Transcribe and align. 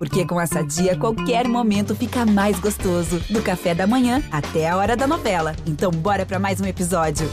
Porque 0.00 0.24
com 0.24 0.40
essa 0.40 0.64
dia, 0.64 0.96
qualquer 0.96 1.46
momento 1.46 1.94
fica 1.94 2.24
mais 2.24 2.58
gostoso. 2.58 3.20
Do 3.28 3.42
café 3.42 3.74
da 3.74 3.86
manhã 3.86 4.22
até 4.32 4.66
a 4.66 4.74
hora 4.74 4.96
da 4.96 5.06
novela. 5.06 5.54
Então, 5.66 5.90
bora 5.90 6.24
para 6.24 6.38
mais 6.38 6.58
um 6.58 6.64
episódio. 6.64 7.28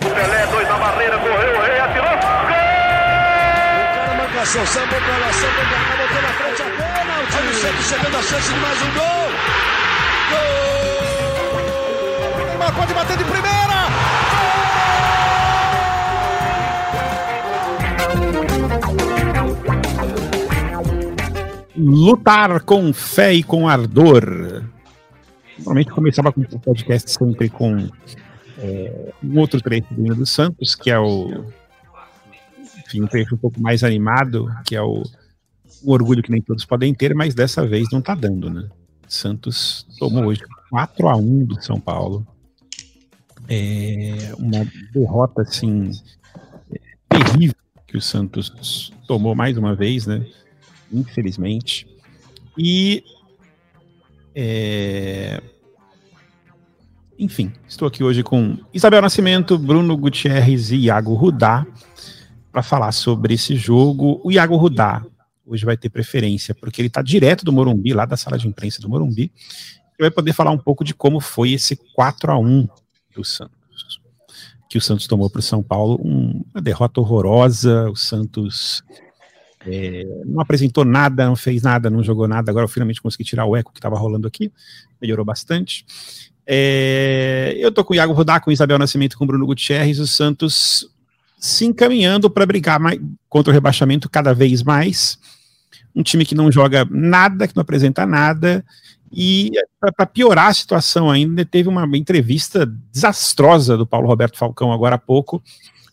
Pelé, 0.00 0.46
dois 0.46 0.66
na 0.66 0.78
barreira, 0.78 1.18
correu, 1.18 1.58
o 1.58 1.60
rei 1.66 1.80
atirou. 1.80 2.08
Gol! 2.08 2.56
O 3.84 3.94
cara 3.94 4.14
marcação, 4.16 4.64
sambou 4.66 4.98
pra 5.02 5.18
lá, 5.18 5.32
sambou 5.34 5.64
pra 5.68 5.78
cá, 5.84 5.96
botou 5.98 6.22
na 6.22 6.28
frente 6.28 6.62
a. 6.62 6.64
Olha 7.36 7.50
o 7.50 7.54
Santos 7.54 7.84
chegando 7.84 8.16
a 8.16 8.22
chance 8.22 8.54
de 8.54 8.58
mais 8.58 8.80
um 8.80 8.90
gol. 8.94 9.28
Gol! 12.40 12.46
Neymar 12.46 12.74
pode 12.74 12.94
bater 12.94 13.18
de 13.18 13.24
primeira. 13.24 13.58
Lutar 21.78 22.62
com 22.62 22.92
fé 22.92 23.32
e 23.32 23.42
com 23.42 23.68
ardor. 23.68 24.64
Normalmente 25.58 25.90
começava 25.90 26.32
com 26.32 26.40
o 26.40 26.60
podcast 26.60 27.10
sempre 27.10 27.48
com 27.48 27.88
é, 28.58 29.12
um 29.22 29.38
outro 29.38 29.60
trecho 29.60 29.86
do 29.92 30.04
hino 30.04 30.14
do 30.14 30.26
Santos, 30.26 30.74
que 30.74 30.90
é 30.90 30.98
o 30.98 31.44
enfim, 32.88 33.02
um 33.02 33.06
trecho 33.06 33.34
um 33.34 33.38
pouco 33.38 33.60
mais 33.60 33.84
animado, 33.84 34.48
que 34.64 34.74
é 34.74 34.82
o, 34.82 35.02
o 35.82 35.92
orgulho 35.92 36.22
que 36.22 36.30
nem 36.30 36.40
todos 36.40 36.64
podem 36.64 36.94
ter, 36.94 37.14
mas 37.14 37.34
dessa 37.34 37.66
vez 37.66 37.86
não 37.92 38.00
tá 38.00 38.14
dando, 38.14 38.48
né? 38.48 38.68
Santos 39.06 39.86
tomou 39.98 40.24
hoje 40.24 40.42
4 40.70 41.08
a 41.08 41.16
1 41.16 41.44
do 41.44 41.62
São 41.62 41.80
Paulo. 41.80 42.26
É 43.48 44.34
uma 44.38 44.66
derrota 44.92 45.42
assim 45.42 45.90
é, 46.70 46.80
terrível 47.08 47.56
que 47.86 47.96
o 47.96 48.02
Santos 48.02 48.92
tomou 49.06 49.34
mais 49.34 49.56
uma 49.56 49.74
vez, 49.74 50.06
né? 50.06 50.26
Infelizmente. 50.92 51.86
E 52.56 53.04
é, 54.34 55.42
enfim, 57.18 57.52
estou 57.66 57.88
aqui 57.88 58.04
hoje 58.04 58.22
com 58.22 58.56
Isabel 58.72 59.02
Nascimento, 59.02 59.58
Bruno 59.58 59.96
Gutierrez 59.96 60.70
e 60.70 60.76
Iago 60.76 61.14
Rudá 61.14 61.66
para 62.52 62.62
falar 62.62 62.92
sobre 62.92 63.34
esse 63.34 63.56
jogo. 63.56 64.20
O 64.22 64.30
Iago 64.30 64.56
Rudá 64.56 65.04
hoje 65.44 65.64
vai 65.64 65.76
ter 65.76 65.88
preferência, 65.88 66.54
porque 66.54 66.80
ele 66.80 66.86
está 66.86 67.02
direto 67.02 67.44
do 67.44 67.52
Morumbi, 67.52 67.92
lá 67.92 68.04
da 68.04 68.16
sala 68.16 68.38
de 68.38 68.46
imprensa 68.46 68.80
do 68.80 68.88
Morumbi, 68.88 69.32
e 69.98 70.02
vai 70.02 70.10
poder 70.12 70.32
falar 70.32 70.52
um 70.52 70.58
pouco 70.58 70.84
de 70.84 70.94
como 70.94 71.18
foi 71.18 71.52
esse 71.52 71.74
4 71.94 72.30
a 72.30 72.38
1 72.38 72.68
do 73.16 73.24
Santos, 73.24 74.00
que 74.70 74.78
o 74.78 74.80
Santos 74.80 75.08
tomou 75.08 75.28
para 75.28 75.40
o 75.40 75.42
São 75.42 75.60
Paulo, 75.60 76.00
um, 76.00 76.44
uma 76.54 76.62
derrota 76.62 77.00
horrorosa, 77.00 77.90
o 77.90 77.96
Santos 77.96 78.84
é, 79.66 80.04
não 80.24 80.40
apresentou 80.40 80.84
nada, 80.84 81.26
não 81.26 81.36
fez 81.36 81.62
nada, 81.62 81.90
não 81.90 82.02
jogou 82.02 82.28
nada, 82.28 82.50
agora 82.50 82.64
eu 82.64 82.68
finalmente 82.68 83.02
consegui 83.02 83.24
tirar 83.24 83.44
o 83.44 83.56
eco 83.56 83.72
que 83.72 83.78
estava 83.78 83.98
rolando 83.98 84.26
aqui, 84.26 84.52
melhorou 85.00 85.24
bastante. 85.24 85.84
É, 86.46 87.54
eu 87.58 87.70
tô 87.70 87.84
com 87.84 87.92
o 87.92 87.96
Iago 87.96 88.12
Rodar, 88.12 88.42
com 88.42 88.50
o 88.50 88.52
Isabel 88.52 88.78
Nascimento, 88.78 89.18
com 89.18 89.24
o 89.24 89.26
Bruno 89.26 89.46
Gutierrez, 89.46 89.98
o 89.98 90.06
Santos 90.06 90.88
se 91.38 91.64
encaminhando 91.64 92.30
para 92.30 92.46
brigar 92.46 92.80
mais, 92.80 92.98
contra 93.28 93.50
o 93.50 93.54
rebaixamento 93.54 94.08
cada 94.08 94.32
vez 94.32 94.62
mais. 94.62 95.18
Um 95.94 96.02
time 96.02 96.24
que 96.24 96.34
não 96.34 96.50
joga 96.50 96.86
nada, 96.90 97.46
que 97.46 97.56
não 97.56 97.62
apresenta 97.62 98.06
nada, 98.06 98.64
e 99.12 99.52
para 99.80 100.06
piorar 100.06 100.48
a 100.48 100.54
situação 100.54 101.10
ainda, 101.10 101.44
teve 101.44 101.68
uma 101.68 101.84
entrevista 101.96 102.66
desastrosa 102.92 103.76
do 103.76 103.86
Paulo 103.86 104.06
Roberto 104.06 104.36
Falcão 104.36 104.72
agora 104.72 104.96
há 104.96 104.98
pouco, 104.98 105.42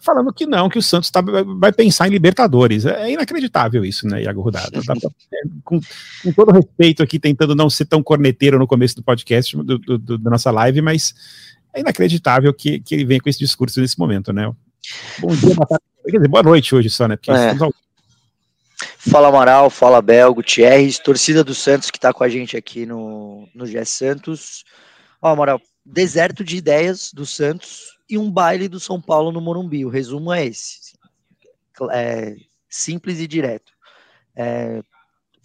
falando 0.05 0.31
que 0.31 0.45
não, 0.45 0.69
que 0.69 0.77
o 0.77 0.81
Santos 0.81 1.09
tá, 1.09 1.21
vai 1.57 1.73
pensar 1.73 2.07
em 2.07 2.11
Libertadores. 2.11 2.85
É 2.85 3.11
inacreditável 3.11 3.83
isso, 3.83 4.07
né, 4.07 4.21
Iago 4.21 4.41
Rudado? 4.41 4.79
Com, 5.63 5.79
com, 6.23 6.31
todo 6.33 6.51
respeito 6.51 7.01
aqui, 7.01 7.19
tentando 7.19 7.55
não 7.55 7.69
ser 7.69 7.85
tão 7.85 8.03
corneteiro 8.03 8.59
no 8.59 8.67
começo 8.67 8.95
do 8.95 9.03
podcast, 9.03 9.57
do, 9.57 9.79
do, 9.79 9.97
do, 9.97 10.17
da 10.17 10.29
nossa 10.29 10.51
live, 10.51 10.81
mas 10.81 11.13
é 11.73 11.79
inacreditável 11.79 12.53
que, 12.53 12.79
que 12.79 12.93
ele 12.93 13.05
venha 13.05 13.19
com 13.19 13.27
esse 13.27 13.39
discurso 13.39 13.81
nesse 13.81 13.97
momento, 13.97 14.31
né? 14.31 14.49
Bom 15.19 15.35
dia, 15.35 15.55
boa 15.55 15.67
tarde. 15.67 15.83
Quer 16.05 16.17
dizer, 16.17 16.27
boa 16.27 16.43
noite 16.43 16.75
hoje 16.75 16.89
só, 16.89 17.07
né? 17.07 17.15
Porque 17.15 17.31
é. 17.31 17.55
Fala 18.99 19.29
Amaral, 19.29 19.69
fala 19.69 20.01
Bel, 20.01 20.33
Gutierrez, 20.33 20.99
torcida 20.99 21.43
do 21.43 21.55
Santos 21.55 21.89
que 21.89 21.97
está 21.97 22.13
com 22.13 22.23
a 22.23 22.29
gente 22.29 22.55
aqui 22.55 22.85
no, 22.85 23.47
no 23.55 23.65
GS 23.65 23.89
Santos. 23.89 24.63
Ó, 25.21 25.29
Amaral, 25.29 25.59
deserto 25.83 26.43
de 26.43 26.57
ideias 26.57 27.11
do 27.13 27.25
Santos 27.25 27.94
e 28.09 28.17
um 28.17 28.31
baile 28.31 28.67
do 28.67 28.79
São 28.79 29.01
Paulo 29.01 29.31
no 29.31 29.41
Morumbi. 29.41 29.85
O 29.85 29.89
resumo 29.89 30.31
é 30.31 30.45
esse. 30.45 30.97
É, 31.91 32.35
simples 32.69 33.19
e 33.19 33.27
direto. 33.27 33.71
É, 34.35 34.81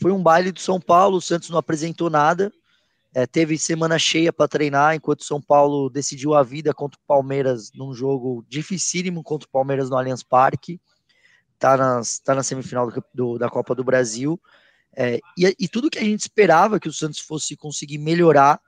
foi 0.00 0.12
um 0.12 0.22
baile 0.22 0.52
do 0.52 0.60
São 0.60 0.80
Paulo, 0.80 1.16
o 1.16 1.22
Santos 1.22 1.50
não 1.50 1.58
apresentou 1.58 2.08
nada. 2.08 2.52
É, 3.12 3.26
teve 3.26 3.58
semana 3.58 3.98
cheia 3.98 4.32
para 4.32 4.46
treinar, 4.46 4.94
enquanto 4.94 5.20
o 5.20 5.24
São 5.24 5.42
Paulo 5.42 5.90
decidiu 5.90 6.34
a 6.34 6.42
vida 6.42 6.72
contra 6.72 6.98
o 6.98 7.06
Palmeiras 7.06 7.72
num 7.72 7.92
jogo 7.92 8.44
dificílimo 8.48 9.22
contra 9.24 9.48
o 9.48 9.50
Palmeiras 9.50 9.90
no 9.90 9.96
Allianz 9.96 10.22
Parque 10.22 10.80
tá, 11.60 11.76
nas, 11.76 12.18
tá 12.18 12.34
na 12.34 12.42
semifinal 12.42 12.90
do, 12.90 13.04
do, 13.14 13.38
da 13.38 13.48
Copa 13.48 13.74
do 13.74 13.84
Brasil. 13.84 14.40
É, 14.96 15.20
e, 15.38 15.54
e, 15.56 15.68
tudo 15.68 15.90
que 15.90 15.98
a 15.98 16.02
gente 16.04 16.22
esperava 16.22 16.80
que 16.80 16.88
o 16.88 16.92
Santos 16.92 17.20
fosse 17.20 17.54
conseguir 17.54 17.98
melhorar, 17.98 18.60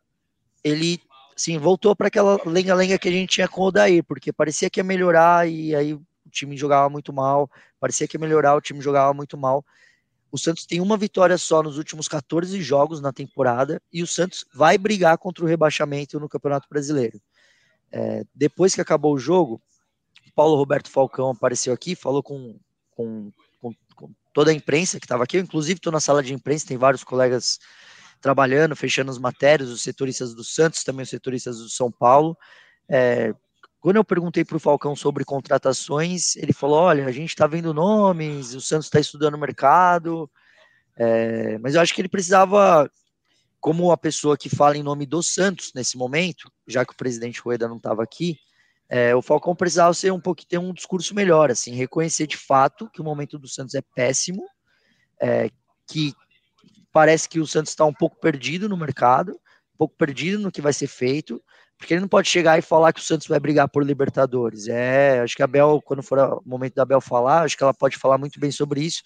ele 0.62 1.00
assim, 1.42 1.58
voltou 1.58 1.94
para 1.94 2.08
aquela 2.08 2.38
lenga-lenga 2.46 2.98
que 2.98 3.08
a 3.08 3.12
gente 3.12 3.30
tinha 3.30 3.48
com 3.48 3.62
o 3.62 3.64
Odair, 3.66 4.04
porque 4.04 4.32
parecia 4.32 4.70
que 4.70 4.80
ia 4.80 4.84
melhorar 4.84 5.48
e 5.48 5.74
aí 5.74 5.94
o 5.94 6.02
time 6.30 6.56
jogava 6.56 6.88
muito 6.88 7.12
mal, 7.12 7.50
parecia 7.80 8.06
que 8.06 8.16
ia 8.16 8.20
melhorar, 8.20 8.54
o 8.54 8.60
time 8.60 8.80
jogava 8.80 9.12
muito 9.12 9.36
mal. 9.36 9.64
O 10.30 10.38
Santos 10.38 10.64
tem 10.64 10.80
uma 10.80 10.96
vitória 10.96 11.36
só 11.36 11.62
nos 11.62 11.76
últimos 11.76 12.08
14 12.08 12.62
jogos 12.62 13.00
na 13.00 13.12
temporada 13.12 13.82
e 13.92 14.02
o 14.02 14.06
Santos 14.06 14.46
vai 14.54 14.78
brigar 14.78 15.18
contra 15.18 15.44
o 15.44 15.48
rebaixamento 15.48 16.18
no 16.18 16.28
Campeonato 16.28 16.66
Brasileiro. 16.70 17.20
É, 17.90 18.24
depois 18.34 18.74
que 18.74 18.80
acabou 18.80 19.12
o 19.12 19.18
jogo, 19.18 19.60
Paulo 20.34 20.56
Roberto 20.56 20.88
Falcão 20.88 21.30
apareceu 21.30 21.74
aqui, 21.74 21.94
falou 21.94 22.22
com 22.22 22.56
com, 22.94 23.32
com, 23.60 23.74
com 23.94 24.10
toda 24.32 24.50
a 24.50 24.54
imprensa 24.54 24.98
que 24.98 25.04
estava 25.04 25.24
aqui. 25.24 25.36
Eu, 25.36 25.42
inclusive, 25.42 25.78
estou 25.78 25.92
na 25.92 26.00
sala 26.00 26.22
de 26.22 26.32
imprensa, 26.32 26.66
tem 26.66 26.76
vários 26.76 27.04
colegas 27.04 27.58
trabalhando, 28.22 28.76
fechando 28.76 29.10
as 29.10 29.18
matérias, 29.18 29.68
os 29.68 29.82
setoristas 29.82 30.32
do 30.34 30.44
Santos, 30.44 30.84
também 30.84 31.02
os 31.02 31.10
setoristas 31.10 31.58
do 31.58 31.68
São 31.68 31.90
Paulo. 31.90 32.38
É, 32.88 33.34
quando 33.80 33.96
eu 33.96 34.04
perguntei 34.04 34.44
para 34.44 34.56
o 34.56 34.60
Falcão 34.60 34.94
sobre 34.94 35.24
contratações, 35.24 36.36
ele 36.36 36.52
falou: 36.52 36.78
olha, 36.78 37.04
a 37.04 37.12
gente 37.12 37.30
está 37.30 37.48
vendo 37.48 37.74
nomes, 37.74 38.54
o 38.54 38.60
Santos 38.60 38.86
está 38.86 39.00
estudando 39.00 39.34
o 39.34 39.38
mercado, 39.38 40.30
é, 40.96 41.58
mas 41.58 41.74
eu 41.74 41.80
acho 41.80 41.92
que 41.92 42.00
ele 42.00 42.08
precisava, 42.08 42.88
como 43.60 43.90
a 43.90 43.96
pessoa 43.96 44.38
que 44.38 44.48
fala 44.48 44.78
em 44.78 44.84
nome 44.84 45.04
do 45.04 45.20
Santos 45.20 45.72
nesse 45.74 45.98
momento, 45.98 46.50
já 46.66 46.86
que 46.86 46.92
o 46.92 46.96
presidente 46.96 47.40
Rueda 47.40 47.66
não 47.66 47.76
estava 47.76 48.04
aqui, 48.04 48.38
é, 48.88 49.16
o 49.16 49.22
Falcão 49.22 49.56
precisava 49.56 49.92
ser 49.94 50.12
um 50.12 50.20
pouco 50.20 50.46
ter 50.46 50.58
um 50.58 50.72
discurso 50.72 51.12
melhor, 51.12 51.50
assim, 51.50 51.74
reconhecer 51.74 52.28
de 52.28 52.36
fato 52.36 52.88
que 52.90 53.00
o 53.00 53.04
momento 53.04 53.36
do 53.36 53.48
Santos 53.48 53.74
é 53.74 53.82
péssimo, 53.96 54.44
é, 55.20 55.50
que 55.88 56.14
parece 56.92 57.28
que 57.28 57.40
o 57.40 57.46
Santos 57.46 57.72
está 57.72 57.84
um 57.84 57.92
pouco 57.92 58.20
perdido 58.20 58.68
no 58.68 58.76
mercado, 58.76 59.32
um 59.74 59.78
pouco 59.78 59.94
perdido 59.96 60.38
no 60.38 60.52
que 60.52 60.60
vai 60.60 60.72
ser 60.72 60.86
feito, 60.86 61.42
porque 61.78 61.94
ele 61.94 62.00
não 62.00 62.08
pode 62.08 62.28
chegar 62.28 62.58
e 62.58 62.62
falar 62.62 62.92
que 62.92 63.00
o 63.00 63.02
Santos 63.02 63.26
vai 63.26 63.40
brigar 63.40 63.68
por 63.68 63.84
Libertadores. 63.84 64.68
É, 64.68 65.20
acho 65.20 65.34
que 65.34 65.42
a 65.42 65.46
Bel, 65.46 65.82
quando 65.84 66.02
for 66.02 66.18
o 66.18 66.42
momento 66.44 66.74
da 66.74 66.84
Bel 66.84 67.00
falar, 67.00 67.42
acho 67.42 67.56
que 67.56 67.62
ela 67.62 67.74
pode 67.74 67.96
falar 67.96 68.18
muito 68.18 68.38
bem 68.38 68.52
sobre 68.52 68.82
isso. 68.82 69.02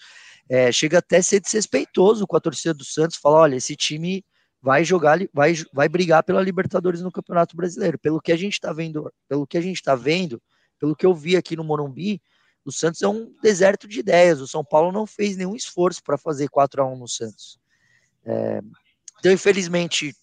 É, 0.49 0.71
chega 0.71 0.99
até 0.99 1.19
a 1.19 1.23
ser 1.23 1.41
desrespeitoso 1.41 2.27
com 2.27 2.37
a 2.37 2.41
torcida 2.41 2.75
do 2.75 2.85
Santos, 2.85 3.17
falar, 3.17 3.41
olha, 3.41 3.57
esse 3.57 3.75
time 3.75 4.25
vai 4.61 4.85
jogar, 4.85 5.19
vai, 5.33 5.55
vai 5.73 5.89
brigar 5.89 6.23
pela 6.23 6.43
Libertadores 6.43 7.01
no 7.01 7.11
Campeonato 7.11 7.57
Brasileiro. 7.57 7.99
Pelo 7.99 8.21
que 8.21 8.33
a 8.33 8.37
gente 8.37 8.55
está 8.55 8.73
vendo, 8.73 9.11
pelo 9.29 9.47
que 9.47 9.57
a 9.57 9.61
gente 9.61 9.77
está 9.77 9.95
vendo, 9.95 10.43
pelo 10.79 10.95
que 10.95 11.07
eu 11.07 11.15
vi 11.15 11.37
aqui 11.37 11.57
no 11.57 11.65
Morumbi, 11.65 12.21
o 12.65 12.73
Santos 12.73 13.01
é 13.01 13.09
um 13.09 13.33
deserto 13.41 13.87
de 13.87 14.01
ideias. 14.01 14.41
O 14.41 14.47
São 14.47 14.65
Paulo 14.65 14.91
não 14.91 15.07
fez 15.07 15.37
nenhum 15.37 15.55
esforço 15.55 16.03
para 16.03 16.19
fazer 16.19 16.49
4 16.49 16.83
a 16.83 16.87
1 16.87 16.99
no 16.99 17.09
Santos. 17.09 17.59
É, 18.27 18.61
então, 19.19 19.33
infelizmente, 19.33 20.15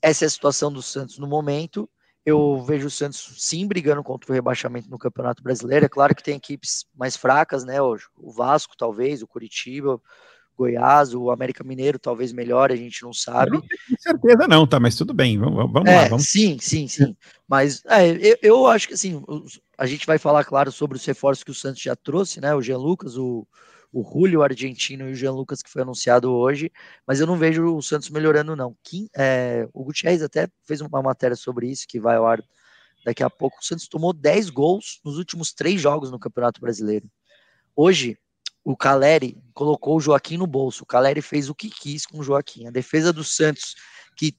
essa 0.00 0.24
é 0.24 0.26
a 0.26 0.30
situação 0.30 0.72
do 0.72 0.82
Santos 0.82 1.18
no 1.18 1.26
momento. 1.26 1.88
Eu 2.24 2.62
vejo 2.62 2.88
o 2.88 2.90
Santos 2.90 3.34
sim 3.38 3.66
brigando 3.66 4.02
contra 4.02 4.30
o 4.30 4.34
rebaixamento 4.34 4.90
no 4.90 4.98
Campeonato 4.98 5.42
Brasileiro. 5.42 5.86
É 5.86 5.88
claro 5.88 6.14
que 6.14 6.22
tem 6.22 6.36
equipes 6.36 6.84
mais 6.94 7.16
fracas, 7.16 7.64
né? 7.64 7.80
O 7.80 7.96
Vasco, 8.30 8.76
talvez, 8.76 9.22
o 9.22 9.26
Curitiba, 9.26 10.00
Goiás, 10.58 11.14
o 11.14 11.30
América 11.30 11.62
Mineiro 11.62 12.00
talvez 12.00 12.32
melhore, 12.32 12.74
a 12.74 12.76
gente 12.76 13.02
não 13.04 13.12
sabe. 13.12 13.52
Eu 13.52 13.54
não 13.54 13.60
tenho 13.60 14.00
certeza 14.00 14.48
não, 14.48 14.66
tá, 14.66 14.80
mas 14.80 14.96
tudo 14.96 15.14
bem, 15.14 15.38
vamos, 15.38 15.72
vamos 15.72 15.88
é, 15.88 16.02
lá. 16.02 16.08
Vamos... 16.08 16.28
Sim, 16.28 16.58
sim, 16.60 16.88
sim. 16.88 17.16
Mas 17.46 17.82
é, 17.86 18.10
eu, 18.10 18.38
eu, 18.42 18.66
acho 18.66 18.88
que 18.88 18.94
assim, 18.94 19.22
a 19.78 19.86
gente 19.86 20.04
vai 20.04 20.18
falar, 20.18 20.44
claro, 20.44 20.72
sobre 20.72 20.96
os 20.96 21.04
reforços 21.06 21.44
que 21.44 21.52
o 21.52 21.54
Santos 21.54 21.80
já 21.80 21.94
trouxe, 21.94 22.40
né? 22.40 22.52
O 22.54 22.60
Jean 22.60 22.78
Lucas, 22.78 23.16
o, 23.16 23.46
o 23.92 24.02
Julio, 24.02 24.42
argentino, 24.42 25.08
e 25.08 25.12
o 25.12 25.14
Jean 25.14 25.32
Lucas, 25.32 25.62
que 25.62 25.70
foi 25.70 25.82
anunciado 25.82 26.32
hoje, 26.32 26.70
mas 27.06 27.20
eu 27.20 27.26
não 27.26 27.36
vejo 27.36 27.76
o 27.76 27.82
Santos 27.82 28.10
melhorando, 28.10 28.54
não. 28.54 28.76
É, 29.16 29.68
o 29.72 29.84
Gutierrez 29.84 30.22
até 30.22 30.48
fez 30.64 30.80
uma 30.80 31.02
matéria 31.02 31.36
sobre 31.36 31.70
isso, 31.70 31.86
que 31.88 31.98
vai 31.98 32.16
ao 32.16 32.26
ar 32.26 32.42
daqui 33.04 33.22
a 33.22 33.30
pouco. 33.30 33.58
O 33.60 33.64
Santos 33.64 33.88
tomou 33.88 34.12
10 34.12 34.50
gols 34.50 35.00
nos 35.04 35.16
últimos 35.16 35.52
três 35.52 35.80
jogos 35.80 36.10
no 36.10 36.18
Campeonato 36.18 36.60
Brasileiro. 36.60 37.10
Hoje, 37.74 38.18
o 38.62 38.76
Caleri 38.76 39.42
colocou 39.54 39.96
o 39.96 40.00
Joaquim 40.00 40.36
no 40.36 40.46
bolso. 40.46 40.82
O 40.82 40.86
Caleri 40.86 41.22
fez 41.22 41.48
o 41.48 41.54
que 41.54 41.70
quis 41.70 42.04
com 42.04 42.18
o 42.18 42.22
Joaquim. 42.22 42.66
A 42.66 42.70
defesa 42.70 43.12
do 43.12 43.24
Santos, 43.24 43.74
que 44.16 44.36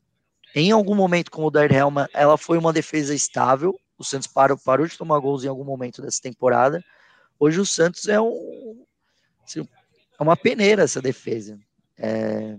em 0.54 0.72
algum 0.72 0.94
momento, 0.94 1.32
como 1.32 1.48
o 1.48 1.52
Dair 1.52 1.74
Helma, 1.74 2.08
ela 2.14 2.38
foi 2.38 2.58
uma 2.58 2.72
defesa 2.72 3.16
estável. 3.16 3.76
O 3.98 4.04
Santos 4.04 4.28
parou, 4.28 4.58
parou 4.58 4.86
de 4.86 4.98
tomar 4.98 5.18
gols 5.20 5.44
em 5.44 5.48
algum 5.48 5.64
momento 5.64 6.02
dessa 6.02 6.22
temporada. 6.22 6.84
Hoje 7.40 7.60
o 7.60 7.66
Santos 7.66 8.08
é 8.08 8.20
um, 8.20 8.86
é 9.58 10.24
uma 10.24 10.38
peneira 10.38 10.84
essa 10.84 11.02
defesa. 11.02 11.58
É, 11.98 12.58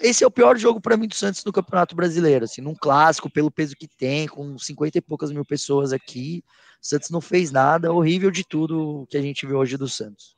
esse 0.00 0.22
é 0.22 0.26
o 0.26 0.30
pior 0.30 0.56
jogo 0.56 0.80
para 0.80 0.96
mim 0.96 1.08
do 1.08 1.14
Santos 1.14 1.44
no 1.44 1.52
Campeonato 1.52 1.96
Brasileiro, 1.96 2.44
assim, 2.44 2.60
num 2.60 2.74
clássico, 2.74 3.30
pelo 3.30 3.50
peso 3.50 3.74
que 3.74 3.88
tem, 3.88 4.28
com 4.28 4.58
50 4.58 4.98
e 4.98 5.00
poucas 5.00 5.32
mil 5.32 5.44
pessoas 5.44 5.92
aqui. 5.92 6.44
O 6.80 6.86
Santos 6.86 7.10
não 7.10 7.20
fez 7.20 7.50
nada, 7.50 7.92
horrível 7.92 8.30
de 8.30 8.44
tudo 8.44 9.06
que 9.10 9.16
a 9.16 9.22
gente 9.22 9.46
vê 9.46 9.54
hoje 9.54 9.76
do 9.76 9.88
Santos. 9.88 10.36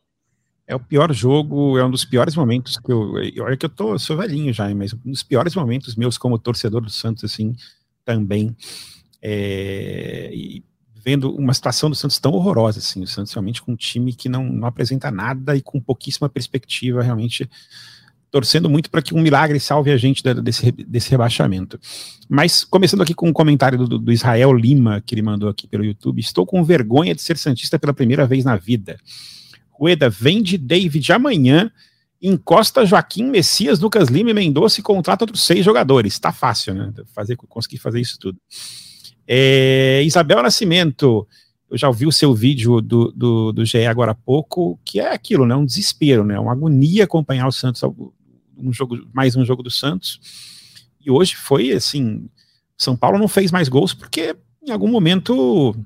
É 0.66 0.74
o 0.74 0.80
pior 0.80 1.12
jogo, 1.12 1.78
é 1.78 1.84
um 1.84 1.90
dos 1.90 2.04
piores 2.04 2.36
momentos 2.36 2.78
que 2.78 2.92
eu. 2.92 3.14
Olha 3.42 3.56
que 3.56 3.64
eu 3.64 3.70
tô, 3.70 3.98
sou 3.98 4.16
velhinho 4.18 4.52
já, 4.52 4.72
mas 4.74 4.92
um 4.92 5.10
dos 5.10 5.22
piores 5.22 5.54
momentos 5.54 5.96
meus 5.96 6.18
como 6.18 6.38
torcedor 6.38 6.82
do 6.82 6.90
Santos, 6.90 7.24
assim, 7.24 7.54
também. 8.04 8.54
É, 9.20 10.30
e 10.32 10.62
vendo 11.04 11.34
uma 11.34 11.54
situação 11.54 11.88
do 11.88 11.96
Santos 11.96 12.18
tão 12.18 12.32
horrorosa, 12.32 12.78
assim, 12.78 13.02
o 13.02 13.06
Santos 13.06 13.32
realmente 13.32 13.62
com 13.62 13.72
um 13.72 13.76
time 13.76 14.12
que 14.12 14.28
não, 14.28 14.44
não 14.44 14.66
apresenta 14.66 15.10
nada 15.10 15.56
e 15.56 15.62
com 15.62 15.80
pouquíssima 15.80 16.28
perspectiva, 16.28 17.02
realmente 17.02 17.48
torcendo 18.30 18.68
muito 18.68 18.90
para 18.90 19.02
que 19.02 19.14
um 19.14 19.20
milagre 19.20 19.58
salve 19.58 19.90
a 19.90 19.96
gente 19.96 20.22
desse, 20.22 20.70
desse 20.72 21.10
rebaixamento. 21.10 21.80
Mas, 22.28 22.64
começando 22.64 23.02
aqui 23.02 23.14
com 23.14 23.28
um 23.28 23.32
comentário 23.32 23.78
do, 23.78 23.98
do, 23.98 24.12
Israel 24.12 24.52
Lima, 24.52 25.02
que 25.04 25.14
ele 25.14 25.22
mandou 25.22 25.48
aqui 25.48 25.66
pelo 25.66 25.84
YouTube, 25.84 26.20
estou 26.20 26.44
com 26.44 26.62
vergonha 26.62 27.14
de 27.14 27.22
ser 27.22 27.38
Santista 27.38 27.78
pela 27.78 27.94
primeira 27.94 28.26
vez 28.26 28.44
na 28.44 28.56
vida. 28.56 28.98
Rueda, 29.70 30.10
vende 30.10 30.58
David 30.58 31.10
amanhã, 31.12 31.70
encosta 32.20 32.84
Joaquim 32.84 33.24
Messias, 33.24 33.80
Lucas 33.80 34.08
Lima 34.08 34.30
e 34.30 34.34
Mendonça 34.34 34.80
e 34.80 34.82
contrata 34.82 35.24
outros 35.24 35.44
seis 35.44 35.64
jogadores. 35.64 36.18
Tá 36.18 36.32
fácil, 36.32 36.74
né? 36.74 36.92
Fazer, 37.14 37.36
conseguir 37.36 37.78
fazer 37.78 38.00
isso 38.00 38.18
tudo. 38.18 38.38
É, 39.30 40.02
Isabel 40.04 40.42
Nascimento, 40.42 41.28
eu 41.70 41.76
já 41.76 41.86
ouvi 41.86 42.06
o 42.06 42.12
seu 42.12 42.34
vídeo 42.34 42.80
do, 42.80 43.12
do, 43.12 43.52
do 43.52 43.64
GE 43.64 43.84
agora 43.84 44.12
há 44.12 44.14
pouco, 44.14 44.80
que 44.82 44.98
é 44.98 45.12
aquilo, 45.12 45.44
né? 45.44 45.54
Um 45.54 45.66
desespero, 45.66 46.24
né? 46.24 46.40
Uma 46.40 46.52
agonia 46.52 47.04
acompanhar 47.04 47.46
o 47.46 47.52
Santos 47.52 47.82
um 48.56 48.72
jogo, 48.72 49.06
mais 49.12 49.36
um 49.36 49.44
jogo 49.44 49.62
do 49.62 49.70
Santos. 49.70 50.18
E 51.04 51.10
hoje 51.10 51.36
foi 51.36 51.72
assim, 51.72 52.28
São 52.76 52.96
Paulo 52.96 53.18
não 53.18 53.28
fez 53.28 53.52
mais 53.52 53.68
gols 53.68 53.92
porque 53.92 54.34
em 54.66 54.70
algum 54.70 54.88
momento 54.88 55.76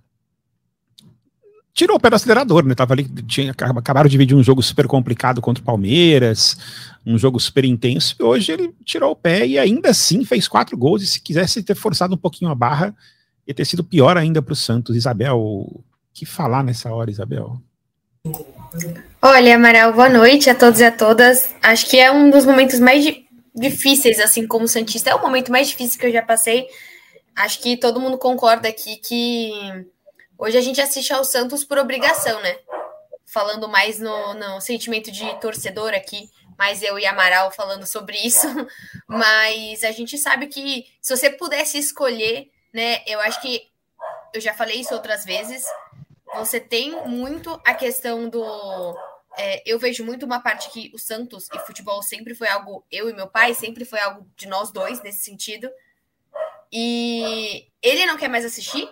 tirou 1.75 1.97
o 1.97 2.01
pé 2.01 2.11
do 2.11 2.17
acelerador, 2.17 2.65
né? 2.65 2.75
Tava 2.75 2.95
ali, 2.95 3.05
tinha, 3.27 3.51
acabaram 3.51 4.09
de 4.09 4.13
dividir 4.13 4.37
um 4.37 4.43
jogo 4.43 4.63
super 4.63 4.87
complicado 4.87 5.41
contra 5.41 5.63
o 5.63 5.65
Palmeiras, 5.65 6.57
um 7.05 7.19
jogo 7.19 7.41
super 7.41 7.65
intenso, 7.65 8.15
e 8.19 8.23
hoje 8.23 8.53
ele 8.53 8.75
tirou 8.85 9.13
o 9.13 9.17
pé 9.17 9.47
e 9.47 9.59
ainda 9.59 9.91
assim 9.91 10.25
fez 10.25 10.47
quatro 10.47 10.77
gols, 10.77 11.03
e 11.03 11.07
se 11.07 11.21
quisesse 11.21 11.63
ter 11.63 11.75
forçado 11.75 12.15
um 12.15 12.19
pouquinho 12.19 12.51
a 12.51 12.55
barra, 12.55 12.95
ia 13.47 13.55
ter 13.55 13.65
sido 13.65 13.85
pior 13.85 14.17
ainda 14.17 14.41
para 14.41 14.53
o 14.53 14.57
Santos. 14.57 14.97
Isabel, 14.97 15.39
o 15.39 15.85
que 16.13 16.25
falar 16.25 16.63
nessa 16.63 16.93
hora, 16.93 17.11
Isabel? 17.11 17.61
Olha, 19.21 19.57
Amaral, 19.57 19.93
boa 19.93 20.09
noite 20.09 20.49
a 20.49 20.55
todos 20.55 20.81
e 20.81 20.85
a 20.85 20.93
todas. 20.93 21.55
Acho 21.63 21.89
que 21.89 21.99
é 21.99 22.11
um 22.11 22.31
dos 22.31 22.47
momentos 22.47 22.79
mais 22.79 23.05
difíceis, 23.55 24.19
assim, 24.21 24.47
como 24.47 24.69
Santista. 24.69 25.11
É 25.11 25.15
o 25.15 25.21
momento 25.23 25.51
mais 25.53 25.69
difícil 25.69 25.99
que 25.99 26.07
eu 26.07 26.13
já 26.13 26.23
passei. 26.23 26.67
Acho 27.35 27.61
que 27.61 27.77
todo 27.77 28.01
mundo 28.01 28.19
concorda 28.19 28.69
aqui 28.69 28.97
que 28.97 29.53
hoje 30.39 30.57
a 30.57 30.61
gente 30.61 30.81
assiste 30.81 31.13
ao 31.13 31.25
Santos 31.25 31.65
por 31.65 31.79
obrigação, 31.79 32.41
né? 32.43 32.57
Falando 33.27 33.69
mais 33.69 33.99
no, 33.99 34.35
no 34.35 34.61
sentimento 34.61 35.11
de 35.11 35.41
torcedor 35.41 35.95
aqui, 35.95 36.29
mais 36.59 36.83
eu 36.83 36.99
e 36.99 37.07
Amaral 37.07 37.51
falando 37.51 37.87
sobre 37.87 38.17
isso. 38.19 38.47
Mas 39.09 39.83
a 39.83 39.91
gente 39.91 40.19
sabe 40.19 40.47
que 40.47 40.85
se 41.01 41.17
você 41.17 41.31
pudesse 41.31 41.79
escolher, 41.79 42.51
né? 42.73 43.03
Eu 43.07 43.21
acho 43.21 43.41
que 43.41 43.71
eu 44.33 44.41
já 44.41 44.55
falei 44.55 44.81
isso 44.81 44.95
outras 44.95 45.25
vezes 45.25 45.65
você 46.35 46.59
tem 46.59 47.07
muito 47.07 47.61
a 47.65 47.75
questão 47.75 48.29
do. 48.29 48.97
É, 49.37 49.63
eu 49.71 49.79
vejo 49.79 50.05
muito 50.05 50.27
uma 50.27 50.41
parte 50.41 50.71
que 50.71 50.91
o 50.95 50.99
Santos 50.99 51.49
e 51.55 51.59
futebol 51.61 52.03
sempre 52.03 52.35
foi 52.35 52.49
algo, 52.49 52.85
eu 52.91 53.09
e 53.09 53.15
meu 53.15 53.27
pai, 53.27 53.55
sempre 53.55 53.85
foi 53.85 53.99
algo 54.01 54.29
de 54.37 54.47
nós 54.47 54.71
dois 54.71 55.03
nesse 55.03 55.25
sentido. 55.25 55.71
E 56.71 57.67
ele 57.83 58.07
não 58.07 58.17
quer 58.17 58.29
mais 58.29 58.45
assistir, 58.45 58.89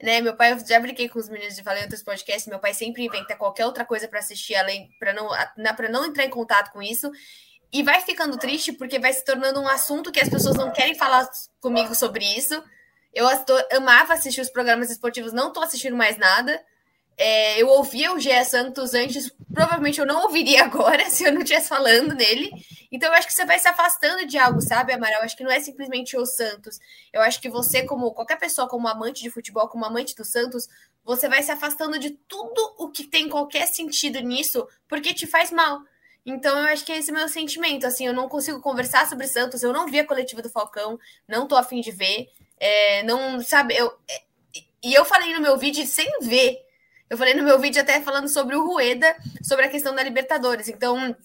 né? 0.00 0.20
Meu 0.20 0.36
pai, 0.36 0.52
eu 0.52 0.66
já 0.66 0.78
brinquei 0.78 1.08
com 1.08 1.18
os 1.18 1.28
meninos 1.28 1.56
de 1.56 1.62
Falei 1.62 1.82
outros 1.82 2.02
podcasts, 2.02 2.46
meu 2.46 2.58
pai 2.58 2.74
sempre 2.74 3.04
inventa 3.04 3.36
qualquer 3.36 3.66
outra 3.66 3.84
coisa 3.84 4.08
para 4.08 4.20
assistir, 4.20 4.54
além 4.54 4.88
para 4.98 5.12
não, 5.12 5.28
para 5.74 5.88
não 5.88 6.04
entrar 6.04 6.24
em 6.24 6.30
contato 6.30 6.72
com 6.72 6.82
isso. 6.82 7.10
E 7.72 7.82
vai 7.82 8.00
ficando 8.00 8.38
triste 8.38 8.72
porque 8.72 8.98
vai 8.98 9.12
se 9.12 9.24
tornando 9.24 9.60
um 9.60 9.68
assunto 9.68 10.12
que 10.12 10.20
as 10.20 10.28
pessoas 10.28 10.56
não 10.56 10.72
querem 10.72 10.94
falar 10.94 11.28
comigo 11.60 11.94
sobre 11.94 12.24
isso. 12.24 12.62
Eu 13.16 13.26
amava 13.72 14.12
assistir 14.12 14.42
os 14.42 14.50
programas 14.50 14.90
esportivos, 14.90 15.32
não 15.32 15.48
estou 15.48 15.62
assistindo 15.62 15.96
mais 15.96 16.18
nada. 16.18 16.62
É, 17.16 17.58
eu 17.62 17.66
ouvia 17.68 18.12
o 18.12 18.20
Gé 18.20 18.44
Santos 18.44 18.92
antes, 18.92 19.32
provavelmente 19.50 19.98
eu 19.98 20.04
não 20.04 20.24
ouviria 20.24 20.64
agora 20.68 21.08
se 21.08 21.24
eu 21.24 21.32
não 21.32 21.40
estivesse 21.40 21.66
falando 21.66 22.14
nele. 22.14 22.50
Então 22.92 23.08
eu 23.08 23.14
acho 23.14 23.26
que 23.26 23.32
você 23.32 23.46
vai 23.46 23.58
se 23.58 23.66
afastando 23.66 24.26
de 24.26 24.36
algo, 24.36 24.60
sabe, 24.60 24.92
Amaral? 24.92 25.20
Eu 25.20 25.24
acho 25.24 25.34
que 25.34 25.42
não 25.42 25.50
é 25.50 25.58
simplesmente 25.60 26.14
o 26.14 26.26
Santos. 26.26 26.78
Eu 27.10 27.22
acho 27.22 27.40
que 27.40 27.48
você, 27.48 27.84
como 27.84 28.12
qualquer 28.12 28.38
pessoa, 28.38 28.68
como 28.68 28.86
amante 28.86 29.22
de 29.22 29.30
futebol, 29.30 29.66
como 29.66 29.86
amante 29.86 30.14
do 30.14 30.22
Santos, 30.22 30.68
você 31.02 31.26
vai 31.26 31.42
se 31.42 31.50
afastando 31.50 31.98
de 31.98 32.10
tudo 32.10 32.74
o 32.76 32.90
que 32.90 33.04
tem 33.04 33.30
qualquer 33.30 33.66
sentido 33.66 34.20
nisso, 34.20 34.68
porque 34.86 35.14
te 35.14 35.26
faz 35.26 35.50
mal. 35.50 35.80
Então 36.26 36.58
eu 36.58 36.64
acho 36.66 36.84
que 36.84 36.92
é 36.92 36.98
esse 36.98 37.10
meu 37.10 37.30
sentimento. 37.30 37.86
Assim, 37.86 38.06
eu 38.06 38.12
não 38.12 38.28
consigo 38.28 38.60
conversar 38.60 39.08
sobre 39.08 39.26
Santos, 39.26 39.62
eu 39.62 39.72
não 39.72 39.86
vi 39.86 40.00
a 40.00 40.06
coletiva 40.06 40.42
do 40.42 40.50
Falcão, 40.50 40.98
não 41.26 41.48
tô 41.48 41.56
afim 41.56 41.80
de 41.80 41.92
ver. 41.92 42.28
É, 42.58 43.02
não, 43.02 43.40
sabe, 43.42 43.74
eu. 43.76 43.92
É, 44.08 44.22
e 44.82 44.94
eu 44.94 45.04
falei 45.04 45.34
no 45.34 45.40
meu 45.40 45.58
vídeo 45.58 45.86
sem 45.86 46.08
ver 46.20 46.66
eu 47.08 47.16
falei 47.16 47.34
no 47.34 47.44
meu 47.44 47.58
vídeo 47.58 47.80
até 47.80 48.00
falando 48.00 48.28
sobre 48.28 48.56
o 48.56 48.66
Rueda, 48.66 49.16
sobre 49.42 49.64
a 49.64 49.68
questão 49.68 49.94
da 49.94 50.02
Libertadores. 50.02 50.68
Então, 50.68 51.16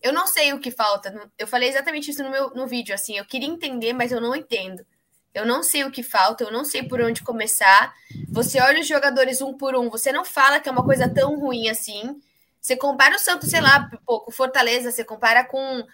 eu 0.00 0.12
não 0.12 0.26
sei 0.26 0.52
o 0.52 0.60
que 0.60 0.70
falta. 0.70 1.30
Eu 1.36 1.46
falei 1.46 1.68
exatamente 1.68 2.10
isso 2.10 2.22
no 2.22 2.30
meu 2.30 2.50
no 2.50 2.66
vídeo. 2.66 2.94
Assim, 2.94 3.18
eu 3.18 3.24
queria 3.24 3.48
entender, 3.48 3.92
mas 3.92 4.12
eu 4.12 4.20
não 4.20 4.36
entendo. 4.36 4.86
Eu 5.32 5.44
não 5.44 5.64
sei 5.64 5.82
o 5.82 5.90
que 5.90 6.04
falta, 6.04 6.44
eu 6.44 6.52
não 6.52 6.64
sei 6.64 6.84
por 6.84 7.00
onde 7.00 7.24
começar. 7.24 7.92
Você 8.28 8.60
olha 8.60 8.80
os 8.80 8.86
jogadores 8.86 9.40
um 9.40 9.52
por 9.52 9.74
um, 9.74 9.90
você 9.90 10.12
não 10.12 10.24
fala 10.24 10.60
que 10.60 10.68
é 10.68 10.72
uma 10.72 10.84
coisa 10.84 11.12
tão 11.12 11.40
ruim 11.40 11.68
assim. 11.68 12.20
Você 12.60 12.76
compara 12.76 13.16
o 13.16 13.18
Santos, 13.18 13.50
sei 13.50 13.60
lá, 13.60 13.90
pouco 14.06 14.30
Fortaleza, 14.30 14.92
você 14.92 15.02
compara 15.04 15.44
com 15.44 15.84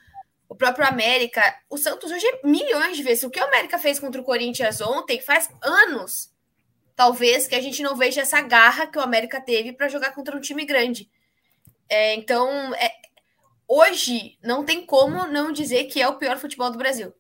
o 0.50 0.54
próprio 0.54 0.86
América. 0.86 1.42
O 1.70 1.78
Santos 1.78 2.10
hoje 2.10 2.26
é 2.26 2.46
milhões 2.46 2.98
de 2.98 3.02
vezes. 3.02 3.22
O 3.22 3.30
que 3.30 3.40
o 3.40 3.44
América 3.44 3.78
fez 3.78 3.98
contra 3.98 4.20
o 4.20 4.24
Corinthians 4.24 4.82
ontem 4.82 5.18
faz 5.22 5.48
anos 5.62 6.30
talvez 7.00 7.48
que 7.48 7.54
a 7.54 7.62
gente 7.62 7.82
não 7.82 7.96
veja 7.96 8.20
essa 8.20 8.42
garra 8.42 8.86
que 8.86 8.98
o 8.98 9.00
América 9.00 9.40
teve 9.40 9.72
para 9.72 9.88
jogar 9.88 10.10
contra 10.10 10.36
um 10.36 10.40
time 10.40 10.66
grande. 10.66 11.10
É, 11.88 12.14
então, 12.14 12.74
é, 12.74 12.92
hoje 13.66 14.36
não 14.42 14.66
tem 14.66 14.84
como 14.84 15.26
não 15.26 15.50
dizer 15.50 15.84
que 15.84 15.98
é 15.98 16.06
o 16.06 16.18
pior 16.18 16.36
futebol 16.36 16.70
do 16.70 16.76
Brasil. 16.76 17.14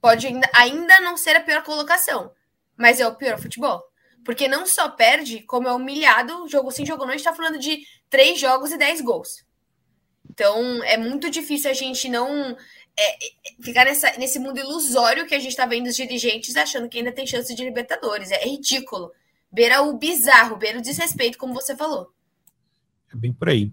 Pode 0.00 0.26
ainda, 0.26 0.50
ainda 0.54 1.00
não 1.00 1.18
ser 1.18 1.36
a 1.36 1.42
pior 1.42 1.62
colocação, 1.62 2.32
mas 2.78 2.98
é 2.98 3.06
o 3.06 3.14
pior 3.14 3.38
futebol. 3.38 3.84
Porque 4.24 4.48
não 4.48 4.64
só 4.64 4.88
perde, 4.88 5.42
como 5.42 5.68
é 5.68 5.72
humilhado, 5.72 6.48
jogo 6.48 6.70
sim, 6.70 6.86
jogo 6.86 7.02
não. 7.02 7.10
A 7.10 7.12
gente 7.12 7.20
está 7.20 7.34
falando 7.34 7.58
de 7.58 7.82
três 8.08 8.40
jogos 8.40 8.72
e 8.72 8.78
dez 8.78 9.02
gols. 9.02 9.44
Então, 10.36 10.84
é 10.84 10.98
muito 10.98 11.30
difícil 11.30 11.70
a 11.70 11.74
gente 11.74 12.10
não 12.10 12.54
é, 12.98 13.18
ficar 13.62 13.86
nessa, 13.86 14.12
nesse 14.18 14.38
mundo 14.38 14.60
ilusório 14.60 15.26
que 15.26 15.34
a 15.34 15.38
gente 15.38 15.52
está 15.52 15.64
vendo 15.64 15.86
os 15.86 15.96
dirigentes 15.96 16.54
achando 16.56 16.90
que 16.90 16.98
ainda 16.98 17.10
tem 17.10 17.26
chance 17.26 17.54
de 17.54 17.64
Libertadores. 17.64 18.30
É, 18.30 18.44
é 18.44 18.48
ridículo 18.48 19.10
beira 19.50 19.80
o 19.80 19.96
bizarro, 19.96 20.58
beira 20.58 20.78
o 20.78 20.82
desrespeito, 20.82 21.38
como 21.38 21.54
você 21.54 21.74
falou. 21.74 22.10
É 23.10 23.16
bem 23.16 23.32
por 23.32 23.48
aí. 23.48 23.72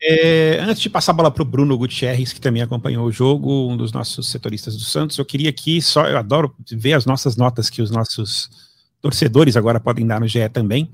É, 0.00 0.60
antes 0.60 0.80
de 0.80 0.88
passar 0.88 1.10
a 1.10 1.14
bola 1.14 1.30
para 1.32 1.42
o 1.42 1.46
Bruno 1.46 1.76
Gutierrez, 1.76 2.32
que 2.32 2.40
também 2.40 2.62
acompanhou 2.62 3.04
o 3.04 3.10
jogo, 3.10 3.68
um 3.68 3.76
dos 3.76 3.90
nossos 3.90 4.28
setoristas 4.28 4.76
do 4.76 4.84
Santos, 4.84 5.18
eu 5.18 5.24
queria 5.24 5.50
aqui 5.50 5.82
só, 5.82 6.06
eu 6.06 6.16
adoro 6.16 6.54
ver 6.70 6.92
as 6.92 7.04
nossas 7.04 7.36
notas 7.36 7.68
que 7.68 7.82
os 7.82 7.90
nossos 7.90 8.48
torcedores 9.00 9.56
agora 9.56 9.80
podem 9.80 10.06
dar 10.06 10.20
no 10.20 10.28
GE 10.28 10.48
também, 10.50 10.92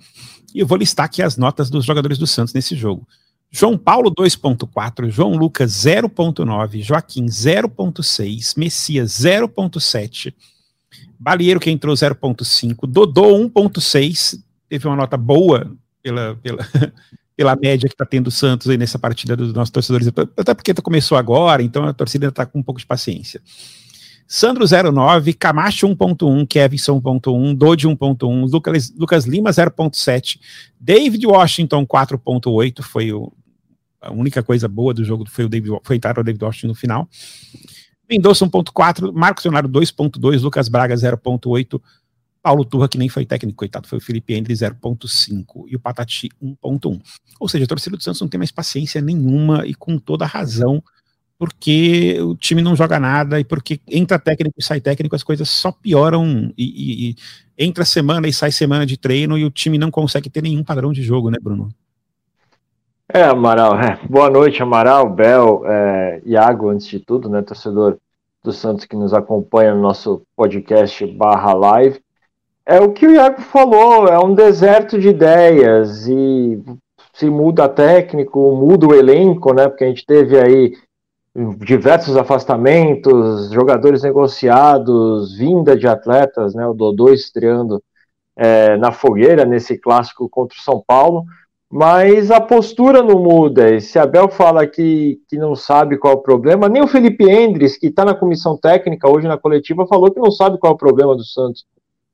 e 0.54 0.60
eu 0.60 0.66
vou 0.66 0.78
listar 0.78 1.04
aqui 1.04 1.22
as 1.22 1.37
notas 1.37 1.68
dos 1.68 1.84
jogadores 1.84 2.16
do 2.16 2.26
Santos 2.26 2.54
nesse 2.54 2.75
jogo. 2.75 3.06
João 3.52 3.76
Paulo 3.76 4.14
2.4, 4.14 5.11
João 5.11 5.33
Lucas 5.33 5.73
0.9, 5.73 6.83
Joaquim 6.83 7.26
0.6, 7.26 8.57
Messias 8.57 9.11
0.7, 9.11 10.33
Balieiro 11.19 11.59
que 11.59 11.71
entrou 11.71 11.95
0.5, 11.95 12.87
Dodô 12.87 13.37
1.6, 13.37 14.40
teve 14.69 14.87
uma 14.87 14.95
nota 14.95 15.16
boa 15.16 15.76
pela, 16.00 16.37
pela, 16.37 16.66
pela 17.37 17.57
média 17.57 17.88
que 17.88 17.95
está 17.95 18.07
tendo 18.07 18.28
o 18.28 18.30
Santos 18.30 18.69
aí 18.69 18.78
nessa 18.78 19.00
partida 19.00 19.37
dos 19.37 19.52
nossos 19.52 19.73
torcedores, 19.73 20.07
até 20.37 20.54
porque 20.54 20.73
começou 20.75 21.19
agora, 21.19 21.61
então 21.61 21.85
a 21.85 21.92
torcida 21.92 22.28
está 22.28 22.47
com 22.47 22.61
um 22.61 22.62
pouco 22.62 22.78
de 22.78 22.87
paciência. 22.87 23.40
Sandro 24.33 24.64
09, 24.64 25.33
Camacho 25.33 25.88
1.1, 25.88 26.47
Kevson 26.47 27.00
1.1, 27.00 27.57
Dodi 27.57 27.88
1.1, 27.88 28.49
Lucas, 28.49 28.95
Lucas 28.97 29.25
Lima 29.25 29.50
0.7, 29.50 30.38
David 30.78 31.26
Washington 31.26 31.85
4.8, 31.85 32.80
foi 32.80 33.12
o, 33.12 33.33
a 34.00 34.12
única 34.12 34.42
coisa 34.42 34.66
boa 34.66 34.95
do 34.95 35.04
jogo, 35.04 35.28
foi 35.28 35.45
o 35.45 35.49
David, 35.49 35.78
foi 35.85 35.97
o 35.97 36.23
David 36.23 36.45
Washington 36.45 36.69
no 36.69 36.75
final. 36.75 37.09
Mendonça 38.09 38.45
1.4, 38.45 39.12
Marcos 39.12 39.45
Leonardo 39.45 39.69
2.2, 39.69 40.40
Lucas 40.42 40.69
Braga 40.69 40.95
0.8, 40.95 41.80
Paulo 42.42 42.64
Turra, 42.64 42.88
que 42.88 42.99
nem 42.99 43.09
foi 43.09 43.26
técnico, 43.26 43.59
coitado, 43.59 43.87
foi 43.87 43.99
o 43.99 44.00
Felipe 44.00 44.35
Endre 44.35 44.54
0.5 44.54 45.66
e 45.69 45.76
o 45.76 45.80
Patati 45.80 46.30
1.1. 46.42 47.00
Ou 47.38 47.49
seja, 47.49 47.64
a 47.64 47.69
torcida 47.69 47.97
do 47.97 48.02
Santos 48.02 48.21
não 48.21 48.28
tem 48.28 48.38
mais 48.38 48.50
paciência 48.50 49.00
nenhuma 49.00 49.66
e 49.66 49.75
com 49.75 49.99
toda 49.99 50.26
razão 50.26 50.83
porque 51.40 52.21
o 52.21 52.37
time 52.37 52.61
não 52.61 52.76
joga 52.76 53.00
nada 53.00 53.40
e 53.40 53.45
porque 53.45 53.80
entra 53.88 54.19
técnico 54.19 54.57
e 54.59 54.62
sai 54.62 54.78
técnico, 54.78 55.16
as 55.16 55.23
coisas 55.23 55.49
só 55.49 55.73
pioram 55.73 56.52
e, 56.54 56.64
e, 56.64 57.09
e, 57.09 57.16
entra 57.57 57.83
semana 57.83 58.28
e 58.28 58.33
sai 58.33 58.52
semana 58.52 58.85
de 58.85 58.99
treino 58.99 59.38
e 59.38 59.45
o 59.47 59.50
time 59.50 59.78
não 59.78 59.90
consegue 59.90 60.28
ter 60.28 60.42
nenhum 60.42 60.62
padrão 60.62 60.92
de 60.92 61.02
jogo, 61.02 61.30
né, 61.30 61.38
Bruno? 61.40 61.71
É, 63.12 63.25
Amaral, 63.25 63.75
é. 63.81 63.99
boa 64.09 64.31
noite, 64.31 64.62
Amaral, 64.62 65.11
Bel, 65.11 65.62
é, 65.67 66.23
Iago, 66.25 66.69
antes 66.69 66.87
de 66.87 67.00
tudo, 67.00 67.29
né, 67.29 67.43
torcedor 67.43 67.99
do 68.40 68.52
Santos 68.52 68.85
que 68.85 68.95
nos 68.95 69.12
acompanha 69.12 69.75
no 69.75 69.83
nosso 69.83 70.23
podcast 70.37 71.05
barra 71.07 71.52
live. 71.52 72.00
É 72.64 72.79
o 72.81 72.93
que 72.93 73.05
o 73.07 73.11
Iago 73.11 73.40
falou, 73.40 74.07
é 74.07 74.17
um 74.17 74.33
deserto 74.33 74.97
de 74.97 75.09
ideias 75.09 76.07
e 76.07 76.62
se 77.12 77.29
muda 77.29 77.69
técnico, 77.69 78.55
muda 78.55 78.87
o 78.87 78.95
elenco, 78.95 79.52
né, 79.52 79.69
porque 79.69 79.83
a 79.83 79.88
gente 79.88 80.07
teve 80.07 80.38
aí 80.38 80.76
diversos 81.59 82.17
afastamentos, 82.17 83.50
jogadores 83.50 84.05
negociados, 84.05 85.37
vinda 85.37 85.76
de 85.76 85.88
atletas, 85.88 86.55
né, 86.55 86.64
o 86.64 86.75
Dodô 86.75 87.12
estreando 87.12 87.83
é, 88.37 88.76
na 88.76 88.93
fogueira 88.93 89.45
nesse 89.45 89.76
clássico 89.76 90.29
contra 90.29 90.57
o 90.57 90.62
São 90.62 90.81
Paulo, 90.87 91.25
mas 91.70 92.32
a 92.32 92.40
postura 92.40 93.00
não 93.00 93.22
muda. 93.22 93.78
Se 93.80 93.98
Abel 93.98 94.28
fala 94.28 94.66
que, 94.66 95.20
que 95.28 95.38
não 95.38 95.54
sabe 95.54 95.96
qual 95.96 96.14
é 96.14 96.16
o 96.16 96.20
problema, 96.20 96.68
nem 96.68 96.82
o 96.82 96.88
Felipe 96.88 97.30
Endres, 97.30 97.78
que 97.78 97.86
está 97.86 98.04
na 98.04 98.14
comissão 98.14 98.56
técnica 98.56 99.08
hoje 99.08 99.28
na 99.28 99.38
coletiva, 99.38 99.86
falou 99.86 100.10
que 100.10 100.18
não 100.18 100.32
sabe 100.32 100.58
qual 100.58 100.72
é 100.72 100.74
o 100.74 100.78
problema 100.78 101.14
do 101.14 101.24
Santos. 101.24 101.64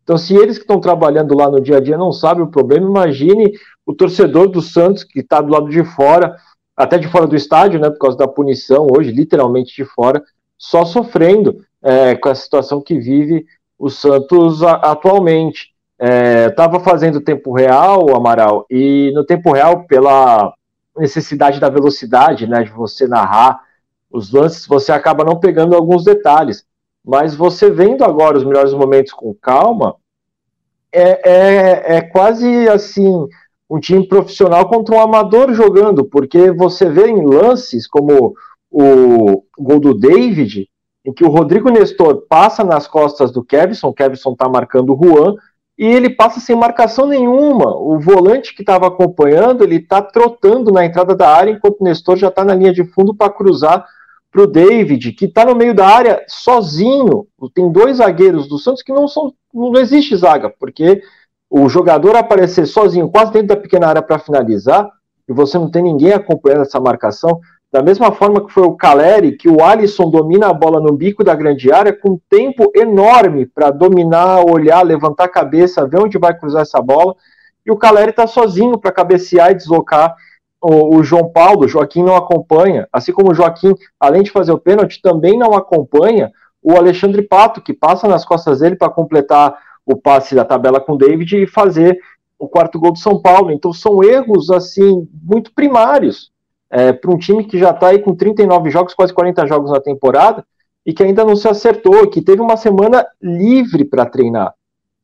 Então, 0.03 0.19
se 0.19 0.35
eles 0.35 0.59
que 0.59 0.65
estão 0.65 0.79
trabalhando 0.79 1.35
lá 1.35 1.51
no 1.51 1.61
dia 1.61 1.79
a 1.79 1.81
dia 1.81 1.97
não 1.97 2.13
sabem 2.13 2.45
o 2.45 2.51
problema, 2.51 2.87
imagine 2.87 3.51
o 3.85 3.95
torcedor 3.95 4.49
do 4.49 4.61
Santos 4.61 5.03
que 5.03 5.21
está 5.21 5.41
do 5.41 5.51
lado 5.51 5.69
de 5.71 5.83
fora 5.83 6.37
até 6.77 6.99
de 6.99 7.09
fora 7.09 7.27
do 7.27 7.35
estádio, 7.35 7.81
né, 7.81 7.89
por 7.89 7.99
causa 7.99 8.19
da 8.19 8.29
punição 8.29 8.87
hoje, 8.95 9.11
literalmente 9.11 9.75
de 9.75 9.85
fora, 9.87 10.23
só 10.59 10.85
sofrendo 10.85 11.65
é, 11.83 12.15
com 12.15 12.29
a 12.29 12.35
situação 12.35 12.83
que 12.83 12.99
vive 12.99 13.47
o 13.79 13.89
Santos 13.89 14.63
a, 14.63 14.75
atualmente. 14.75 15.75
Estava 15.99 16.77
é, 16.77 16.81
fazendo 16.81 17.21
tempo 17.21 17.53
real, 17.53 18.15
Amaral, 18.15 18.67
e 18.71 19.11
no 19.15 19.25
tempo 19.25 19.53
real, 19.53 19.85
pela 19.87 20.53
necessidade 20.97 21.59
da 21.59 21.69
velocidade, 21.69 22.47
né, 22.47 22.63
de 22.63 22.71
você 22.71 23.07
narrar 23.07 23.61
os 24.11 24.33
lances, 24.33 24.67
você 24.67 24.93
acaba 24.93 25.25
não 25.25 25.39
pegando 25.39 25.75
alguns 25.75 26.05
detalhes. 26.05 26.65
Mas 27.05 27.35
você 27.35 27.71
vendo 27.71 28.05
agora 28.05 28.37
os 28.37 28.45
melhores 28.45 28.73
momentos 28.73 29.13
com 29.13 29.35
calma, 29.35 29.95
é, 30.93 31.31
é, 31.31 31.97
é 31.97 32.01
quase 32.01 32.69
assim 32.69 33.27
um 33.69 33.79
time 33.79 34.07
profissional 34.07 34.69
contra 34.69 34.95
um 34.95 35.01
amador 35.01 35.53
jogando, 35.53 36.05
porque 36.05 36.51
você 36.53 36.89
vê 36.89 37.09
em 37.09 37.25
lances 37.25 37.87
como 37.87 38.35
o 38.71 39.43
gol 39.59 39.81
do 39.81 39.95
David, 39.95 40.69
em 41.05 41.13
que 41.13 41.25
o 41.25 41.31
Rodrigo 41.31 41.71
Nestor 41.71 42.27
passa 42.29 42.65
nas 42.65 42.87
costas 42.87 43.31
do 43.31 43.45
Kevson, 43.45 43.89
o 43.89 43.93
Kevson 43.93 44.33
está 44.33 44.49
marcando 44.49 44.95
o 44.95 44.97
Juan, 45.01 45.35
e 45.79 45.85
ele 45.85 46.09
passa 46.09 46.41
sem 46.41 46.57
marcação 46.57 47.07
nenhuma. 47.07 47.77
O 47.77 47.99
volante 48.01 48.55
que 48.55 48.63
estava 48.63 48.87
acompanhando, 48.87 49.63
ele 49.63 49.77
está 49.77 50.01
trotando 50.01 50.73
na 50.73 50.85
entrada 50.85 51.15
da 51.15 51.29
área, 51.29 51.51
enquanto 51.51 51.81
o 51.81 51.85
Nestor 51.85 52.17
já 52.17 52.29
está 52.29 52.45
na 52.45 52.55
linha 52.55 52.73
de 52.73 52.85
fundo 52.85 53.15
para 53.15 53.33
cruzar 53.33 53.85
para 54.33 54.43
o 54.43 54.47
David, 54.47 55.13
que 55.13 55.27
está 55.27 55.45
no 55.45 55.55
meio 55.55 55.75
da 55.75 55.87
área 55.87 56.25
sozinho. 56.27 57.27
Tem 57.55 57.71
dois 57.71 57.99
zagueiros 57.99 58.49
do 58.49 58.59
Santos 58.59 58.83
que 58.83 58.93
não 58.93 59.07
são. 59.07 59.33
Não 59.53 59.77
existe 59.77 60.17
zaga, 60.17 60.51
porque 60.51 61.03
o 61.49 61.69
jogador 61.69 62.17
aparecer 62.17 62.67
sozinho, 62.67 63.09
quase 63.09 63.33
dentro 63.33 63.49
da 63.49 63.57
pequena 63.57 63.87
área 63.87 64.03
para 64.03 64.19
finalizar, 64.19 64.91
e 65.29 65.33
você 65.33 65.59
não 65.59 65.71
tem 65.71 65.83
ninguém 65.83 66.13
acompanhando 66.13 66.63
essa 66.63 66.81
marcação, 66.81 67.41
da 67.77 67.83
mesma 67.83 68.11
forma 68.11 68.43
que 68.43 68.51
foi 68.51 68.63
o 68.63 68.75
Caleri, 68.75 69.37
que 69.37 69.51
o 69.51 69.63
Alisson 69.63 70.09
domina 70.09 70.49
a 70.49 70.53
bola 70.55 70.81
no 70.81 70.95
bico 70.95 71.23
da 71.23 71.35
grande 71.35 71.71
área 71.71 71.93
com 71.93 72.19
tempo 72.31 72.73
enorme 72.75 73.45
para 73.45 73.71
dominar, 73.71 74.43
olhar, 74.51 74.81
levantar 74.81 75.25
a 75.25 75.29
cabeça, 75.29 75.87
ver 75.87 76.01
onde 76.01 76.17
vai 76.17 76.35
cruzar 76.35 76.63
essa 76.63 76.81
bola, 76.81 77.15
e 77.67 77.71
o 77.71 77.77
Caleri 77.77 78.13
está 78.13 78.27
sozinho 78.27 78.79
para 78.79 78.93
cabecear 78.93 79.51
e 79.51 79.57
deslocar 79.57 80.17
o, 80.59 80.97
o, 80.97 81.05
João 81.05 81.31
Paulo, 81.31 81.67
o 81.67 81.69
Joaquim 81.69 82.03
não 82.03 82.17
acompanha, 82.17 82.89
assim 82.91 83.13
como 83.13 83.31
o 83.31 83.35
Joaquim, 83.35 83.75
além 84.01 84.23
de 84.23 84.31
fazer 84.31 84.53
o 84.53 84.59
pênalti, 84.59 85.03
também 85.03 85.39
não 85.39 85.53
acompanha 85.53 86.33
o 86.63 86.79
Alexandre 86.79 87.21
Pato, 87.21 87.61
que 87.61 87.75
passa 87.75 88.09
nas 88.09 88.25
costas 88.25 88.61
dele 88.61 88.77
para 88.77 88.89
completar 88.89 89.55
o 89.85 89.95
passe 89.95 90.35
da 90.35 90.47
tabela 90.47 90.81
com 90.81 90.95
o 90.95 90.99
David 90.99 91.43
e 91.43 91.47
fazer 91.47 91.99
o 92.39 92.49
quarto 92.49 92.81
gol 92.81 92.93
do 92.93 92.99
São 92.99 93.21
Paulo. 93.21 93.53
Então 93.53 93.71
são 93.71 94.03
erros 94.03 94.51
assim 94.51 95.07
muito 95.23 95.53
primários 95.53 96.35
é, 96.77 96.93
para 96.93 97.11
um 97.11 97.17
time 97.17 97.43
que 97.43 97.59
já 97.59 97.71
está 97.71 97.89
aí 97.89 97.99
com 98.01 98.15
39 98.15 98.69
jogos, 98.69 98.93
quase 98.93 99.15
40 99.15 99.47
jogos 99.47 99.71
na 99.71 99.81
temporada 99.81 100.45
e 100.85 100.93
que 100.93 101.03
ainda 101.03 101.25
não 101.25 101.35
se 101.35 101.49
acertou, 101.49 102.07
que 102.07 102.21
teve 102.21 102.43
uma 102.43 102.55
semana 102.55 103.07
livre 103.21 103.83
para 103.83 104.05
treinar 104.05 104.53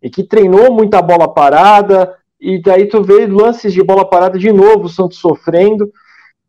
e 0.02 0.11
que 0.11 0.23
treinou 0.23 0.71
muita 0.71 1.00
bola 1.00 1.26
parada 1.26 2.14
e 2.38 2.61
daí 2.61 2.87
tu 2.87 3.02
vê 3.02 3.26
lances 3.26 3.73
de 3.73 3.83
bola 3.83 4.05
parada 4.05 4.38
de 4.38 4.52
novo, 4.52 4.85
o 4.85 4.88
Santos 4.91 5.17
sofrendo. 5.17 5.91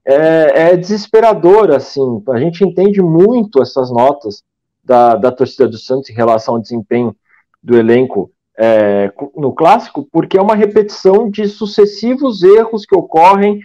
É, 0.06 0.72
é 0.72 0.76
desesperador, 0.76 1.72
assim. 1.72 2.22
A 2.28 2.38
gente 2.38 2.66
entende 2.66 3.02
muito 3.02 3.62
essas 3.62 3.90
notas 3.90 4.44
da, 4.84 5.16
da 5.16 5.32
torcida 5.32 5.70
do 5.70 5.78
Santos 5.78 6.10
em 6.10 6.14
relação 6.14 6.56
ao 6.56 6.62
desempenho 6.62 7.16
do 7.64 7.78
elenco 7.78 8.30
é, 8.58 9.10
no 9.38 9.54
clássico, 9.54 10.06
porque 10.12 10.38
é 10.38 10.42
uma 10.42 10.56
repetição 10.56 11.30
de 11.30 11.48
sucessivos 11.48 12.44
erros 12.44 12.86
que 12.86 12.94
ocorrem 12.94 13.62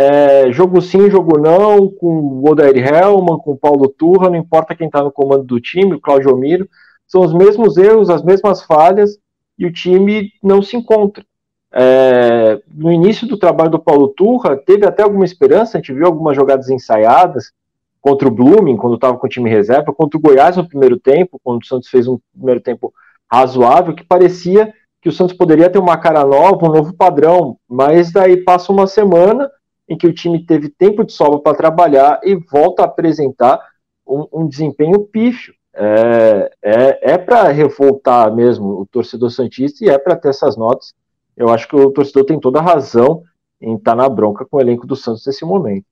é, 0.00 0.50
jogo 0.50 0.80
sim, 0.80 1.10
jogo 1.10 1.38
não, 1.38 1.86
com 1.86 2.06
o 2.06 2.50
Odair 2.50 2.78
Helman, 2.78 3.36
com 3.36 3.52
o 3.52 3.58
Paulo 3.58 3.86
Turra, 3.86 4.30
não 4.30 4.36
importa 4.36 4.74
quem 4.74 4.86
está 4.86 5.02
no 5.02 5.12
comando 5.12 5.44
do 5.44 5.60
time, 5.60 5.92
o 5.92 6.00
Claudio 6.00 6.34
Miro, 6.38 6.66
são 7.06 7.20
os 7.20 7.34
mesmos 7.34 7.76
erros, 7.76 8.08
as 8.08 8.22
mesmas 8.22 8.62
falhas, 8.62 9.18
e 9.58 9.66
o 9.66 9.72
time 9.72 10.32
não 10.42 10.62
se 10.62 10.74
encontra. 10.74 11.22
É, 11.70 12.62
no 12.74 12.90
início 12.90 13.28
do 13.28 13.36
trabalho 13.36 13.70
do 13.70 13.78
Paulo 13.78 14.08
Turra, 14.08 14.56
teve 14.56 14.86
até 14.86 15.02
alguma 15.02 15.26
esperança, 15.26 15.76
a 15.76 15.80
gente 15.82 15.92
viu 15.92 16.06
algumas 16.06 16.34
jogadas 16.34 16.70
ensaiadas 16.70 17.52
contra 18.00 18.26
o 18.26 18.30
Blooming, 18.30 18.78
quando 18.78 18.94
estava 18.94 19.18
com 19.18 19.26
o 19.26 19.30
time 19.30 19.50
reserva, 19.50 19.92
contra 19.92 20.16
o 20.16 20.20
Goiás 20.20 20.56
no 20.56 20.66
primeiro 20.66 20.98
tempo, 20.98 21.38
quando 21.44 21.60
o 21.60 21.66
Santos 21.66 21.90
fez 21.90 22.08
um 22.08 22.18
primeiro 22.32 22.62
tempo 22.62 22.90
razoável, 23.30 23.94
que 23.94 24.02
parecia 24.02 24.72
que 25.02 25.10
o 25.10 25.12
Santos 25.12 25.36
poderia 25.36 25.68
ter 25.68 25.78
uma 25.78 25.98
cara 25.98 26.24
nova, 26.24 26.66
um 26.66 26.72
novo 26.72 26.94
padrão, 26.94 27.58
mas 27.68 28.10
daí 28.10 28.38
passa 28.38 28.72
uma 28.72 28.86
semana 28.86 29.50
em 29.90 29.98
que 29.98 30.06
o 30.06 30.14
time 30.14 30.46
teve 30.46 30.68
tempo 30.68 31.04
de 31.04 31.12
sobra 31.12 31.40
para 31.40 31.56
trabalhar 31.56 32.20
e 32.22 32.36
volta 32.36 32.82
a 32.82 32.84
apresentar 32.84 33.60
um, 34.06 34.26
um 34.32 34.48
desempenho 34.48 35.00
pífio. 35.00 35.52
É, 35.74 36.52
é, 36.62 37.12
é 37.12 37.18
para 37.18 37.48
revoltar 37.48 38.32
mesmo 38.34 38.80
o 38.80 38.86
torcedor 38.86 39.30
Santista 39.30 39.84
e 39.84 39.88
é 39.88 39.98
para 39.98 40.14
ter 40.14 40.28
essas 40.28 40.56
notas. 40.56 40.94
Eu 41.36 41.48
acho 41.48 41.66
que 41.66 41.74
o 41.74 41.90
torcedor 41.90 42.24
tem 42.24 42.38
toda 42.38 42.60
a 42.60 42.62
razão 42.62 43.24
em 43.60 43.74
estar 43.74 43.92
tá 43.92 43.96
na 43.96 44.08
bronca 44.08 44.44
com 44.44 44.58
o 44.58 44.60
elenco 44.60 44.86
do 44.86 44.94
Santos 44.94 45.26
nesse 45.26 45.44
momento. 45.44 45.84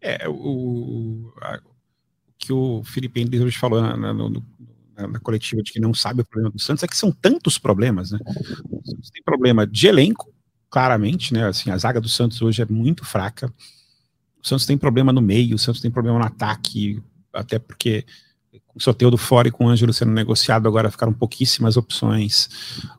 É, 0.00 0.28
o, 0.28 1.32
a, 1.40 1.60
que 2.36 2.52
o 2.52 2.82
Felipe 2.82 3.20
Henrique 3.20 3.56
falou 3.56 3.80
na, 3.80 4.12
no, 4.12 4.28
no, 4.28 4.44
na, 4.96 5.20
coletiva 5.20 5.62
de 5.62 5.72
que 5.72 5.80
não 5.80 5.94
sabe 5.94 6.22
o 6.22 6.24
problema 6.24 6.50
do 6.50 6.60
Santos 6.60 6.82
é 6.82 6.88
que 6.88 6.96
são 6.96 7.12
tantos 7.12 7.56
problemas, 7.56 8.10
né? 8.10 8.18
O 8.68 8.84
Santos 8.84 9.10
tem 9.10 9.22
problema 9.22 9.64
de 9.64 9.86
elenco, 9.86 10.31
claramente, 10.72 11.34
né? 11.34 11.46
Assim, 11.46 11.70
a 11.70 11.76
zaga 11.76 12.00
do 12.00 12.08
Santos 12.08 12.40
hoje 12.40 12.62
é 12.62 12.64
muito 12.64 13.04
fraca. 13.04 13.52
O 14.42 14.48
Santos 14.48 14.64
tem 14.64 14.78
problema 14.78 15.12
no 15.12 15.20
meio, 15.20 15.54
o 15.54 15.58
Santos 15.58 15.82
tem 15.82 15.90
problema 15.90 16.18
no 16.18 16.24
ataque, 16.24 17.00
até 17.30 17.58
porque 17.58 18.06
com 18.66 18.78
o 18.78 18.82
Soteudo 18.82 19.18
fora 19.18 19.48
e 19.48 19.50
com 19.50 19.66
o 19.66 19.68
Ângelo 19.68 19.92
sendo 19.92 20.12
negociado, 20.12 20.66
agora 20.66 20.90
ficaram 20.90 21.12
pouquíssimas 21.12 21.76
opções. 21.76 22.48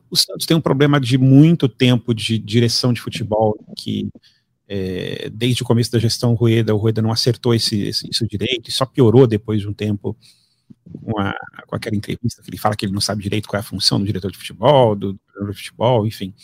O 0.08 0.16
Santos 0.16 0.46
tem 0.46 0.56
um 0.56 0.60
problema 0.60 1.00
de 1.00 1.18
muito 1.18 1.68
tempo 1.68 2.14
de 2.14 2.38
direção 2.38 2.92
de 2.92 3.00
futebol, 3.00 3.56
que 3.76 4.08
é, 4.68 5.28
desde 5.32 5.64
o 5.64 5.66
começo 5.66 5.90
da 5.90 5.98
gestão 5.98 6.32
Rueda, 6.34 6.72
o 6.72 6.78
Rueda 6.78 7.02
não 7.02 7.10
acertou 7.10 7.52
esse, 7.54 7.82
esse, 7.82 8.08
isso 8.08 8.24
direito, 8.26 8.70
e 8.70 8.72
só 8.72 8.86
piorou 8.86 9.26
depois 9.26 9.60
de 9.60 9.68
um 9.68 9.72
tempo 9.72 10.16
com, 11.02 11.18
a, 11.20 11.34
com 11.66 11.76
aquela 11.76 11.96
entrevista 11.96 12.42
que 12.42 12.50
ele 12.50 12.58
fala 12.58 12.76
que 12.76 12.86
ele 12.86 12.92
não 12.92 13.00
sabe 13.00 13.22
direito 13.22 13.48
qual 13.48 13.58
é 13.58 13.60
a 13.60 13.64
função 13.64 13.98
do 13.98 14.06
diretor 14.06 14.30
de 14.30 14.38
futebol, 14.38 14.94
do 14.94 15.14
treinador 15.14 15.52
de 15.52 15.58
futebol, 15.58 16.06
enfim. 16.06 16.34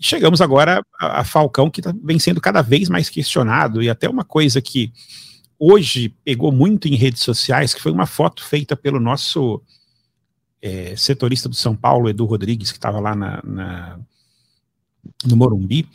Chegamos 0.00 0.40
agora 0.40 0.84
a, 1.00 1.20
a 1.20 1.24
Falcão, 1.24 1.70
que 1.70 1.82
tá, 1.82 1.94
vem 2.02 2.18
sendo 2.18 2.40
cada 2.40 2.62
vez 2.62 2.88
mais 2.88 3.08
questionado, 3.08 3.82
e 3.82 3.88
até 3.88 4.08
uma 4.08 4.24
coisa 4.24 4.60
que 4.60 4.92
hoje 5.58 6.08
pegou 6.24 6.50
muito 6.50 6.88
em 6.88 6.96
redes 6.96 7.22
sociais, 7.22 7.72
que 7.72 7.80
foi 7.80 7.92
uma 7.92 8.06
foto 8.06 8.44
feita 8.44 8.76
pelo 8.76 8.98
nosso 8.98 9.62
é, 10.60 10.94
setorista 10.96 11.48
do 11.48 11.54
São 11.54 11.76
Paulo, 11.76 12.08
Edu 12.08 12.24
Rodrigues, 12.24 12.72
que 12.72 12.78
estava 12.78 12.98
lá 12.98 13.14
na, 13.14 13.40
na, 13.44 14.00
no 15.24 15.36
Morumbi. 15.36 15.88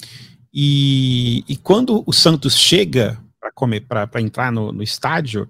E, 0.54 1.44
e, 1.48 1.56
quando 1.58 2.04
o 2.06 2.14
Santos 2.14 2.58
chega 2.58 3.22
para 3.88 4.22
entrar 4.22 4.52
no, 4.52 4.72
no 4.72 4.82
estádio, 4.82 5.50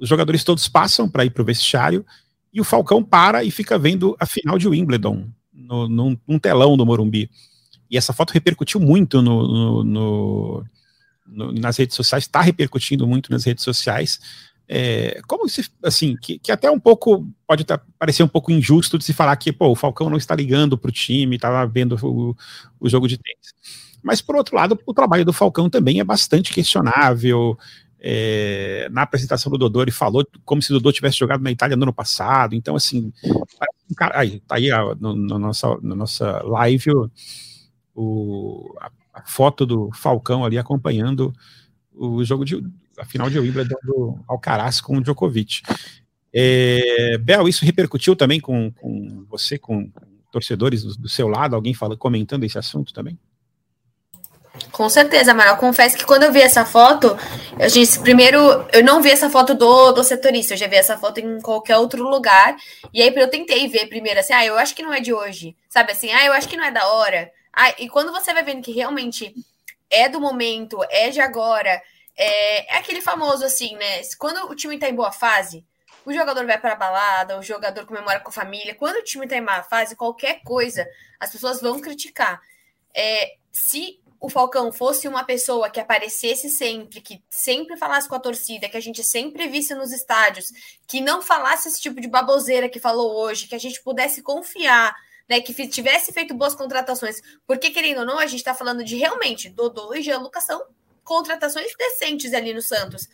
os 0.00 0.08
jogadores 0.08 0.42
todos 0.42 0.66
passam 0.66 1.08
para 1.08 1.24
ir 1.24 1.30
para 1.30 1.42
o 1.42 1.44
vestiário 1.44 2.04
e 2.52 2.60
o 2.60 2.64
Falcão 2.64 3.04
para 3.04 3.44
e 3.44 3.50
fica 3.50 3.78
vendo 3.78 4.16
a 4.18 4.26
final 4.26 4.58
de 4.58 4.66
Wimbledon 4.66 5.28
no, 5.52 5.88
num, 5.88 6.18
num 6.26 6.38
telão 6.38 6.76
do 6.76 6.86
Morumbi. 6.86 7.30
E 7.90 7.96
essa 7.96 8.12
foto 8.12 8.32
repercutiu 8.32 8.80
muito 8.80 9.20
no, 9.20 9.84
no, 9.84 10.64
no, 11.26 11.52
nas 11.52 11.76
redes 11.76 11.94
sociais, 11.94 12.24
está 12.24 12.40
repercutindo 12.40 13.06
muito 13.06 13.30
nas 13.30 13.44
redes 13.44 13.62
sociais. 13.62 14.18
É, 14.66 15.20
como 15.26 15.48
se, 15.48 15.68
assim, 15.82 16.16
que, 16.16 16.38
que 16.38 16.52
até 16.52 16.70
um 16.70 16.78
pouco 16.78 17.28
pode 17.46 17.64
tá, 17.64 17.80
parecer 17.98 18.22
um 18.22 18.28
pouco 18.28 18.52
injusto 18.52 18.96
de 18.96 19.04
se 19.04 19.12
falar 19.12 19.34
que 19.36 19.52
pô, 19.52 19.68
o 19.68 19.74
Falcão 19.74 20.08
não 20.08 20.16
está 20.16 20.34
ligando 20.34 20.78
para 20.78 20.88
o 20.88 20.92
time, 20.92 21.36
estava 21.36 21.66
vendo 21.66 21.98
o, 22.02 22.36
o 22.78 22.88
jogo 22.88 23.08
de 23.08 23.18
tênis. 23.18 23.52
Mas, 24.02 24.22
por 24.22 24.36
outro 24.36 24.56
lado, 24.56 24.78
o 24.86 24.94
trabalho 24.94 25.24
do 25.24 25.32
Falcão 25.32 25.68
também 25.68 26.00
é 26.00 26.04
bastante 26.04 26.52
questionável. 26.52 27.58
É, 28.02 28.88
na 28.90 29.02
apresentação 29.02 29.52
do 29.52 29.58
Dodô, 29.58 29.82
ele 29.82 29.90
falou 29.90 30.26
como 30.44 30.62
se 30.62 30.70
o 30.70 30.74
Dodô 30.74 30.90
tivesse 30.90 31.18
jogado 31.18 31.42
na 31.42 31.50
Itália 31.50 31.76
no 31.76 31.82
ano 31.82 31.92
passado. 31.92 32.54
Então, 32.54 32.74
assim, 32.74 33.12
aí, 34.14 34.40
tá 34.40 34.56
aí 34.56 34.70
a, 34.70 34.94
no, 34.94 35.14
no 35.14 35.38
nossa, 35.38 35.78
na 35.82 35.94
nossa 35.94 36.42
live 36.44 36.90
o, 37.94 38.74
a, 38.80 38.90
a, 39.14 39.22
foto 39.26 39.66
do 39.66 39.90
Falcão 39.92 40.44
ali 40.44 40.56
acompanhando 40.56 41.32
o 41.92 42.24
jogo 42.24 42.44
de 42.44 42.62
a 42.98 43.04
final 43.04 43.30
de 43.30 43.38
Wimbledon 43.38 43.76
do 43.84 44.18
Alcaraz 44.28 44.80
com 44.80 44.98
o 44.98 45.02
Djokovic. 45.02 45.62
É, 46.32 47.18
Bel, 47.18 47.48
isso 47.48 47.64
repercutiu 47.64 48.14
também 48.14 48.40
com, 48.40 48.70
com 48.72 49.24
você, 49.28 49.58
com, 49.58 49.90
com 49.90 50.06
torcedores 50.30 50.84
do, 50.84 50.96
do, 50.96 51.08
seu 51.08 51.26
lado? 51.26 51.56
Alguém 51.56 51.74
fala, 51.74 51.96
comentando 51.96 52.44
esse 52.44 52.58
assunto 52.58 52.92
também? 52.92 53.18
Com 54.72 54.88
certeza, 54.88 55.32
Amaral. 55.32 55.56
Confesso 55.56 55.96
que 55.96 56.04
quando 56.04 56.24
eu 56.24 56.32
vi 56.32 56.40
essa 56.40 56.64
foto, 56.64 57.16
eu 57.58 57.68
disse, 57.68 58.00
primeiro, 58.00 58.38
eu 58.72 58.82
não 58.84 59.00
vi 59.00 59.10
essa 59.10 59.30
foto 59.30 59.54
do, 59.54 59.92
do 59.92 60.04
setorista, 60.04 60.54
eu 60.54 60.58
já 60.58 60.66
vi 60.66 60.76
essa 60.76 60.96
foto 60.98 61.18
em 61.18 61.40
qualquer 61.40 61.76
outro 61.76 62.02
lugar. 62.02 62.56
E 62.92 63.02
aí 63.02 63.12
eu 63.14 63.30
tentei 63.30 63.68
ver 63.68 63.86
primeiro 63.86 64.20
assim, 64.20 64.32
ah, 64.32 64.44
eu 64.44 64.58
acho 64.58 64.74
que 64.74 64.82
não 64.82 64.92
é 64.92 65.00
de 65.00 65.12
hoje. 65.12 65.56
Sabe 65.68 65.92
assim, 65.92 66.10
ah, 66.12 66.24
eu 66.24 66.32
acho 66.32 66.48
que 66.48 66.56
não 66.56 66.64
é 66.64 66.70
da 66.70 66.88
hora. 66.88 67.30
Ah, 67.52 67.70
e 67.78 67.88
quando 67.88 68.12
você 68.12 68.32
vai 68.32 68.42
vendo 68.42 68.62
que 68.62 68.72
realmente 68.72 69.34
é 69.90 70.08
do 70.08 70.20
momento, 70.20 70.78
é 70.90 71.10
de 71.10 71.20
agora, 71.20 71.80
é, 72.16 72.74
é 72.74 72.78
aquele 72.78 73.00
famoso 73.00 73.44
assim, 73.44 73.74
né? 73.76 74.02
Quando 74.18 74.50
o 74.50 74.54
time 74.54 74.78
tá 74.78 74.88
em 74.88 74.94
boa 74.94 75.12
fase, 75.12 75.64
o 76.04 76.12
jogador 76.12 76.46
vai 76.46 76.58
para 76.58 76.74
balada, 76.74 77.38
o 77.38 77.42
jogador 77.42 77.84
comemora 77.86 78.20
com 78.20 78.30
a 78.30 78.32
família. 78.32 78.74
Quando 78.74 78.96
o 78.96 79.04
time 79.04 79.26
tá 79.26 79.36
em 79.36 79.40
má 79.40 79.62
fase, 79.62 79.96
qualquer 79.96 80.42
coisa, 80.42 80.86
as 81.18 81.30
pessoas 81.30 81.60
vão 81.60 81.80
criticar. 81.80 82.40
É, 82.94 83.36
se 83.52 83.99
o 84.20 84.28
Falcão 84.28 84.70
fosse 84.70 85.08
uma 85.08 85.24
pessoa 85.24 85.70
que 85.70 85.80
aparecesse 85.80 86.50
sempre, 86.50 87.00
que 87.00 87.22
sempre 87.30 87.76
falasse 87.78 88.06
com 88.06 88.14
a 88.14 88.20
torcida, 88.20 88.68
que 88.68 88.76
a 88.76 88.80
gente 88.80 89.02
sempre 89.02 89.48
visse 89.48 89.74
nos 89.74 89.90
estádios, 89.92 90.46
que 90.86 91.00
não 91.00 91.22
falasse 91.22 91.68
esse 91.68 91.80
tipo 91.80 92.00
de 92.00 92.06
baboseira 92.06 92.68
que 92.68 92.78
falou 92.78 93.16
hoje, 93.16 93.48
que 93.48 93.54
a 93.54 93.58
gente 93.58 93.82
pudesse 93.82 94.20
confiar, 94.20 94.94
né, 95.26 95.40
que 95.40 95.54
tivesse 95.68 96.12
feito 96.12 96.34
boas 96.34 96.54
contratações, 96.54 97.20
porque 97.46 97.70
querendo 97.70 98.00
ou 98.00 98.06
não, 98.06 98.18
a 98.18 98.26
gente 98.26 98.40
está 98.40 98.52
falando 98.52 98.84
de 98.84 98.96
realmente 98.96 99.48
Dodô 99.48 99.94
e 99.94 100.02
Jean 100.02 100.18
Lucas 100.18 100.44
são 100.44 100.66
contratações 101.02 101.72
decentes 101.78 102.34
ali 102.34 102.52
no 102.52 102.60
Santos, 102.60 103.08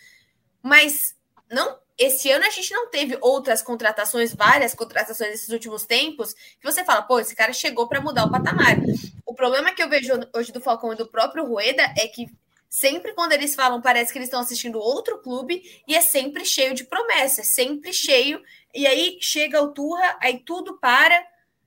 mas 0.60 1.14
não 1.48 1.78
esse 1.98 2.30
ano 2.30 2.44
a 2.44 2.50
gente 2.50 2.72
não 2.72 2.90
teve 2.90 3.16
outras 3.20 3.62
contratações, 3.62 4.34
várias 4.34 4.74
contratações 4.74 5.30
nesses 5.30 5.48
últimos 5.48 5.84
tempos, 5.84 6.34
que 6.34 6.64
você 6.64 6.84
fala, 6.84 7.02
pô, 7.02 7.18
esse 7.18 7.34
cara 7.34 7.52
chegou 7.52 7.88
para 7.88 8.00
mudar 8.00 8.24
o 8.24 8.30
patamar. 8.30 8.76
O 9.24 9.34
problema 9.34 9.74
que 9.74 9.82
eu 9.82 9.88
vejo 9.88 10.12
hoje 10.34 10.52
do 10.52 10.60
Falcão 10.60 10.92
e 10.92 10.96
do 10.96 11.06
próprio 11.06 11.46
Rueda 11.46 11.82
é 11.98 12.06
que 12.06 12.26
sempre 12.68 13.14
quando 13.14 13.32
eles 13.32 13.54
falam, 13.54 13.80
parece 13.80 14.12
que 14.12 14.18
eles 14.18 14.28
estão 14.28 14.40
assistindo 14.40 14.78
outro 14.78 15.22
clube 15.22 15.62
e 15.88 15.94
é 15.94 16.02
sempre 16.02 16.44
cheio 16.44 16.74
de 16.74 16.84
promessas, 16.84 17.54
sempre 17.54 17.92
cheio. 17.94 18.42
E 18.74 18.86
aí 18.86 19.16
chega 19.20 19.62
o 19.62 19.72
Turra, 19.72 20.18
aí 20.20 20.40
tudo 20.44 20.78
para. 20.78 21.18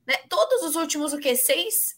Né? 0.06 0.16
Todos 0.30 0.62
os 0.62 0.76
últimos, 0.76 1.12
o 1.12 1.18
quê? 1.18 1.36
Seis 1.36 1.98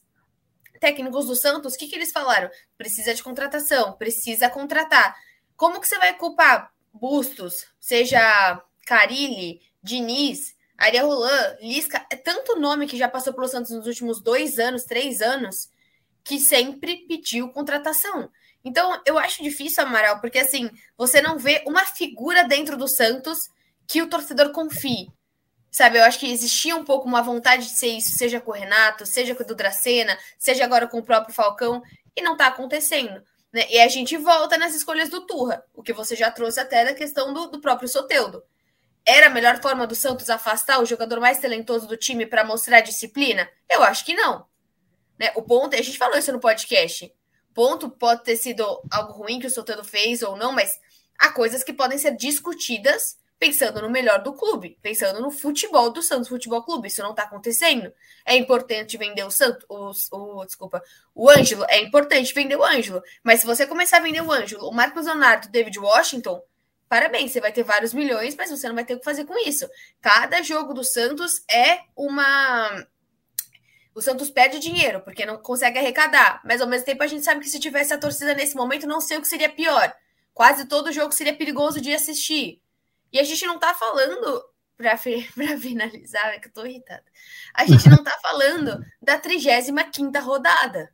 técnicos 0.79 1.25
do 1.25 1.35
Santos, 1.35 1.73
o 1.73 1.77
que, 1.77 1.87
que 1.87 1.95
eles 1.95 2.11
falaram? 2.11 2.49
Precisa 2.77 3.13
de 3.13 3.21
contratação, 3.21 3.93
precisa 3.93 4.49
contratar. 4.49 5.15
Como 5.55 5.79
que 5.79 5.87
você 5.87 5.97
vai 5.99 6.17
culpar 6.17 6.70
Bustos, 6.93 7.65
seja 7.79 8.61
Carilli, 8.85 9.61
Diniz, 9.81 10.55
Ariel 10.77 11.07
Roland, 11.07 11.57
Lisca, 11.61 12.05
é 12.11 12.15
tanto 12.15 12.59
nome 12.59 12.87
que 12.87 12.97
já 12.97 13.07
passou 13.07 13.33
pelo 13.33 13.47
Santos 13.47 13.71
nos 13.71 13.87
últimos 13.87 14.19
dois 14.19 14.59
anos, 14.59 14.83
três 14.83 15.21
anos, 15.21 15.69
que 16.23 16.39
sempre 16.39 17.05
pediu 17.07 17.49
contratação. 17.49 18.29
Então, 18.63 19.01
eu 19.05 19.17
acho 19.17 19.43
difícil, 19.43 19.83
Amaral, 19.83 20.19
porque 20.19 20.39
assim, 20.39 20.69
você 20.97 21.21
não 21.21 21.37
vê 21.37 21.63
uma 21.65 21.85
figura 21.85 22.43
dentro 22.43 22.77
do 22.77 22.87
Santos 22.87 23.49
que 23.87 24.01
o 24.01 24.09
torcedor 24.09 24.51
confie. 24.51 25.07
Sabe, 25.71 25.97
eu 25.97 26.03
acho 26.03 26.19
que 26.19 26.29
existia 26.31 26.75
um 26.75 26.83
pouco 26.83 27.07
uma 27.07 27.21
vontade 27.21 27.67
de 27.67 27.77
ser 27.77 27.87
isso, 27.87 28.17
seja 28.17 28.41
com 28.41 28.51
o 28.51 28.53
Renato, 28.53 29.05
seja 29.05 29.33
com 29.33 29.43
o 29.43 29.55
Dracena, 29.55 30.17
seja 30.37 30.65
agora 30.65 30.87
com 30.87 30.99
o 30.99 31.03
próprio 31.03 31.33
Falcão, 31.33 31.81
e 32.15 32.21
não 32.21 32.35
tá 32.35 32.47
acontecendo. 32.47 33.23
Né? 33.51 33.65
E 33.69 33.79
a 33.79 33.87
gente 33.87 34.17
volta 34.17 34.57
nas 34.57 34.73
escolhas 34.73 35.09
do 35.09 35.25
Turra, 35.25 35.63
o 35.73 35.83
que 35.83 35.93
você 35.93 36.15
já 36.15 36.31
trouxe 36.31 36.59
até 36.59 36.85
da 36.85 36.93
questão 36.93 37.33
do, 37.33 37.47
do 37.47 37.61
próprio 37.61 37.89
Soteudo. 37.89 38.43
Era 39.05 39.27
a 39.27 39.29
melhor 39.29 39.61
forma 39.61 39.87
do 39.87 39.95
Santos 39.95 40.29
afastar 40.29 40.79
o 40.79 40.85
jogador 40.85 41.19
mais 41.19 41.39
talentoso 41.39 41.87
do 41.87 41.97
time 41.97 42.25
para 42.25 42.43
mostrar 42.43 42.81
disciplina? 42.81 43.49
Eu 43.69 43.83
acho 43.83 44.05
que 44.05 44.13
não. 44.13 44.45
Né? 45.19 45.31
O 45.35 45.41
ponto, 45.41 45.75
a 45.75 45.81
gente 45.81 45.97
falou 45.97 46.17
isso 46.17 46.31
no 46.31 46.39
podcast. 46.39 47.13
Ponto 47.53 47.89
pode 47.89 48.23
ter 48.23 48.37
sido 48.37 48.63
algo 48.89 49.13
ruim 49.13 49.39
que 49.39 49.47
o 49.47 49.51
Soteudo 49.51 49.83
fez 49.83 50.21
ou 50.21 50.35
não, 50.37 50.51
mas 50.51 50.79
há 51.17 51.29
coisas 51.29 51.63
que 51.63 51.73
podem 51.73 51.97
ser 51.97 52.15
discutidas 52.15 53.17
pensando 53.41 53.81
no 53.81 53.89
melhor 53.89 54.21
do 54.21 54.33
clube, 54.33 54.77
pensando 54.83 55.19
no 55.19 55.31
futebol 55.31 55.89
do 55.89 56.03
Santos 56.03 56.27
Futebol 56.27 56.61
Clube. 56.61 56.87
Isso 56.87 57.01
não 57.01 57.09
está 57.09 57.23
acontecendo. 57.23 57.91
É 58.23 58.37
importante 58.37 58.99
vender 58.99 59.23
o 59.23 59.31
Santos, 59.31 59.65
o, 59.67 60.41
o, 60.41 60.45
desculpa, 60.45 60.79
o 61.15 61.27
Ângelo, 61.27 61.65
é 61.67 61.81
importante 61.81 62.35
vender 62.35 62.55
o 62.55 62.63
Ângelo. 62.63 63.01
Mas 63.23 63.39
se 63.39 63.47
você 63.47 63.65
começar 63.65 63.97
a 63.97 64.01
vender 64.01 64.21
o 64.21 64.31
Ângelo, 64.31 64.69
o 64.69 64.71
Marcos 64.71 65.07
Leonardo, 65.07 65.47
o 65.47 65.51
David 65.51 65.79
Washington, 65.79 66.39
parabéns, 66.87 67.31
você 67.31 67.41
vai 67.41 67.51
ter 67.51 67.63
vários 67.63 67.95
milhões, 67.95 68.35
mas 68.35 68.51
você 68.51 68.67
não 68.67 68.75
vai 68.75 68.85
ter 68.85 68.93
o 68.93 68.99
que 68.99 69.05
fazer 69.05 69.25
com 69.25 69.35
isso. 69.39 69.67
Cada 69.99 70.43
jogo 70.43 70.75
do 70.75 70.83
Santos 70.83 71.43
é 71.49 71.79
uma. 71.95 72.85
O 73.95 74.03
Santos 74.03 74.29
perde 74.29 74.59
dinheiro, 74.59 75.01
porque 75.01 75.25
não 75.25 75.39
consegue 75.39 75.79
arrecadar. 75.79 76.41
Mas 76.45 76.61
ao 76.61 76.67
mesmo 76.67 76.85
tempo 76.85 77.01
a 77.01 77.07
gente 77.07 77.25
sabe 77.25 77.41
que 77.41 77.49
se 77.49 77.59
tivesse 77.59 77.91
a 77.91 77.97
torcida 77.97 78.35
nesse 78.35 78.55
momento, 78.55 78.85
não 78.85 79.01
sei 79.01 79.17
o 79.17 79.21
que 79.21 79.27
seria 79.27 79.49
pior. 79.49 79.91
Quase 80.31 80.67
todo 80.67 80.91
jogo 80.91 81.11
seria 81.11 81.35
perigoso 81.35 81.81
de 81.81 81.91
assistir. 81.91 82.61
E 83.11 83.19
a 83.19 83.23
gente 83.23 83.45
não 83.45 83.59
tá 83.59 83.73
falando, 83.73 84.43
para 84.77 84.97
finalizar, 85.59 86.33
é 86.33 86.39
que 86.39 86.47
eu 86.47 86.53
tô 86.53 86.65
irritada. 86.65 87.03
A 87.53 87.65
gente 87.65 87.87
não 87.89 88.03
tá 88.03 88.17
falando 88.21 88.83
da 89.01 89.17
35 89.17 90.19
rodada. 90.19 90.91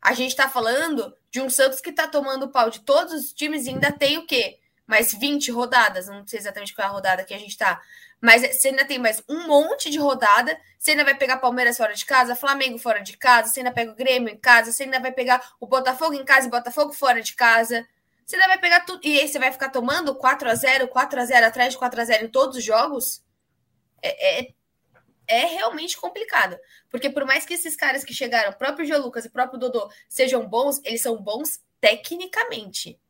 A 0.00 0.14
gente 0.14 0.36
tá 0.36 0.48
falando 0.48 1.14
de 1.30 1.40
um 1.40 1.50
Santos 1.50 1.80
que 1.80 1.92
tá 1.92 2.06
tomando 2.06 2.50
pau 2.50 2.70
de 2.70 2.80
todos 2.80 3.12
os 3.12 3.32
times 3.32 3.66
e 3.66 3.70
ainda 3.70 3.90
tem 3.90 4.16
o 4.16 4.26
quê? 4.26 4.58
Mais 4.86 5.12
20 5.12 5.50
rodadas, 5.50 6.06
não 6.06 6.26
sei 6.26 6.38
exatamente 6.38 6.74
qual 6.74 6.86
é 6.86 6.88
a 6.88 6.92
rodada 6.92 7.24
que 7.24 7.34
a 7.34 7.38
gente 7.38 7.58
tá. 7.58 7.80
Mas 8.20 8.42
você 8.42 8.68
ainda 8.68 8.84
tem 8.84 8.98
mais 8.98 9.22
um 9.28 9.46
monte 9.46 9.90
de 9.90 9.98
rodada. 9.98 10.58
Você 10.78 10.92
ainda 10.92 11.04
vai 11.04 11.14
pegar 11.14 11.36
Palmeiras 11.38 11.76
fora 11.76 11.94
de 11.94 12.04
casa, 12.04 12.34
Flamengo 12.34 12.78
fora 12.78 13.00
de 13.00 13.16
casa, 13.16 13.52
você 13.52 13.60
ainda 13.60 13.72
pega 13.72 13.92
o 13.92 13.94
Grêmio 13.94 14.32
em 14.32 14.36
casa, 14.36 14.72
você 14.72 14.84
ainda 14.84 15.00
vai 15.00 15.12
pegar 15.12 15.42
o 15.60 15.66
Botafogo 15.66 16.14
em 16.14 16.24
casa 16.24 16.46
e 16.46 16.50
Botafogo 16.50 16.92
fora 16.92 17.20
de 17.20 17.34
casa. 17.34 17.86
Você 18.28 18.36
ainda 18.36 18.48
vai 18.48 18.58
pegar 18.58 18.80
tudo. 18.80 19.00
E 19.02 19.18
aí 19.18 19.26
você 19.26 19.38
vai 19.38 19.50
ficar 19.50 19.70
tomando 19.70 20.14
4 20.14 20.50
a 20.50 20.54
0 20.54 20.86
4 20.88 21.18
a 21.18 21.24
0 21.24 21.46
atrás 21.46 21.72
de 21.72 21.78
4 21.78 21.98
a 21.98 22.04
0 22.04 22.26
em 22.26 22.28
todos 22.28 22.58
os 22.58 22.64
jogos? 22.64 23.24
É, 24.02 24.40
é, 24.40 24.54
é 25.26 25.46
realmente 25.46 25.96
complicado. 25.96 26.58
Porque 26.90 27.08
por 27.08 27.24
mais 27.24 27.46
que 27.46 27.54
esses 27.54 27.74
caras 27.74 28.04
que 28.04 28.12
chegaram, 28.12 28.52
próprio 28.52 28.84
Gio 28.84 29.00
Lucas 29.00 29.24
e 29.24 29.30
próprio 29.30 29.58
Dodô, 29.58 29.90
sejam 30.10 30.46
bons, 30.46 30.78
eles 30.84 31.00
são 31.00 31.16
bons 31.16 31.58
tecnicamente. 31.80 33.00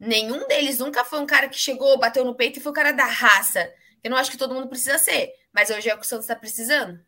Nenhum 0.00 0.48
deles 0.48 0.80
nunca 0.80 1.04
foi 1.04 1.20
um 1.20 1.26
cara 1.26 1.48
que 1.48 1.56
chegou, 1.56 1.96
bateu 1.96 2.24
no 2.24 2.34
peito 2.34 2.58
e 2.58 2.62
foi 2.62 2.72
o 2.72 2.74
cara 2.74 2.90
da 2.90 3.06
raça. 3.06 3.72
Eu 4.02 4.10
não 4.10 4.16
acho 4.16 4.32
que 4.32 4.36
todo 4.36 4.52
mundo 4.52 4.68
precisa 4.68 4.98
ser, 4.98 5.32
mas 5.52 5.70
hoje 5.70 5.88
é 5.88 5.94
o 5.94 5.98
que 5.98 6.04
o 6.04 6.08
Santos 6.08 6.24
está 6.24 6.34
precisando. 6.34 6.98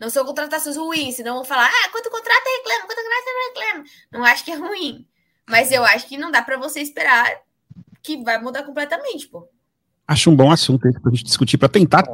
Não 0.00 0.10
são 0.10 0.24
contratações 0.24 0.76
ruins, 0.76 1.14
senão 1.14 1.36
vão 1.36 1.44
falar, 1.44 1.70
ah, 1.70 1.88
quanto 1.90 2.10
contrato 2.10 2.44
reclama, 2.44 2.86
quanto 2.86 3.02
contrato 3.02 3.54
reclama. 3.54 3.84
Não 4.10 4.24
acho 4.24 4.44
que 4.44 4.50
é 4.50 4.56
ruim. 4.56 5.08
Mas 5.48 5.70
eu 5.70 5.84
acho 5.84 6.08
que 6.08 6.16
não 6.16 6.30
dá 6.30 6.42
para 6.42 6.56
você 6.56 6.80
esperar 6.80 7.30
que 8.02 8.22
vai 8.22 8.40
mudar 8.40 8.62
completamente, 8.62 9.28
pô. 9.28 9.48
Acho 10.06 10.30
um 10.30 10.36
bom 10.36 10.50
assunto 10.50 10.80
para 10.80 11.10
a 11.10 11.14
gente 11.14 11.24
discutir, 11.24 11.58
para 11.58 11.68
tentar 11.68 12.04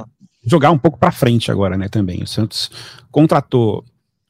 jogar 0.44 0.70
um 0.70 0.78
pouco 0.78 0.98
para 0.98 1.12
frente 1.12 1.50
agora, 1.50 1.76
né, 1.76 1.88
também. 1.88 2.22
O 2.22 2.26
Santos 2.26 2.70
contratou 3.10 3.84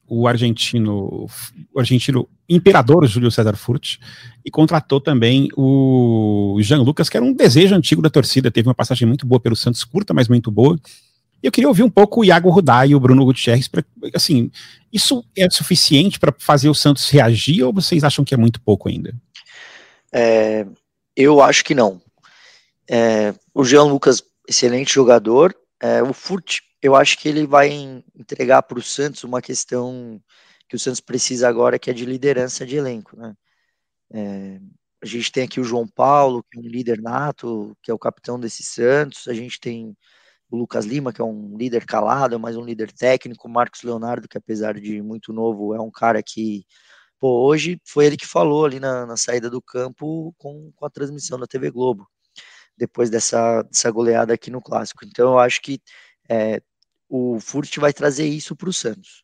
o 0.07 0.27
argentino, 0.27 1.27
o 1.73 1.79
argentino 1.79 2.27
imperador 2.47 3.07
Júlio 3.07 3.31
César 3.31 3.55
Furt 3.55 3.97
e 4.45 4.51
contratou 4.51 4.99
também 4.99 5.49
o 5.55 6.57
Jean 6.61 6.81
Lucas, 6.81 7.09
que 7.09 7.17
era 7.17 7.25
um 7.25 7.33
desejo 7.33 7.73
antigo 7.73 8.01
da 8.01 8.09
torcida, 8.09 8.51
teve 8.51 8.67
uma 8.67 8.75
passagem 8.75 9.07
muito 9.07 9.25
boa 9.25 9.39
pelo 9.39 9.55
Santos, 9.55 9.83
curta, 9.83 10.13
mas 10.13 10.27
muito 10.27 10.51
boa. 10.51 10.77
Eu 11.43 11.51
queria 11.51 11.67
ouvir 11.67 11.83
um 11.83 11.89
pouco 11.89 12.21
o 12.21 12.25
Iago 12.25 12.49
Rudá 12.49 12.87
e 12.87 12.95
o 12.95 12.99
Bruno 13.01 13.25
Gutierrez, 13.25 13.67
pra, 13.67 13.83
assim, 14.15 14.49
isso 14.93 15.25
é 15.37 15.49
suficiente 15.49 16.17
para 16.17 16.33
fazer 16.39 16.69
o 16.69 16.73
Santos 16.73 17.09
reagir 17.09 17.63
ou 17.63 17.73
vocês 17.73 18.05
acham 18.05 18.23
que 18.23 18.33
é 18.33 18.37
muito 18.37 18.61
pouco 18.61 18.87
ainda? 18.87 19.13
É, 20.09 20.65
eu 21.13 21.41
acho 21.41 21.65
que 21.65 21.75
não. 21.75 22.01
É, 22.89 23.33
o 23.53 23.65
Jean 23.65 23.83
Lucas, 23.83 24.23
excelente 24.47 24.93
jogador. 24.93 25.53
É, 25.81 26.01
o 26.01 26.13
Furt, 26.13 26.59
eu 26.81 26.95
acho 26.95 27.17
que 27.17 27.27
ele 27.27 27.45
vai 27.45 27.69
entregar 28.17 28.63
para 28.63 28.79
o 28.79 28.83
Santos 28.83 29.25
uma 29.25 29.41
questão 29.41 30.21
que 30.69 30.77
o 30.77 30.79
Santos 30.79 31.01
precisa 31.01 31.49
agora, 31.49 31.77
que 31.77 31.89
é 31.89 31.93
de 31.93 32.05
liderança 32.05 32.65
de 32.65 32.77
elenco. 32.77 33.17
Né? 33.17 33.33
É, 34.13 34.59
a 35.01 35.05
gente 35.05 35.29
tem 35.29 35.43
aqui 35.43 35.59
o 35.59 35.63
João 35.65 35.85
Paulo, 35.85 36.41
que 36.49 36.57
é 36.57 36.61
um 36.61 36.65
líder 36.65 37.01
nato, 37.01 37.75
que 37.83 37.91
é 37.91 37.93
o 37.93 37.99
capitão 37.99 38.39
desse 38.39 38.63
Santos. 38.63 39.27
A 39.27 39.33
gente 39.33 39.59
tem 39.59 39.93
o 40.53 40.57
Lucas 40.57 40.85
Lima, 40.85 41.11
que 41.11 41.19
é 41.21 41.23
um 41.25 41.57
líder 41.57 41.85
calado, 41.85 42.39
mas 42.39 42.55
um 42.55 42.63
líder 42.63 42.91
técnico. 42.91 43.47
O 43.47 43.51
Marcos 43.51 43.81
Leonardo, 43.81 44.27
que 44.27 44.37
apesar 44.37 44.79
de 44.79 45.01
muito 45.01 45.33
novo, 45.33 45.73
é 45.73 45.81
um 45.81 45.91
cara 45.91 46.21
que 46.21 46.65
Pô, 47.23 47.45
hoje 47.47 47.79
foi 47.85 48.05
ele 48.05 48.17
que 48.17 48.27
falou 48.27 48.65
ali 48.65 48.81
na, 48.81 49.05
na 49.05 49.15
saída 49.15 49.49
do 49.49 49.61
campo 49.61 50.35
com, 50.37 50.73
com, 50.75 50.85
a 50.85 50.89
transmissão 50.89 51.39
da 51.39 51.47
TV 51.47 51.71
Globo, 51.71 52.05
depois 52.77 53.09
dessa, 53.09 53.61
dessa 53.63 53.89
goleada 53.89 54.33
aqui 54.33 54.51
no 54.51 54.61
Clássico. 54.61 55.05
Então 55.05 55.31
eu 55.31 55.39
acho 55.39 55.61
que 55.61 55.81
é, 56.29 56.61
o 57.07 57.39
Furt 57.39 57.77
vai 57.77 57.93
trazer 57.93 58.25
isso 58.27 58.57
para 58.57 58.67
o 58.67 58.73
Santos. 58.73 59.23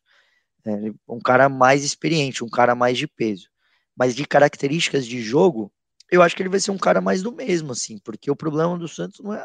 É, 0.64 0.72
um 1.06 1.20
cara 1.20 1.50
mais 1.50 1.84
experiente, 1.84 2.42
um 2.42 2.48
cara 2.48 2.74
mais 2.74 2.96
de 2.96 3.06
peso. 3.06 3.50
Mas 3.94 4.16
de 4.16 4.24
características 4.24 5.06
de 5.06 5.20
jogo, 5.20 5.70
eu 6.10 6.22
acho 6.22 6.34
que 6.34 6.42
ele 6.42 6.48
vai 6.48 6.60
ser 6.60 6.70
um 6.70 6.78
cara 6.78 7.02
mais 7.02 7.22
do 7.22 7.32
mesmo, 7.32 7.72
assim, 7.72 7.98
porque 7.98 8.30
o 8.30 8.36
problema 8.36 8.78
do 8.78 8.88
Santos 8.88 9.20
não 9.20 9.34
é 9.34 9.44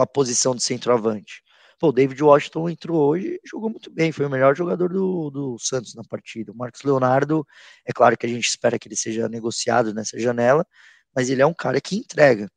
a 0.00 0.06
posição 0.06 0.54
de 0.54 0.62
centroavante. 0.62 1.42
Pô, 1.78 1.88
o 1.88 1.92
David 1.92 2.22
Washington 2.22 2.68
entrou 2.68 3.08
hoje 3.08 3.26
e 3.26 3.48
jogou 3.48 3.68
muito 3.68 3.90
bem, 3.90 4.12
foi 4.12 4.26
o 4.26 4.30
melhor 4.30 4.56
jogador 4.56 4.92
do, 4.92 5.30
do 5.30 5.58
Santos 5.58 5.94
na 5.94 6.02
partida. 6.04 6.52
O 6.52 6.56
Marcos 6.56 6.82
Leonardo, 6.82 7.46
é 7.84 7.92
claro 7.92 8.16
que 8.16 8.26
a 8.26 8.28
gente 8.28 8.46
espera 8.46 8.78
que 8.78 8.88
ele 8.88 8.96
seja 8.96 9.28
negociado 9.28 9.92
nessa 9.92 10.18
janela, 10.18 10.66
mas 11.14 11.30
ele 11.30 11.42
é 11.42 11.46
um 11.46 11.54
cara 11.54 11.80
que 11.80 11.96
entrega. 11.96 12.48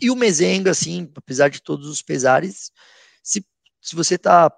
E 0.00 0.10
o 0.10 0.16
Mezenga, 0.16 0.70
assim, 0.70 1.10
apesar 1.14 1.48
de 1.48 1.60
todos 1.60 1.86
os 1.86 2.02
pesares, 2.02 2.70
se, 3.22 3.44
se 3.80 3.94
você 3.94 4.16
tá 4.16 4.50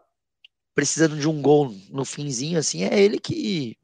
precisando 0.74 1.16
de 1.16 1.28
um 1.28 1.40
gol 1.40 1.74
no 1.90 2.04
finzinho, 2.04 2.58
assim, 2.58 2.84
é 2.84 3.00
ele 3.00 3.18
que. 3.18 3.76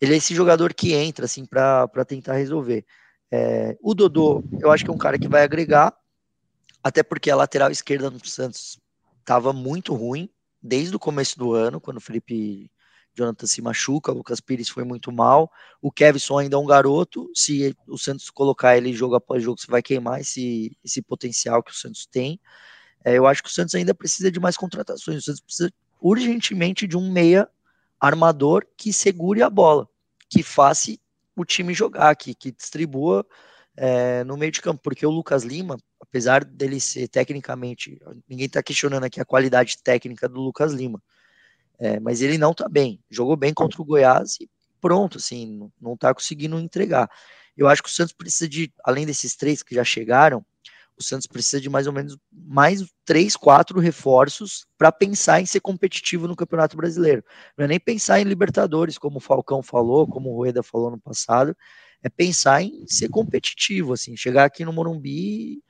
Ele 0.00 0.12
é 0.12 0.16
esse 0.18 0.34
jogador 0.34 0.74
que 0.74 0.92
entra, 0.92 1.24
assim, 1.24 1.46
para 1.46 2.04
tentar 2.06 2.34
resolver. 2.34 2.84
É, 3.30 3.76
o 3.80 3.94
Dodô, 3.94 4.44
eu 4.60 4.70
acho 4.70 4.84
que 4.84 4.90
é 4.90 4.92
um 4.92 4.98
cara 4.98 5.18
que 5.18 5.26
vai 5.26 5.42
agregar, 5.42 5.96
até 6.82 7.02
porque 7.02 7.30
a 7.30 7.36
lateral 7.36 7.70
esquerda 7.70 8.10
do 8.10 8.26
Santos 8.26 8.78
estava 9.20 9.52
muito 9.52 9.94
ruim 9.94 10.30
desde 10.62 10.94
o 10.94 10.98
começo 10.98 11.38
do 11.38 11.52
ano, 11.52 11.80
quando 11.80 11.98
o 11.98 12.00
Felipe 12.00 12.70
Jonathan 13.16 13.46
se 13.46 13.62
machuca, 13.62 14.12
o 14.12 14.16
Lucas 14.16 14.40
Pires 14.40 14.68
foi 14.68 14.84
muito 14.84 15.10
mal, 15.10 15.50
o 15.80 15.90
Kevson 15.90 16.38
ainda 16.38 16.56
é 16.56 16.58
um 16.58 16.66
garoto, 16.66 17.30
se 17.34 17.74
o 17.88 17.96
Santos 17.96 18.28
colocar 18.30 18.76
ele 18.76 18.92
jogo 18.92 19.14
após 19.14 19.42
jogo, 19.42 19.58
você 19.58 19.70
vai 19.70 19.82
queimar 19.82 20.20
esse, 20.20 20.76
esse 20.84 21.00
potencial 21.00 21.62
que 21.62 21.70
o 21.70 21.74
Santos 21.74 22.06
tem. 22.06 22.38
É, 23.04 23.16
eu 23.16 23.26
acho 23.26 23.42
que 23.42 23.48
o 23.48 23.52
Santos 23.52 23.74
ainda 23.74 23.94
precisa 23.94 24.30
de 24.30 24.38
mais 24.38 24.56
contratações, 24.56 25.18
o 25.18 25.22
Santos 25.22 25.40
precisa 25.40 25.72
urgentemente 26.00 26.86
de 26.86 26.96
um 26.96 27.10
meia 27.10 27.48
armador 27.98 28.66
que 28.76 28.92
segure 28.92 29.42
a 29.42 29.48
bola, 29.48 29.88
que 30.28 30.42
faça 30.42 30.92
o 31.34 31.44
time 31.44 31.72
jogar, 31.72 32.14
que, 32.16 32.34
que 32.34 32.52
distribua 32.52 33.26
é, 33.76 34.24
no 34.24 34.36
meio 34.36 34.50
de 34.50 34.62
campo, 34.62 34.80
porque 34.82 35.04
o 35.06 35.10
Lucas 35.10 35.42
Lima, 35.42 35.76
apesar 36.00 36.44
dele 36.44 36.80
ser 36.80 37.08
tecnicamente, 37.08 38.00
ninguém 38.28 38.46
está 38.46 38.62
questionando 38.62 39.04
aqui 39.04 39.20
a 39.20 39.24
qualidade 39.24 39.76
técnica 39.82 40.28
do 40.28 40.40
Lucas 40.40 40.72
Lima, 40.72 41.02
é, 41.78 42.00
mas 42.00 42.22
ele 42.22 42.38
não 42.38 42.52
está 42.52 42.68
bem. 42.68 42.98
Jogou 43.10 43.36
bem 43.36 43.52
contra 43.52 43.80
o 43.80 43.84
Goiás 43.84 44.36
e 44.40 44.48
pronto, 44.80 45.18
assim, 45.18 45.70
não 45.80 45.94
está 45.94 46.14
conseguindo 46.14 46.58
entregar. 46.58 47.10
Eu 47.56 47.68
acho 47.68 47.82
que 47.82 47.88
o 47.88 47.92
Santos 47.92 48.12
precisa 48.12 48.48
de, 48.48 48.72
além 48.84 49.06
desses 49.06 49.34
três 49.36 49.62
que 49.62 49.74
já 49.74 49.84
chegaram, 49.84 50.44
o 50.98 51.02
Santos 51.02 51.26
precisa 51.26 51.60
de 51.60 51.68
mais 51.68 51.86
ou 51.86 51.92
menos 51.92 52.16
mais 52.32 52.84
três, 53.04 53.36
quatro 53.36 53.78
reforços 53.78 54.66
para 54.78 54.90
pensar 54.90 55.40
em 55.40 55.46
ser 55.46 55.60
competitivo 55.60 56.26
no 56.26 56.36
Campeonato 56.36 56.76
Brasileiro. 56.76 57.22
Não 57.56 57.64
é 57.64 57.68
nem 57.68 57.80
pensar 57.80 58.20
em 58.20 58.24
Libertadores, 58.24 58.98
como 58.98 59.18
o 59.18 59.20
Falcão 59.20 59.62
falou, 59.62 60.06
como 60.06 60.30
o 60.30 60.36
Rueda 60.36 60.62
falou 60.62 60.90
no 60.90 60.98
passado, 60.98 61.56
é 62.02 62.08
pensar 62.08 62.62
em 62.62 62.86
ser 62.86 63.08
competitivo, 63.08 63.92
assim, 63.92 64.16
chegar 64.16 64.44
aqui 64.44 64.64
no 64.64 64.72
Morumbi 64.72 65.62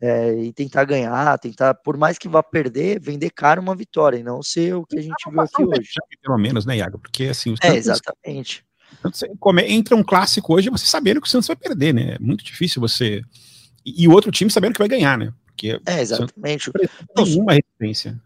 é, 0.00 0.34
e 0.34 0.52
tentar 0.52 0.84
ganhar, 0.84 1.38
tentar, 1.38 1.74
por 1.74 1.96
mais 1.96 2.18
que 2.18 2.28
vá 2.28 2.42
perder, 2.42 3.00
vender 3.00 3.30
caro 3.30 3.62
uma 3.62 3.74
vitória, 3.74 4.18
e 4.18 4.22
não 4.22 4.42
ser 4.42 4.74
o 4.74 4.84
que 4.84 4.98
a 4.98 5.02
gente 5.02 5.30
viu 5.30 5.40
aqui 5.40 5.64
hoje. 5.64 5.92
Pelo 6.22 6.38
menos, 6.38 6.66
né, 6.66 6.76
Iago? 6.76 6.98
Porque 6.98 7.24
assim, 7.24 7.52
os 7.52 7.60
é, 7.62 7.74
exatamente. 7.74 8.64
Entra 9.66 9.96
um 9.96 10.04
clássico 10.04 10.54
hoje 10.54 10.70
você 10.70 10.86
sabendo 10.86 11.20
que 11.20 11.26
o 11.26 11.30
Santos 11.30 11.48
vai 11.48 11.56
perder, 11.56 11.94
né? 11.94 12.14
É 12.14 12.18
muito 12.18 12.44
difícil 12.44 12.80
você. 12.80 13.22
E, 13.84 14.08
o 14.08 14.12
outro 14.12 14.30
time 14.30 14.50
sabendo 14.50 14.72
que 14.72 14.78
vai 14.78 14.88
ganhar, 14.88 15.18
né? 15.18 15.32
Porque 15.46 15.80
é, 15.86 16.00
exatamente. 16.00 16.70
Nenhuma 17.16 17.52
resistência. 17.52 18.20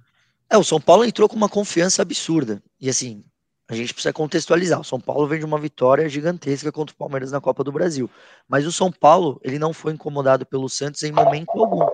É, 0.49 0.57
o 0.57 0.65
São 0.65 0.81
Paulo 0.81 1.05
entrou 1.05 1.29
com 1.29 1.37
uma 1.37 1.49
confiança 1.49 2.01
absurda. 2.01 2.63
E 2.81 2.89
assim, 2.89 3.25
a 3.69 3.75
gente 3.75 3.93
precisa 3.93 4.13
contextualizar. 4.13 4.81
O 4.81 4.85
São 4.85 4.99
Paulo 4.99 5.27
vem 5.27 5.39
de 5.39 5.45
uma 5.45 5.59
vitória 5.59 6.09
gigantesca 6.09 6.73
contra 6.73 6.95
o 6.95 6.97
Palmeiras 6.97 7.31
na 7.31 7.41
Copa 7.41 7.63
do 7.63 7.73
Brasil. 7.73 8.09
Mas 8.49 8.67
o 8.67 8.73
São 8.73 8.91
Paulo, 8.91 9.39
ele 9.45 9.59
não 9.59 9.73
foi 9.75 9.93
incomodado 9.93 10.47
pelo 10.47 10.69
Santos 10.69 11.03
em 11.03 11.13
momento 11.13 11.51
algum. 11.53 11.87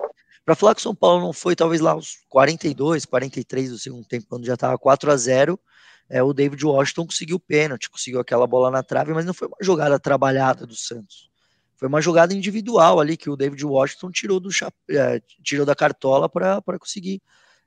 Para 0.45 0.55
falar 0.55 0.75
que 0.75 0.79
o 0.79 0.83
São 0.83 0.95
Paulo 0.95 1.21
não 1.21 1.33
foi, 1.33 1.55
talvez 1.55 1.81
lá 1.81 1.95
os 1.95 2.19
42, 2.29 3.03
43 3.03 3.71
do 3.71 3.79
segundo 3.79 4.05
tempo, 4.05 4.27
quando 4.29 4.45
já 4.45 4.53
estava 4.53 4.77
4 4.77 5.11
a 5.11 5.17
0 5.17 5.59
é, 6.07 6.21
o 6.21 6.33
David 6.33 6.63
Washington 6.63 7.07
conseguiu 7.07 7.37
o 7.37 7.39
pênalti, 7.39 7.89
conseguiu 7.89 8.19
aquela 8.19 8.45
bola 8.45 8.69
na 8.69 8.83
trave, 8.83 9.11
mas 9.11 9.25
não 9.25 9.33
foi 9.33 9.47
uma 9.47 9.57
jogada 9.59 9.99
trabalhada 9.99 10.65
do 10.65 10.75
Santos. 10.75 11.29
Foi 11.77 11.87
uma 11.87 12.01
jogada 12.01 12.33
individual 12.33 12.99
ali 12.99 13.17
que 13.17 13.29
o 13.29 13.35
David 13.35 13.65
Washington 13.65 14.11
tirou, 14.11 14.39
do, 14.39 14.49
é, 14.89 15.21
tirou 15.43 15.65
da 15.65 15.75
cartola 15.75 16.29
para 16.29 16.79
conseguir 16.79 17.21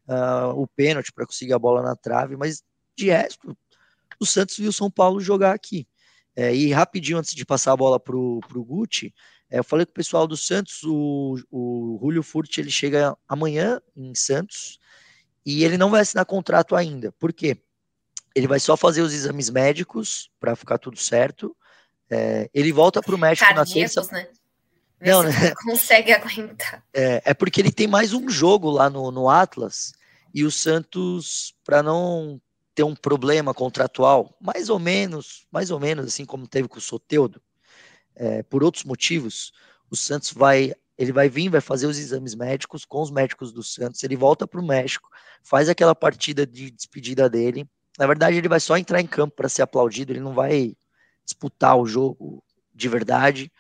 uh, 0.09 0.51
o 0.57 0.67
pênalti, 0.67 1.13
para 1.13 1.27
conseguir 1.27 1.53
a 1.53 1.59
bola 1.59 1.83
na 1.83 1.95
trave, 1.95 2.37
mas 2.37 2.63
de 2.97 3.07
resto, 3.11 3.57
o 4.19 4.27
Santos 4.27 4.57
viu 4.57 4.71
o 4.71 4.73
São 4.73 4.91
Paulo 4.91 5.21
jogar 5.21 5.55
aqui. 5.55 5.87
É, 6.35 6.55
e 6.55 6.73
rapidinho, 6.73 7.19
antes 7.19 7.35
de 7.35 7.45
passar 7.45 7.73
a 7.73 7.77
bola 7.77 7.99
para 7.99 8.17
o 8.17 8.41
Gucci, 8.55 9.13
é, 9.51 9.59
eu 9.59 9.65
falei 9.65 9.85
com 9.85 9.91
o 9.91 9.95
pessoal 9.95 10.27
do 10.27 10.37
Santos, 10.37 10.83
o, 10.85 11.37
o 11.51 11.99
Julio 12.01 12.23
Furt 12.23 12.59
ele 12.59 12.71
chega 12.71 13.17
amanhã 13.27 13.81
em 13.97 14.15
Santos 14.15 14.79
e 15.45 15.65
ele 15.65 15.79
não 15.79 15.91
vai 15.91 16.03
assinar 16.03 16.25
contrato 16.27 16.77
ainda. 16.77 17.13
Por 17.13 17.33
quê? 17.33 17.57
Ele 18.35 18.47
vai 18.47 18.61
só 18.61 18.77
fazer 18.77 19.03
os 19.03 19.13
exames 19.13 19.51
médicos 19.51 20.31
para 20.39 20.55
ficar 20.55 20.79
tudo 20.79 20.97
certo. 20.97 21.57
É, 22.11 22.49
ele 22.55 22.73
volta 22.73 23.03
para 23.03 23.15
o 23.15 23.19
México 23.19 23.47
Cardíacos, 23.47 23.75
na 23.75 23.81
terça. 23.81 24.13
Né? 24.13 24.29
não, 25.01 25.23
né? 25.23 25.31
consegue 25.65 26.13
aguentar. 26.13 26.83
É, 26.93 27.23
é, 27.25 27.35
porque 27.35 27.61
ele 27.61 27.71
tem 27.71 27.87
mais 27.87 28.13
um 28.13 28.29
jogo 28.29 28.71
lá 28.71 28.89
no, 28.91 29.11
no 29.11 29.29
Atlas 29.29 29.93
e 30.35 30.45
o 30.45 30.51
Santos, 30.51 31.55
para 31.65 31.83
não 31.83 32.41
ter 32.75 32.83
um 32.83 32.95
problema 32.95 33.53
contratual, 33.53 34.37
mais 34.41 34.69
ou 34.69 34.79
menos, 34.79 35.47
mais 35.51 35.71
ou 35.71 35.81
menos 35.81 36.07
assim 36.07 36.25
como 36.25 36.47
teve 36.47 36.69
com 36.69 36.79
o 36.79 36.81
Soteudo, 36.81 37.43
é, 38.15 38.43
por 38.43 38.63
outros 38.63 38.85
motivos, 38.85 39.53
o 39.91 39.97
Santos 39.97 40.33
vai, 40.33 40.73
ele 40.97 41.13
vai 41.13 41.29
vir, 41.29 41.49
vai 41.49 41.61
fazer 41.61 41.87
os 41.87 41.99
exames 41.99 42.35
médicos 42.35 42.85
com 42.85 43.03
os 43.03 43.11
médicos 43.11 43.53
do 43.53 43.63
Santos, 43.63 44.03
ele 44.03 44.17
volta 44.17 44.47
para 44.47 44.61
o 44.61 44.67
México, 44.67 45.09
faz 45.43 45.69
aquela 45.69 45.95
partida 45.95 46.47
de 46.47 46.71
despedida 46.71 47.29
dele. 47.29 47.67
Na 47.99 48.07
verdade, 48.07 48.37
ele 48.37 48.49
vai 48.49 48.61
só 48.61 48.77
entrar 48.77 49.01
em 49.01 49.07
campo 49.07 49.35
para 49.35 49.49
ser 49.49 49.63
aplaudido, 49.63 50.13
ele 50.13 50.21
não 50.21 50.35
vai 50.35 50.77
disputar 51.29 51.77
o 51.77 51.87
jogo 51.87 52.43
de 52.75 52.89
verdade. 52.89 53.53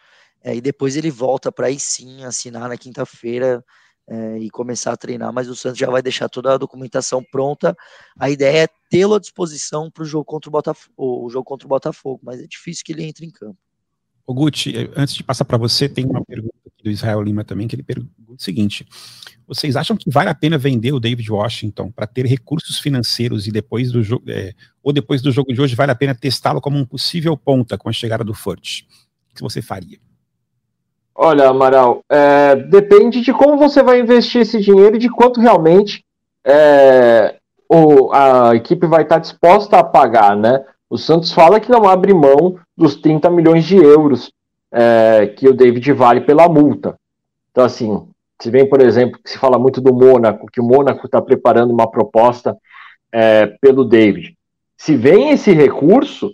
É, 0.43 0.55
e 0.55 0.61
depois 0.61 0.97
ele 0.97 1.11
volta 1.11 1.51
para 1.51 1.67
aí 1.67 1.79
sim 1.79 2.25
assinar 2.25 2.69
na 2.69 2.77
quinta-feira 2.77 3.65
é, 4.09 4.39
e 4.39 4.49
começar 4.49 4.93
a 4.93 4.97
treinar, 4.97 5.33
mas 5.33 5.49
o 5.49 5.57
Santos 5.57 5.79
já 5.79 5.91
vai 5.91 6.01
deixar 6.01 6.29
toda 6.29 6.55
a 6.55 6.59
documentação 6.59 7.23
pronta. 7.31 7.77
A 8.19 8.31
ideia 8.31 8.65
é 8.65 8.69
tê-lo 8.89 9.15
à 9.15 9.19
disposição 9.19 9.91
para 9.91 10.03
o 10.03 10.07
jogo 10.07 10.25
contra 10.25 10.49
o 10.49 10.53
Botafogo, 10.53 10.93
o 10.97 11.29
jogo 11.29 11.45
contra 11.45 11.67
o 11.67 11.69
Botafogo, 11.69 12.21
mas 12.23 12.41
é 12.41 12.47
difícil 12.47 12.85
que 12.85 12.93
ele 12.93 13.05
entre 13.05 13.27
em 13.27 13.31
campo. 13.31 13.59
O 14.27 14.33
Guti, 14.33 14.91
antes 14.97 15.15
de 15.15 15.25
passar 15.25 15.45
para 15.45 15.59
você, 15.59 15.89
tem 15.89 16.05
uma 16.05 16.25
pergunta 16.25 16.68
do 16.83 16.91
Israel 16.91 17.23
Lima 17.23 17.45
também, 17.45 17.67
que 17.67 17.75
ele 17.75 17.83
pergunta 17.83 18.11
o 18.29 18.43
seguinte: 18.43 18.87
vocês 19.47 19.77
acham 19.77 19.97
que 19.97 20.11
vale 20.11 20.29
a 20.29 20.35
pena 20.35 20.59
vender 20.59 20.93
o 20.93 21.01
David 21.01 21.31
Washington 21.31 21.91
para 21.91 22.07
ter 22.07 22.27
recursos 22.27 22.79
financeiros 22.79 23.47
e 23.47 23.51
depois 23.51 23.91
do 23.91 24.03
jogo, 24.03 24.25
é, 24.29 24.53
ou 24.83 24.93
depois 24.93 25.23
do 25.23 25.33
jogo 25.33 25.53
de 25.53 25.61
hoje 25.61 25.75
vale 25.75 25.93
a 25.93 25.97
pena 25.97 26.15
testá-lo 26.15 26.61
como 26.61 26.79
um 26.79 26.85
possível 26.85 27.37
ponta 27.37 27.77
com 27.77 27.89
a 27.89 27.93
chegada 27.93 28.23
do 28.23 28.35
Furt? 28.35 28.83
O 29.31 29.35
que 29.35 29.43
você 29.43 29.63
faria? 29.63 29.99
Olha, 31.15 31.49
Amaral, 31.49 32.01
é, 32.09 32.55
depende 32.55 33.21
de 33.21 33.33
como 33.33 33.57
você 33.57 33.83
vai 33.83 34.01
investir 34.01 34.43
esse 34.43 34.61
dinheiro 34.61 34.97
e 34.97 35.01
de 35.01 35.09
quanto 35.09 35.41
realmente 35.41 36.05
é, 36.47 37.37
o, 37.69 38.13
a 38.13 38.55
equipe 38.55 38.87
vai 38.87 39.03
estar 39.03 39.19
disposta 39.19 39.79
a 39.79 39.85
pagar, 39.85 40.37
né? 40.37 40.65
O 40.89 40.97
Santos 40.97 41.33
fala 41.33 41.59
que 41.59 41.71
não 41.71 41.89
abre 41.89 42.15
mão 42.15 42.59
dos 42.77 42.97
30 42.97 43.29
milhões 43.31 43.65
de 43.65 43.77
euros 43.77 44.31
é, 44.73 45.27
que 45.27 45.49
o 45.49 45.55
David 45.55 45.93
vale 45.93 46.21
pela 46.21 46.49
multa. 46.49 46.99
Então, 47.51 47.65
assim, 47.65 48.07
se 48.41 48.51
vem, 48.51 48.69
por 48.69 48.81
exemplo, 48.81 49.19
que 49.23 49.31
se 49.31 49.39
fala 49.39 49.59
muito 49.59 49.81
do 49.81 49.93
Mônaco, 49.93 50.47
que 50.53 50.61
o 50.61 50.65
Mônaco 50.65 51.07
está 51.07 51.21
preparando 51.21 51.73
uma 51.73 51.91
proposta 51.91 52.57
é, 53.13 53.47
pelo 53.61 53.85
David. 53.85 54.37
Se 54.77 54.97
vem 54.97 55.31
esse 55.31 55.53
recurso, 55.53 56.33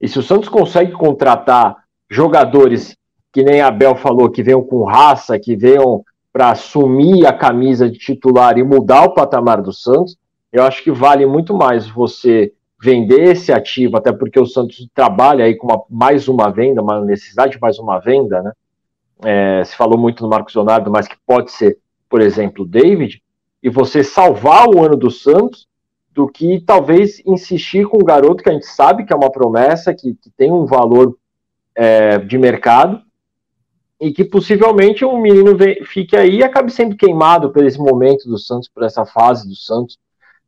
e 0.00 0.08
se 0.08 0.18
o 0.18 0.22
Santos 0.22 0.48
consegue 0.48 0.92
contratar 0.92 1.76
jogadores 2.10 2.96
que 3.32 3.42
nem 3.42 3.60
a 3.60 3.70
Bel 3.70 3.96
falou, 3.96 4.30
que 4.30 4.42
venham 4.42 4.62
com 4.62 4.84
raça, 4.84 5.38
que 5.38 5.56
venham 5.56 6.04
para 6.32 6.50
assumir 6.50 7.26
a 7.26 7.32
camisa 7.32 7.88
de 7.88 7.98
titular 7.98 8.58
e 8.58 8.62
mudar 8.62 9.04
o 9.04 9.14
patamar 9.14 9.62
do 9.62 9.72
Santos, 9.72 10.16
eu 10.52 10.62
acho 10.62 10.82
que 10.82 10.90
vale 10.90 11.24
muito 11.26 11.54
mais 11.54 11.86
você 11.86 12.52
vender 12.80 13.22
esse 13.32 13.52
ativo, 13.52 13.96
até 13.96 14.12
porque 14.12 14.38
o 14.38 14.46
Santos 14.46 14.86
trabalha 14.94 15.44
aí 15.44 15.56
com 15.56 15.66
uma, 15.66 15.82
mais 15.88 16.28
uma 16.28 16.50
venda, 16.50 16.82
uma 16.82 17.00
necessidade 17.04 17.52
de 17.52 17.60
mais 17.60 17.78
uma 17.78 17.98
venda, 17.98 18.42
né? 18.42 18.52
É, 19.24 19.64
se 19.64 19.74
falou 19.74 19.98
muito 19.98 20.22
no 20.22 20.28
Marcos 20.28 20.54
Leonardo, 20.54 20.90
mas 20.90 21.08
que 21.08 21.16
pode 21.26 21.50
ser, 21.50 21.78
por 22.08 22.20
exemplo, 22.20 22.64
o 22.64 22.68
David, 22.68 23.22
e 23.62 23.70
você 23.70 24.04
salvar 24.04 24.68
o 24.68 24.84
ano 24.84 24.96
do 24.96 25.10
Santos 25.10 25.66
do 26.12 26.28
que 26.28 26.60
talvez 26.60 27.22
insistir 27.26 27.86
com 27.86 27.96
o 27.96 28.04
garoto 28.04 28.42
que 28.42 28.50
a 28.50 28.52
gente 28.52 28.66
sabe 28.66 29.04
que 29.04 29.12
é 29.12 29.16
uma 29.16 29.30
promessa, 29.30 29.94
que, 29.94 30.14
que 30.14 30.30
tem 30.30 30.52
um 30.52 30.66
valor 30.66 31.16
é, 31.74 32.18
de 32.18 32.36
mercado, 32.36 33.02
e 34.00 34.12
que 34.12 34.24
possivelmente 34.24 35.04
um 35.04 35.18
menino 35.18 35.56
fique 35.84 36.16
aí 36.16 36.36
e 36.36 36.44
acabe 36.44 36.70
sendo 36.70 36.96
queimado 36.96 37.50
por 37.50 37.64
esse 37.64 37.78
momento 37.78 38.28
do 38.28 38.38
Santos, 38.38 38.68
por 38.68 38.82
essa 38.82 39.06
fase 39.06 39.48
do 39.48 39.54
Santos, 39.54 39.98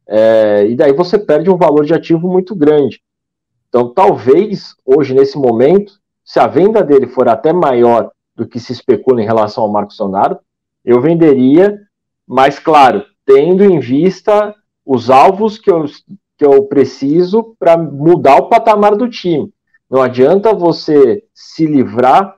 é, 0.08 0.66
e 0.66 0.74
daí 0.74 0.92
você 0.92 1.18
perde 1.18 1.50
um 1.50 1.56
valor 1.56 1.84
de 1.84 1.92
ativo 1.92 2.26
muito 2.28 2.56
grande. 2.56 3.02
Então, 3.68 3.92
talvez 3.92 4.74
hoje, 4.84 5.12
nesse 5.14 5.36
momento, 5.36 5.92
se 6.24 6.40
a 6.40 6.46
venda 6.46 6.82
dele 6.82 7.06
for 7.06 7.28
até 7.28 7.52
maior 7.52 8.10
do 8.34 8.46
que 8.46 8.58
se 8.58 8.72
especula 8.72 9.20
em 9.20 9.26
relação 9.26 9.64
ao 9.64 9.70
Marcos 9.70 9.98
Leonardo, 9.98 10.40
eu 10.84 11.00
venderia, 11.00 11.78
mas 12.26 12.58
claro, 12.58 13.04
tendo 13.26 13.62
em 13.62 13.78
vista 13.78 14.54
os 14.86 15.10
alvos 15.10 15.58
que 15.58 15.70
eu, 15.70 15.84
que 16.38 16.44
eu 16.46 16.64
preciso 16.64 17.54
para 17.58 17.76
mudar 17.76 18.36
o 18.36 18.48
patamar 18.48 18.96
do 18.96 19.08
time. 19.08 19.52
Não 19.90 20.00
adianta 20.00 20.54
você 20.54 21.22
se 21.34 21.66
livrar 21.66 22.36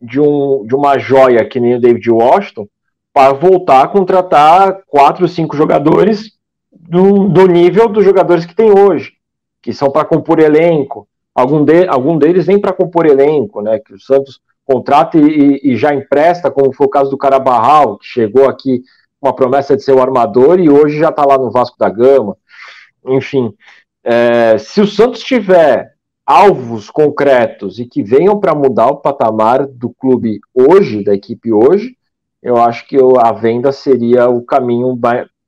de, 0.00 0.20
um, 0.20 0.66
de 0.66 0.74
uma 0.74 0.98
joia 0.98 1.48
que 1.48 1.58
nem 1.58 1.76
o 1.76 1.80
David 1.80 2.10
Washington 2.10 2.68
para 3.14 3.32
voltar 3.32 3.84
a 3.84 3.88
contratar 3.88 4.82
quatro, 4.86 5.26
cinco 5.26 5.56
jogadores 5.56 6.35
do, 6.80 7.28
do 7.28 7.46
nível 7.46 7.88
dos 7.88 8.04
jogadores 8.04 8.44
que 8.44 8.54
tem 8.54 8.70
hoje, 8.70 9.14
que 9.62 9.72
são 9.72 9.90
para 9.90 10.04
compor 10.04 10.38
elenco. 10.38 11.08
Algum, 11.34 11.64
de, 11.64 11.86
algum 11.86 12.16
deles 12.16 12.46
nem 12.46 12.60
para 12.60 12.72
compor 12.72 13.06
elenco, 13.06 13.60
né? 13.60 13.78
Que 13.78 13.94
o 13.94 14.00
Santos 14.00 14.40
contrata 14.64 15.18
e, 15.18 15.60
e, 15.62 15.76
já 15.76 15.94
empresta, 15.94 16.50
como 16.50 16.72
foi 16.72 16.86
o 16.86 16.90
caso 16.90 17.10
do 17.10 17.18
Carabarral, 17.18 17.98
que 17.98 18.06
chegou 18.06 18.48
aqui 18.48 18.82
com 19.20 19.28
a 19.28 19.32
promessa 19.32 19.76
de 19.76 19.82
ser 19.82 19.92
o 19.92 20.02
armador 20.02 20.58
e 20.58 20.68
hoje 20.68 20.98
já 20.98 21.10
está 21.10 21.24
lá 21.24 21.38
no 21.38 21.50
Vasco 21.50 21.78
da 21.78 21.88
Gama. 21.88 22.36
Enfim, 23.06 23.54
é, 24.02 24.58
se 24.58 24.80
o 24.80 24.86
Santos 24.86 25.20
tiver 25.20 25.94
alvos 26.24 26.90
concretos 26.90 27.78
e 27.78 27.86
que 27.86 28.02
venham 28.02 28.40
para 28.40 28.54
mudar 28.54 28.88
o 28.88 28.96
patamar 28.96 29.66
do 29.66 29.90
clube 29.90 30.40
hoje, 30.52 31.04
da 31.04 31.14
equipe 31.14 31.52
hoje, 31.52 31.96
eu 32.42 32.56
acho 32.56 32.86
que 32.86 32.96
a 33.20 33.32
venda 33.32 33.72
seria 33.72 34.28
o 34.28 34.42
caminho 34.42 34.94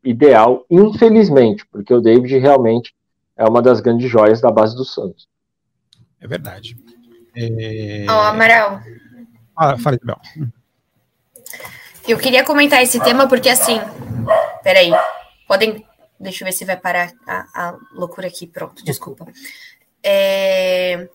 ideal, 0.08 0.64
infelizmente, 0.70 1.66
porque 1.66 1.92
o 1.92 2.00
David 2.00 2.38
realmente 2.38 2.94
é 3.36 3.44
uma 3.44 3.60
das 3.60 3.80
grandes 3.80 4.10
joias 4.10 4.40
da 4.40 4.50
base 4.50 4.74
do 4.74 4.84
Santos. 4.84 5.28
É 6.20 6.26
verdade. 6.26 6.76
É... 7.36 8.06
Ó, 8.08 8.16
oh, 8.16 8.20
Amaral. 8.22 8.80
Ah, 9.56 9.76
fala, 9.76 9.98
Bel. 10.02 10.18
Eu 12.06 12.18
queria 12.18 12.42
comentar 12.42 12.82
esse 12.82 12.98
tema 13.00 13.28
porque, 13.28 13.48
assim, 13.48 13.78
peraí, 14.62 14.90
podem. 15.46 15.86
Deixa 16.18 16.42
eu 16.42 16.46
ver 16.46 16.52
se 16.52 16.64
vai 16.64 16.76
parar 16.76 17.12
a, 17.26 17.46
a 17.54 17.78
loucura 17.92 18.26
aqui. 18.28 18.46
Pronto, 18.46 18.84
desculpa. 18.84 19.26
É, 20.02 21.08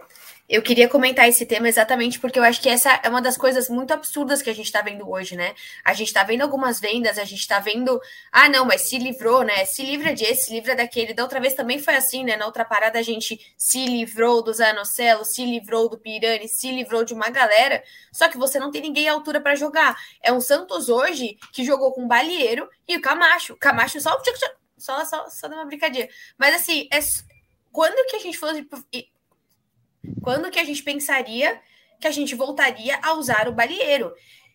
eu 0.54 0.62
queria 0.62 0.88
comentar 0.88 1.28
esse 1.28 1.48
tema 1.48 1.68
exatamente 1.68 2.20
porque 2.20 2.38
eu 2.38 2.44
acho 2.44 2.62
que 2.62 2.70
essa 2.70 3.00
é 3.02 3.10
uma 3.10 3.20
das 3.20 3.36
coisas 3.36 3.68
muito 3.70 3.92
absurdas 3.92 4.40
que 4.40 4.52
a 4.52 4.54
gente 4.54 4.68
está 4.68 4.84
vendo 4.84 5.10
hoje, 5.10 5.36
né? 5.36 5.56
A 5.84 5.96
gente 5.96 6.10
está 6.10 6.24
vendo 6.24 6.44
algumas 6.44 6.80
vendas, 6.80 7.18
a 7.18 7.24
gente 7.24 7.40
está 7.40 7.58
vendo, 7.58 8.00
ah, 8.32 8.48
não, 8.48 8.64
mas 8.64 8.82
se 8.82 9.00
livrou, 9.00 9.42
né? 9.42 9.66
Se 9.66 9.84
livra 9.84 10.14
desse, 10.14 10.46
se 10.46 10.54
livra 10.54 10.76
daquele. 10.76 11.12
Da 11.12 11.24
outra 11.24 11.40
vez 11.40 11.56
também 11.56 11.80
foi 11.80 11.96
assim, 11.96 12.24
né? 12.24 12.38
Na 12.38 12.46
outra 12.46 12.64
parada 12.64 13.00
a 13.00 13.02
gente 13.02 13.52
se 13.58 13.84
livrou 13.88 14.44
do 14.44 14.54
Zanocelo, 14.54 15.26
se 15.26 15.44
livrou 15.44 15.90
do 15.90 15.98
Pirani, 15.98 16.48
se 16.48 16.70
livrou 16.70 17.04
de 17.04 17.16
uma 17.16 17.32
galera, 17.32 17.84
só 18.12 18.30
que 18.30 18.38
você 18.38 18.60
não 18.60 18.70
tem 18.70 18.84
ninguém 18.84 19.10
à 19.10 19.14
altura 19.14 19.42
para 19.42 19.56
jogar. 19.56 19.98
É 20.22 20.32
um 20.32 20.40
Santos 20.40 20.88
hoje 20.88 21.36
que 21.52 21.66
jogou 21.66 21.94
com 21.94 22.06
o 22.06 22.08
Balieiro 22.08 22.70
e 22.88 22.96
o 22.96 23.02
Camacho. 23.02 23.56
Camacho 23.56 24.00
só 24.00 24.22
só, 24.78 25.04
só, 25.04 25.28
só 25.32 25.48
dá 25.48 25.56
uma 25.56 25.66
brincadinha. 25.66 26.08
Mas 26.38 26.54
assim, 26.54 26.88
é, 26.94 27.00
quando 27.72 28.08
que 28.08 28.18
a 28.18 28.20
gente 28.20 28.38
fosse 28.38 28.64
quando 30.22 30.52
que 30.52 30.60
a 30.60 30.64
gente 30.64 30.84
pensaria 30.84 31.60
que 32.00 32.08
a 32.08 32.12
gente 32.12 32.36
voltaria 32.36 33.00
a 33.02 33.14
usar 33.14 33.48
o 33.48 33.54
balieiro? 33.54 34.14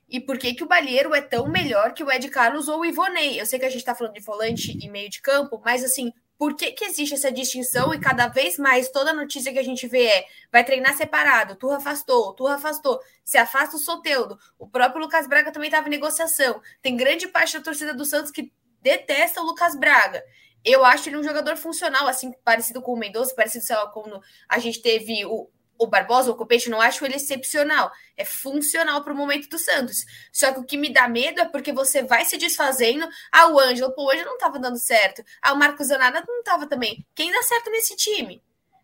E 0.09 0.19
por 0.19 0.39
que, 0.39 0.55
que 0.55 0.65
o 0.65 0.69
balieiro 0.69 1.15
é 1.15 1.21
tão 1.21 1.49
melhor 1.49 1.93
que 1.93 2.03
o 2.03 2.11
Ed 2.11 2.29
Carlos 2.29 2.69
ou 2.69 2.81
o 2.81 2.87
Ivonei? 2.87 3.41
Eu 3.41 3.45
sei 3.45 3.59
que 3.59 3.67
a 3.67 3.71
gente 3.71 3.81
está 3.81 3.95
falando 3.95 4.15
de 4.15 4.21
volante 4.21 4.77
e 4.81 4.89
meio 4.89 5.11
de 5.11 5.21
campo, 5.21 5.61
mas 5.63 5.85
assim, 5.85 6.13
por 6.39 6.55
que, 6.55 6.73
que 6.73 6.85
existe 6.85 7.15
essa 7.15 7.33
distinção 7.33 7.93
e 7.93 7.99
cada 7.99 8.29
vez 8.29 8.59
mais 8.59 8.89
toda 8.91 9.13
notícia 9.13 9.53
que 9.53 9.59
a 9.59 9.63
gente 9.63 9.87
vê 9.89 10.07
é 10.07 10.25
vai 10.53 10.65
treinar 10.65 10.97
separado, 10.97 11.57
tu 11.57 11.71
afastou, 11.71 12.33
tu 12.33 12.47
afastou, 12.47 13.01
se 13.25 13.37
afasta 13.37 13.77
o 13.77 13.79
Soteudo. 13.79 14.39
O 14.59 14.67
próprio 14.67 15.03
Lucas 15.03 15.27
Braga 15.27 15.51
também 15.51 15.69
estava 15.69 15.89
em 15.89 15.91
negociação. 15.91 16.63
Tem 16.81 16.97
grande 16.97 17.27
parte 17.27 17.59
da 17.59 17.65
torcida 17.65 17.93
do 17.93 18.05
Santos 18.05 18.31
que 18.31 18.53
detesta 18.81 19.43
o 19.43 19.45
Lucas 19.45 19.77
Braga. 19.77 20.23
Eu 20.65 20.85
acho 20.85 21.09
ele 21.09 21.17
um 21.17 21.25
jogador 21.25 21.57
funcional, 21.57 22.07
assim, 22.09 22.33
parecido 22.45 22.83
com 22.83 22.93
o 22.93 22.97
Mendonça, 22.97 23.35
parecido, 23.35 23.65
sei 23.65 23.77
lá, 23.77 23.87
quando 23.89 24.21
a 24.49 24.59
gente 24.59 24.83
teve 24.83 25.25
o, 25.25 25.49
o 25.79 25.87
Barbosa, 25.87 26.31
o 26.31 26.35
Copete, 26.35 26.69
não 26.69 26.81
acho 26.81 27.05
ele 27.05 27.15
excepcional. 27.15 27.91
É 28.17 28.25
funcional 28.25 29.03
para 29.03 29.13
o 29.13 29.17
momento 29.17 29.49
do 29.49 29.59
Santos. 29.59 30.05
Só 30.33 30.53
que 30.53 30.61
o 30.61 30.65
que 30.65 30.77
me 30.77 30.93
dá 30.93 31.09
medo 31.09 31.41
é 31.41 31.45
porque 31.45 31.73
você 31.73 32.03
vai 32.03 32.25
se 32.25 32.37
desfazendo. 32.37 33.09
Ah, 33.31 33.49
o 33.49 33.59
Ângelo, 33.59 33.95
pô, 33.95 34.09
hoje 34.09 34.25
não 34.25 34.35
estava 34.35 34.59
dando 34.59 34.79
certo. 34.79 35.23
Ah, 35.41 35.53
o 35.53 35.57
Marcos 35.57 35.87
Zanada 35.87 36.23
não 36.27 36.41
estava 36.41 36.67
também. 36.67 37.07
Quem 37.15 37.31
dá 37.31 37.43
certo 37.43 37.71
nesse 37.71 37.97
time? 37.97 38.43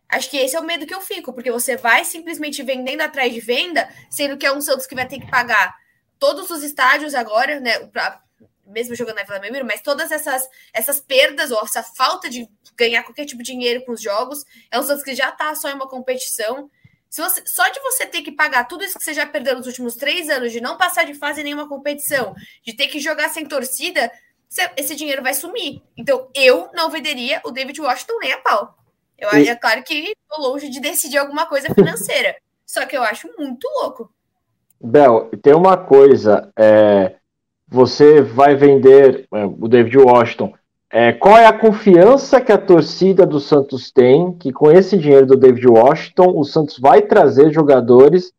Acho 0.09 0.31
que 0.31 0.37
esse 0.37 0.55
é 0.55 0.61
o 0.61 0.65
medo 0.65 0.87
que 0.87 0.95
eu 0.95 1.01
fico, 1.01 1.33
porque 1.33 1.51
você 1.51 1.77
vai 1.77 2.05
simplesmente 2.05 2.63
vendendo 2.63 3.01
atrás 3.01 3.33
de 3.33 3.41
venda, 3.41 3.89
sendo 4.09 4.37
que 4.37 4.47
é 4.47 4.53
um 4.53 4.61
Santos 4.61 4.87
que 4.87 4.95
vai 4.95 5.09
ter 5.09 5.19
que 5.19 5.29
pagar 5.29 5.75
todos 6.19 6.51
os 6.51 6.63
estádios 6.63 7.15
agora, 7.15 7.59
né? 7.59 7.91
Mesmo 8.67 8.95
jogando 8.95 9.17
na 9.17 9.25
Vila 9.25 9.39
Belmiro, 9.39 9.65
mas 9.65 9.81
todas 9.81 10.11
essas, 10.11 10.49
essas 10.73 11.01
perdas 11.01 11.51
ou 11.51 11.61
essa 11.63 11.83
falta 11.83 12.29
de 12.29 12.49
ganhar 12.77 13.03
qualquer 13.03 13.25
tipo 13.25 13.43
de 13.43 13.53
dinheiro 13.53 13.85
com 13.85 13.93
os 13.93 14.01
jogos, 14.01 14.45
é 14.71 14.79
um 14.79 14.83
Santos 14.83 15.05
que 15.05 15.15
já 15.15 15.31
está 15.31 15.55
só 15.55 15.71
em 15.71 15.75
uma 15.75 15.89
competição. 15.89 16.71
Se 17.09 17.23
você, 17.23 17.43
só 17.47 17.69
de 17.69 17.81
você 17.81 18.07
ter 18.07 18.23
que 18.23 18.33
pagar 18.33 18.65
tudo 18.65 18.85
isso 18.85 18.99
que 18.99 19.05
você 19.05 19.15
já 19.15 19.27
perdeu 19.27 19.57
nos 19.57 19.67
últimos 19.67 19.95
três 19.95 20.29
anos, 20.29 20.51
de 20.51 20.61
não 20.61 20.77
passar 20.77 21.05
de 21.05 21.15
fase 21.15 21.41
em 21.41 21.45
nenhuma 21.45 21.69
competição, 21.69 22.35
de 22.65 22.75
ter 22.75 22.89
que 22.89 22.99
jogar 22.99 23.29
sem 23.29 23.47
torcida, 23.47 24.11
esse 24.77 24.97
dinheiro 24.97 25.23
vai 25.23 25.35
sumir. 25.35 25.83
Então, 25.97 26.29
eu 26.35 26.71
não 26.75 26.91
venderia 26.91 27.41
o 27.45 27.51
David 27.51 27.81
Washington 27.81 28.19
nem 28.21 28.33
a 28.33 28.39
pau. 28.39 28.77
Eu 29.17 29.29
acho, 29.29 29.51
é 29.51 29.57
claro 29.57 29.83
que 29.83 29.95
estou 29.95 30.51
longe 30.51 30.69
de 30.69 30.81
decidir 30.81 31.19
alguma 31.19 31.47
coisa 31.47 31.73
financeira. 31.73 32.37
só 32.67 32.85
que 32.85 32.97
eu 32.97 33.03
acho 33.03 33.29
muito 33.39 33.69
louco. 33.81 34.13
Bel, 34.81 35.31
tem 35.43 35.55
uma 35.55 35.77
coisa. 35.77 36.53
É, 36.59 37.17
você 37.75 38.23
vai 38.23 38.55
vender 38.55 39.27
é, 39.35 39.45
o 39.45 39.67
David 39.67 39.99
Washington. 39.99 40.53
É, 40.91 41.13
qual 41.13 41.37
é 41.37 41.47
a 41.47 41.53
confiança 41.53 42.41
que 42.41 42.53
a 42.53 42.59
torcida 42.59 43.27
do 43.27 43.41
Santos 43.41 43.91
tem 43.91 44.33
que 44.33 44.53
com 44.53 44.71
esse 44.71 44.97
dinheiro 44.97 45.27
do 45.27 45.37
David 45.37 45.67
Washington 45.67 46.33
o 46.37 46.45
Santos 46.45 46.79
vai 46.79 47.03
trazer 47.03 47.53
jogadores 47.53 48.33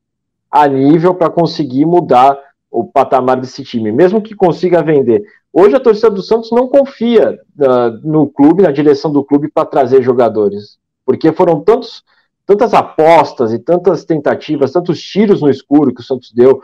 a 0.50 0.66
nível 0.66 1.14
para 1.14 1.30
conseguir 1.30 1.86
mudar 1.86 2.40
o 2.72 2.86
patamar 2.86 3.40
desse 3.42 3.62
time, 3.64 3.92
mesmo 3.92 4.22
que 4.22 4.34
consiga 4.34 4.82
vender. 4.82 5.22
Hoje 5.52 5.76
a 5.76 5.80
torcida 5.82 6.10
do 6.10 6.22
Santos 6.22 6.50
não 6.52 6.68
confia 6.68 7.38
uh, 7.60 8.10
no 8.10 8.28
clube, 8.28 8.64
na 8.64 8.72
direção 8.72 9.12
do 9.12 9.24
clube 9.24 9.50
para 9.50 9.66
trazer 9.66 10.02
jogadores, 10.02 10.78
porque 11.06 11.34
foram 11.34 11.60
tantos, 11.60 12.04
tantas 12.46 12.74
apostas 12.74 13.52
e 13.52 13.60
tantas 13.60 14.06
tentativas, 14.06 14.72
tantos 14.72 15.02
tiros 15.02 15.42
no 15.42 15.50
escuro 15.50 15.94
que 15.94 16.02
o 16.02 16.04
Santos 16.04 16.32
deu 16.32 16.62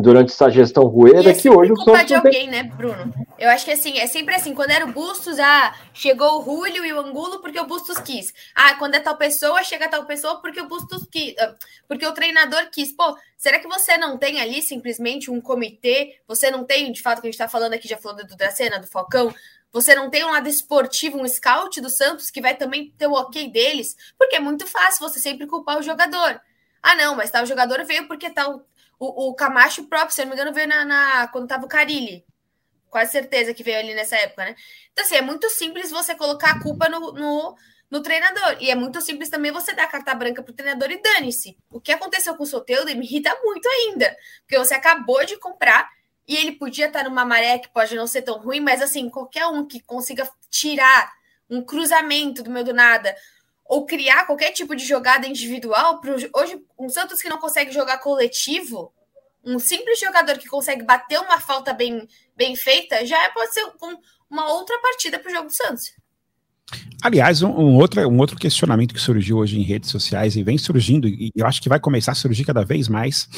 durante 0.00 0.32
essa 0.32 0.50
gestão 0.50 0.84
Rueda 0.84 1.30
é 1.30 1.34
que 1.34 1.48
hoje 1.48 1.72
o 1.72 1.76
Santos 1.76 2.06
de 2.06 2.14
alguém, 2.14 2.32
tem... 2.32 2.50
né, 2.50 2.62
Bruno? 2.62 3.12
Eu 3.38 3.50
acho 3.50 3.64
que 3.64 3.70
assim, 3.70 3.98
é 3.98 4.06
sempre 4.06 4.34
assim, 4.34 4.54
quando 4.54 4.70
era 4.70 4.84
o 4.84 4.92
Bustos, 4.92 5.38
ah, 5.38 5.74
chegou 5.92 6.36
o 6.36 6.40
Rúlio 6.40 6.84
e 6.84 6.92
o 6.92 7.00
Angulo 7.00 7.40
porque 7.40 7.58
o 7.58 7.66
Bustos 7.66 7.98
quis. 7.98 8.32
Ah, 8.54 8.74
quando 8.74 8.94
é 8.94 9.00
tal 9.00 9.16
pessoa, 9.16 9.62
chega 9.62 9.88
tal 9.88 10.04
pessoa 10.04 10.40
porque 10.40 10.60
o 10.60 10.68
Bustos 10.68 11.06
quis, 11.10 11.34
ah, 11.38 11.54
porque 11.86 12.06
o 12.06 12.12
treinador 12.12 12.68
quis. 12.72 12.92
Pô, 12.92 13.16
será 13.36 13.58
que 13.58 13.68
você 13.68 13.96
não 13.96 14.18
tem 14.18 14.40
ali 14.40 14.62
simplesmente 14.62 15.30
um 15.30 15.40
comitê? 15.40 16.20
Você 16.26 16.50
não 16.50 16.64
tem, 16.64 16.90
de 16.92 17.02
fato, 17.02 17.20
que 17.20 17.28
a 17.28 17.30
gente 17.30 17.38
tá 17.38 17.48
falando 17.48 17.74
aqui, 17.74 17.88
já 17.88 17.96
falando 17.96 18.26
do 18.26 18.36
Dracena, 18.36 18.78
do 18.78 18.86
Falcão, 18.86 19.32
Você 19.72 19.92
não 19.94 20.08
tem 20.08 20.24
um 20.24 20.30
lado 20.30 20.48
esportivo, 20.48 21.20
um 21.20 21.26
scout 21.26 21.80
do 21.80 21.90
Santos 21.90 22.30
que 22.30 22.40
vai 22.40 22.54
também 22.56 22.92
ter 22.96 23.08
o 23.08 23.12
ok 23.12 23.50
deles, 23.50 23.96
porque 24.16 24.36
é 24.36 24.40
muito 24.40 24.66
fácil 24.66 25.00
você 25.00 25.18
sempre 25.18 25.46
culpar 25.48 25.78
o 25.78 25.82
jogador. 25.82 26.40
Ah, 26.80 26.94
não, 26.94 27.16
mas 27.16 27.30
tal 27.30 27.44
jogador 27.44 27.84
veio 27.84 28.06
porque 28.06 28.30
tal 28.30 28.64
o, 28.98 29.30
o 29.30 29.34
Camacho 29.34 29.84
próprio, 29.84 30.14
se 30.14 30.20
eu 30.20 30.26
não 30.26 30.34
me 30.34 30.40
engano, 30.40 30.54
veio 30.54 30.68
na, 30.68 30.84
na 30.84 31.28
quando 31.28 31.48
tava 31.48 31.64
o 31.64 31.68
Carilli. 31.68 32.24
Quase 32.90 33.12
certeza 33.12 33.52
que 33.52 33.62
veio 33.62 33.78
ali 33.78 33.94
nessa 33.94 34.16
época, 34.16 34.44
né? 34.44 34.56
Então, 34.92 35.04
assim, 35.04 35.16
é 35.16 35.22
muito 35.22 35.50
simples 35.50 35.90
você 35.90 36.14
colocar 36.14 36.52
a 36.52 36.62
culpa 36.62 36.88
no, 36.88 37.12
no, 37.12 37.56
no 37.90 38.02
treinador. 38.02 38.56
E 38.60 38.70
é 38.70 38.74
muito 38.74 39.00
simples 39.00 39.28
também 39.28 39.50
você 39.50 39.72
dar 39.72 39.88
carta 39.88 40.14
branca 40.14 40.42
pro 40.42 40.52
treinador 40.52 40.90
e 40.90 41.02
dane-se. 41.02 41.56
O 41.70 41.80
que 41.80 41.90
aconteceu 41.90 42.36
com 42.36 42.44
o 42.44 42.46
Soteldo 42.46 42.94
me 42.96 43.04
irrita 43.04 43.36
muito 43.42 43.68
ainda. 43.68 44.16
Porque 44.42 44.58
você 44.58 44.74
acabou 44.74 45.24
de 45.24 45.36
comprar 45.38 45.90
e 46.26 46.36
ele 46.36 46.52
podia 46.52 46.86
estar 46.86 47.04
numa 47.04 47.24
maré 47.24 47.58
que 47.58 47.68
pode 47.68 47.94
não 47.96 48.06
ser 48.06 48.22
tão 48.22 48.38
ruim, 48.38 48.60
mas 48.60 48.80
assim, 48.80 49.10
qualquer 49.10 49.46
um 49.46 49.66
que 49.66 49.80
consiga 49.80 50.28
tirar 50.48 51.12
um 51.50 51.62
cruzamento 51.62 52.42
do 52.42 52.50
meio 52.50 52.64
do 52.64 52.72
nada 52.72 53.14
ou 53.64 53.86
criar 53.86 54.26
qualquer 54.26 54.52
tipo 54.52 54.74
de 54.74 54.84
jogada 54.84 55.26
individual, 55.26 56.00
pro, 56.00 56.14
hoje 56.14 56.62
um 56.78 56.88
Santos 56.88 57.20
que 57.20 57.28
não 57.28 57.38
consegue 57.38 57.72
jogar 57.72 57.98
coletivo, 57.98 58.92
um 59.44 59.58
simples 59.58 59.98
jogador 59.98 60.38
que 60.38 60.46
consegue 60.46 60.82
bater 60.82 61.18
uma 61.20 61.40
falta 61.40 61.72
bem, 61.72 62.06
bem 62.36 62.56
feita, 62.56 63.04
já 63.06 63.30
pode 63.30 63.52
ser 63.52 63.64
um, 63.82 63.96
uma 64.30 64.52
outra 64.52 64.78
partida 64.80 65.18
para 65.18 65.30
o 65.30 65.34
jogo 65.34 65.48
do 65.48 65.54
Santos. 65.54 65.92
Aliás, 67.02 67.42
um, 67.42 67.50
um, 67.50 67.76
outro, 67.76 68.00
um 68.08 68.18
outro 68.18 68.36
questionamento 68.36 68.94
que 68.94 69.00
surgiu 69.00 69.36
hoje 69.36 69.58
em 69.58 69.62
redes 69.62 69.90
sociais 69.90 70.36
e 70.36 70.42
vem 70.42 70.56
surgindo, 70.56 71.06
e 71.06 71.30
eu 71.34 71.46
acho 71.46 71.60
que 71.60 71.68
vai 71.68 71.78
começar 71.78 72.12
a 72.12 72.14
surgir 72.16 72.44
cada 72.44 72.64
vez 72.64 72.88
mais, 72.88 73.28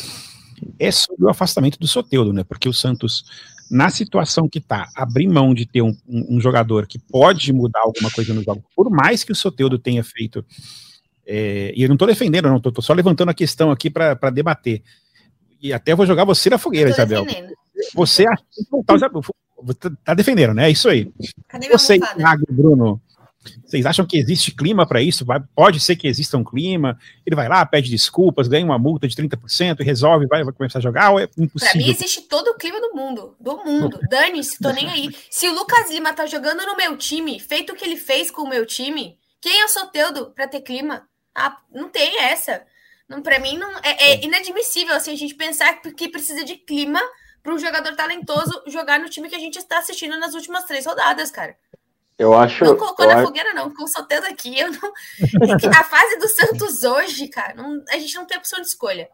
é 0.79 0.91
sobre 0.91 1.25
o 1.25 1.29
afastamento 1.29 1.79
do 1.79 1.87
Soteudo, 1.87 2.33
né? 2.33 2.45
Porque 2.45 2.69
o 2.69 2.73
Santos, 2.73 3.25
na 3.71 3.91
situação 3.91 4.49
que 4.49 4.59
está, 4.59 4.89
abrir 4.95 5.29
mão 5.29 5.55
de 5.55 5.67
ter 5.67 5.83
um, 5.83 5.97
um, 6.09 6.37
um, 6.37 6.41
jogador 6.41 6.87
que 6.87 6.99
pode 6.99 7.53
mudar 7.53 7.81
alguma 7.81 8.11
coisa 8.11 8.33
no 8.33 8.43
jogo, 8.43 8.63
por 8.75 8.91
mais 8.91 9.25
que 9.25 9.33
o 9.33 9.35
Soteudo 9.37 9.79
tenha 9.79 10.05
feito. 10.05 10.45
É, 11.27 11.73
e 11.75 11.83
eu 11.83 11.89
não 11.89 11.97
estou 11.97 12.07
defendendo, 12.07 12.49
não, 12.49 12.59
estou 12.59 12.81
só 12.81 12.93
levantando 12.93 13.31
a 13.31 13.35
questão 13.35 13.71
aqui 13.71 13.91
para 13.91 14.31
debater 14.31 14.83
e 15.61 15.73
até 15.73 15.95
vou 15.95 16.07
jogar 16.07 16.25
você 16.25 16.51
na 16.51 16.59
fogueira, 16.59 16.91
Isabel. 16.91 17.25
Defendendo. 17.25 17.55
Você 17.95 18.25
acha 18.27 18.43
que 18.53 18.65
tá 20.05 20.15
defendendo, 20.15 20.55
né? 20.55 20.67
É 20.67 20.71
isso 20.71 20.89
aí. 20.89 21.11
Cadê 21.49 21.69
você, 21.69 21.99
Bruno, 22.51 23.01
vocês 23.65 23.87
acham 23.87 24.07
que 24.07 24.17
existe 24.17 24.51
clima 24.51 24.87
para 24.87 25.03
isso? 25.03 25.25
Vai, 25.25 25.41
pode 25.55 25.81
ser 25.81 25.97
que 25.97 26.07
exista 26.07 26.37
um 26.37 26.45
clima. 26.45 26.99
Ele 27.25 27.37
vai 27.37 27.49
lá, 27.49 27.65
pede 27.65 27.91
desculpas, 27.91 28.49
ganha 28.49 28.65
uma 28.65 28.79
multa 28.79 29.07
de 29.09 29.17
30% 29.17 29.81
e 29.81 29.85
resolve, 29.85 30.27
vai, 30.27 30.45
vai 30.45 30.53
começar 30.53 30.79
a 30.79 30.83
jogar, 30.83 31.11
ou 31.11 31.21
é 31.21 31.29
impossível? 31.39 31.73
Para 31.73 31.79
mim 31.79 31.91
existe 31.91 32.23
todo 32.23 32.49
o 32.49 32.55
clima 32.55 32.81
do 32.81 32.95
mundo, 32.95 33.37
do 33.41 33.57
mundo. 33.65 34.01
Dane-se, 34.09 34.59
tô 34.59 34.71
nem 34.71 34.89
aí. 34.89 35.17
Se 35.31 35.49
o 35.49 35.55
Lucas 35.55 35.91
Lima 35.91 36.13
tá 36.13 36.27
jogando 36.27 36.65
no 36.67 36.77
meu 36.77 36.97
time, 36.97 37.39
feito 37.41 37.73
o 37.73 37.77
que 37.77 37.85
ele 37.85 37.97
fez 37.97 38.31
com 38.31 38.43
o 38.43 38.49
meu 38.49 38.65
time, 38.67 39.19
quem 39.41 39.61
é 39.61 39.65
o 39.65 39.69
Soteudo 39.69 40.33
para 40.35 40.49
ter 40.49 40.61
clima? 40.61 41.07
Ah, 41.35 41.57
não 41.73 41.89
tem 41.89 42.23
essa. 42.23 42.63
Não, 43.09 43.23
para 43.23 43.39
mim 43.39 43.57
não 43.57 43.71
é, 43.79 44.13
é, 44.13 44.25
inadmissível 44.25 44.95
assim, 44.95 45.13
a 45.13 45.17
gente 45.17 45.35
pensar 45.35 45.73
que 45.75 46.09
precisa 46.09 46.45
de 46.45 46.57
clima 46.57 47.01
para 47.43 47.55
um 47.55 47.59
jogador 47.59 47.95
talentoso 47.95 48.63
jogar 48.67 48.99
no 48.99 49.09
time 49.09 49.29
que 49.29 49.37
a 49.37 49.39
gente 49.39 49.57
está 49.57 49.79
assistindo 49.79 50.19
nas 50.19 50.35
últimas 50.35 50.65
três 50.65 50.85
rodadas, 50.85 51.31
cara. 51.31 51.57
Eu 52.19 52.35
acho. 52.35 52.65
Não 52.65 52.77
colocou 52.77 53.07
na 53.07 53.23
fogueira, 53.23 53.53
não, 53.53 53.73
com 53.73 53.87
certeza 53.87 54.29
aqui. 54.29 54.59
Eu 54.59 54.71
não... 54.71 54.93
a 55.71 55.85
fase 55.85 56.19
do 56.19 56.29
Santos 56.29 56.83
hoje, 56.83 57.29
cara, 57.29 57.55
não, 57.55 57.83
a 57.91 57.99
gente 57.99 58.15
não 58.15 58.27
tem 58.27 58.39
opção 58.39 58.61
de 58.61 58.67
escolha. 58.67 59.09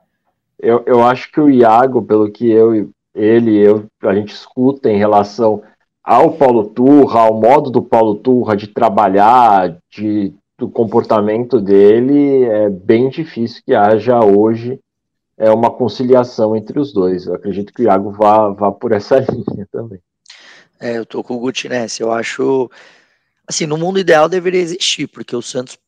Eu, 0.59 0.83
eu 0.87 1.03
acho 1.03 1.31
que 1.33 1.41
o 1.41 1.51
Iago, 1.51 2.03
pelo 2.03 2.31
que 2.31 2.49
eu, 2.51 2.91
ele 3.15 3.59
eu, 3.59 3.87
a 4.03 4.15
gente 4.15 4.33
escuta 4.33 4.89
em 4.89 4.99
relação 4.99 5.63
ao 6.05 6.33
Paulo 6.33 6.69
Turra, 6.69 7.21
ao 7.21 7.35
modo 7.35 7.71
do 7.71 7.83
Paulo 7.83 8.17
Turra 8.17 8.57
de 8.57 8.69
trabalhar, 8.69 9.77
de 9.91 10.35
do 10.59 10.69
comportamento 10.69 11.61
dele, 11.61 12.45
é 12.45 12.71
bem 12.71 13.09
difícil 13.09 13.63
que 13.67 13.75
haja 13.75 14.25
hoje 14.25 14.79
é 15.37 15.51
uma 15.51 15.73
conciliação 15.73 16.55
entre 16.55 16.79
os 16.79 16.93
dois. 16.93 17.27
Eu 17.27 17.35
acredito 17.35 17.73
que 17.73 17.83
o 17.83 17.85
Iago 17.87 18.13
vá, 18.13 18.51
vá 18.51 18.71
por 18.71 18.93
essa 18.93 19.19
linha 19.29 19.67
também. 19.73 19.99
É, 20.83 20.99
eu 20.99 21.07
tô 21.07 21.23
com 21.23 21.35
o 21.35 21.39
Guti 21.39 21.69
nessa. 21.69 22.03
Eu 22.03 22.11
acho, 22.13 22.69
assim, 23.47 23.67
no 23.67 23.79
mundo 23.79 24.01
ideal 24.01 24.29
deveria 24.29 24.61
existir, 24.61 25.07
porque 25.07 25.35
o 25.37 25.41
Santos 25.41 25.79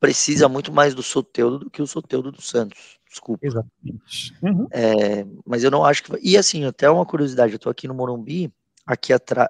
precisa 0.00 0.48
muito 0.48 0.72
mais 0.72 0.94
do 0.96 1.02
Soteudo 1.02 1.60
do 1.60 1.70
que 1.70 1.80
o 1.80 1.86
Soteudo 1.86 2.32
do 2.32 2.42
Santos. 2.42 2.98
Desculpa. 3.08 3.46
Exatamente. 3.46 4.34
Uhum. 4.42 4.66
É, 4.72 5.24
mas 5.46 5.62
eu 5.62 5.70
não 5.70 5.84
acho 5.84 6.02
que. 6.02 6.12
E 6.20 6.36
assim, 6.36 6.64
até 6.64 6.90
uma 6.90 7.06
curiosidade, 7.06 7.52
eu 7.52 7.58
tô 7.58 7.70
aqui 7.70 7.86
no 7.86 7.94
Morumbi, 7.94 8.52
aqui 8.84 9.12
atrás. 9.12 9.48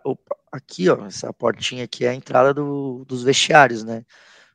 Aqui, 0.53 0.91
ó, 0.91 1.07
essa 1.07 1.33
portinha 1.33 1.85
aqui 1.85 2.05
é 2.05 2.11
a 2.11 2.15
entrada 2.15 2.53
do, 2.53 3.07
dos 3.07 3.23
vestiários, 3.23 3.83
né? 3.83 4.05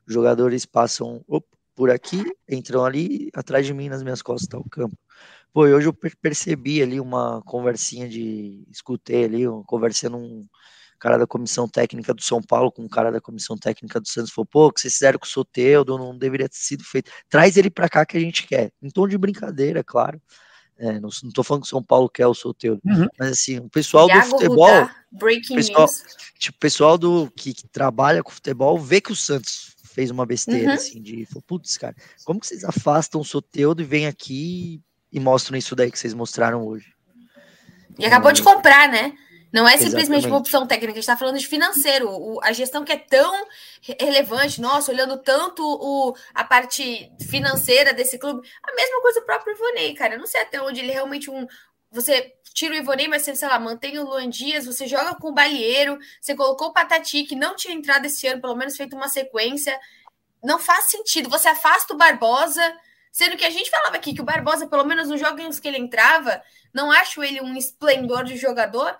Os 0.06 0.14
jogadores 0.14 0.64
passam 0.64 1.24
op, 1.26 1.44
por 1.74 1.90
aqui, 1.90 2.22
entram 2.48 2.84
ali, 2.84 3.30
atrás 3.34 3.66
de 3.66 3.74
mim, 3.74 3.88
nas 3.88 4.04
minhas 4.04 4.22
costas, 4.22 4.44
está 4.44 4.58
o 4.58 4.68
campo. 4.68 4.96
Pô, 5.52 5.62
hoje 5.62 5.88
eu 5.88 5.94
percebi 5.94 6.82
ali 6.82 7.00
uma 7.00 7.42
conversinha 7.42 8.08
de. 8.08 8.64
Escutei 8.70 9.24
ali, 9.24 9.44
conversando 9.66 10.16
um 10.16 10.46
cara 10.98 11.16
da 11.16 11.26
comissão 11.26 11.68
técnica 11.68 12.12
do 12.12 12.22
São 12.22 12.42
Paulo 12.42 12.72
com 12.72 12.82
um 12.82 12.88
cara 12.88 13.10
da 13.10 13.20
comissão 13.20 13.56
técnica 13.56 14.00
do 14.00 14.08
Santos. 14.08 14.32
Falou, 14.32 14.46
pô, 14.46 14.66
o 14.66 14.72
que 14.72 14.80
vocês 14.80 14.94
fizeram 14.94 15.18
com 15.18 15.26
o 15.26 15.28
Soteudo 15.28 15.96
não 15.96 16.16
deveria 16.16 16.48
ter 16.48 16.56
sido 16.56 16.84
feito. 16.84 17.10
Traz 17.28 17.56
ele 17.56 17.70
para 17.70 17.88
cá 17.88 18.04
que 18.04 18.16
a 18.16 18.20
gente 18.20 18.46
quer. 18.46 18.72
Em 18.82 18.90
tom 18.90 19.06
de 19.06 19.16
brincadeira, 19.16 19.82
claro. 19.84 20.20
É, 20.76 21.00
não, 21.00 21.08
não 21.24 21.30
tô 21.32 21.42
falando 21.42 21.62
que 21.62 21.68
o 21.68 21.70
São 21.70 21.82
Paulo 21.82 22.08
quer 22.08 22.26
o 22.26 22.34
Soteudo. 22.34 22.80
Uhum. 22.84 23.06
Mas 23.18 23.32
assim, 23.32 23.58
o 23.58 23.68
pessoal 23.68 24.08
Iago 24.08 24.22
do 24.22 24.30
futebol. 24.30 24.66
Rudá, 24.66 24.96
breaking 25.12 25.54
pessoal, 25.56 25.80
news. 25.80 26.02
Tipo, 26.38 26.56
o 26.56 26.60
pessoal 26.60 26.98
do, 26.98 27.30
que, 27.36 27.52
que 27.52 27.66
trabalha 27.68 28.22
com 28.22 28.30
futebol 28.30 28.78
vê 28.78 29.00
que 29.00 29.12
o 29.12 29.16
Santos 29.16 29.76
fez 29.84 30.10
uma 30.10 30.24
besteira, 30.24 30.68
uhum. 30.68 30.74
assim, 30.74 31.02
de, 31.02 31.26
putz, 31.46 31.76
cara, 31.76 31.96
como 32.24 32.38
que 32.38 32.46
vocês 32.46 32.62
afastam 32.62 33.20
o 33.20 33.24
Soteudo 33.24 33.82
e 33.82 33.84
vêm 33.84 34.06
aqui 34.06 34.80
e 35.12 35.18
mostram 35.20 35.56
isso 35.56 35.74
daí 35.74 35.90
que 35.90 35.98
vocês 35.98 36.14
mostraram 36.14 36.66
hoje? 36.66 36.94
E 37.98 38.06
acabou 38.06 38.32
de 38.32 38.42
comprar, 38.42 38.88
né? 38.88 39.12
Não 39.52 39.66
é 39.66 39.72
simplesmente 39.72 40.02
Exatamente. 40.02 40.26
uma 40.26 40.38
opção 40.38 40.66
técnica, 40.66 40.92
a 40.92 40.94
gente 40.94 41.02
está 41.02 41.16
falando 41.16 41.38
de 41.38 41.46
financeiro. 41.46 42.10
O, 42.10 42.38
a 42.42 42.52
gestão 42.52 42.84
que 42.84 42.92
é 42.92 42.98
tão 42.98 43.46
relevante, 43.98 44.60
nossa, 44.60 44.92
olhando 44.92 45.16
tanto 45.18 45.62
o, 45.64 46.14
a 46.34 46.44
parte 46.44 47.10
financeira 47.28 47.94
desse 47.94 48.18
clube. 48.18 48.46
A 48.62 48.74
mesma 48.74 49.00
coisa 49.00 49.20
o 49.20 49.24
próprio 49.24 49.54
Ivonei, 49.54 49.94
cara. 49.94 50.14
Eu 50.14 50.18
não 50.18 50.26
sei 50.26 50.42
até 50.42 50.60
onde 50.60 50.80
ele 50.80 50.90
é 50.90 50.94
realmente 50.94 51.30
um. 51.30 51.46
Você 51.90 52.34
tira 52.52 52.74
o 52.74 52.76
Ivonei, 52.76 53.08
mas 53.08 53.22
você, 53.22 53.34
sei 53.34 53.48
lá, 53.48 53.58
mantém 53.58 53.98
o 53.98 54.04
Luan 54.04 54.28
Dias, 54.28 54.66
você 54.66 54.86
joga 54.86 55.14
com 55.14 55.28
o 55.28 55.34
Balieiro, 55.34 55.98
você 56.20 56.34
colocou 56.34 56.68
o 56.68 56.72
Patati, 56.72 57.24
que 57.24 57.34
não 57.34 57.56
tinha 57.56 57.72
entrado 57.72 58.04
esse 58.04 58.26
ano, 58.26 58.42
pelo 58.42 58.56
menos 58.56 58.76
feito 58.76 58.94
uma 58.94 59.08
sequência. 59.08 59.78
Não 60.44 60.58
faz 60.58 60.90
sentido. 60.90 61.30
Você 61.30 61.48
afasta 61.48 61.94
o 61.94 61.96
Barbosa, 61.96 62.76
sendo 63.18 63.36
que 63.36 63.44
a 63.44 63.50
gente 63.50 63.68
falava 63.68 63.96
aqui 63.96 64.14
que 64.14 64.20
o 64.20 64.24
Barbosa, 64.24 64.68
pelo 64.68 64.84
menos 64.84 65.08
nos 65.08 65.18
jogos 65.18 65.58
que 65.58 65.66
ele 65.66 65.76
entrava, 65.76 66.40
não 66.72 66.92
acho 66.92 67.20
ele 67.20 67.40
um 67.40 67.56
esplendor 67.56 68.22
de 68.22 68.36
jogador, 68.36 68.96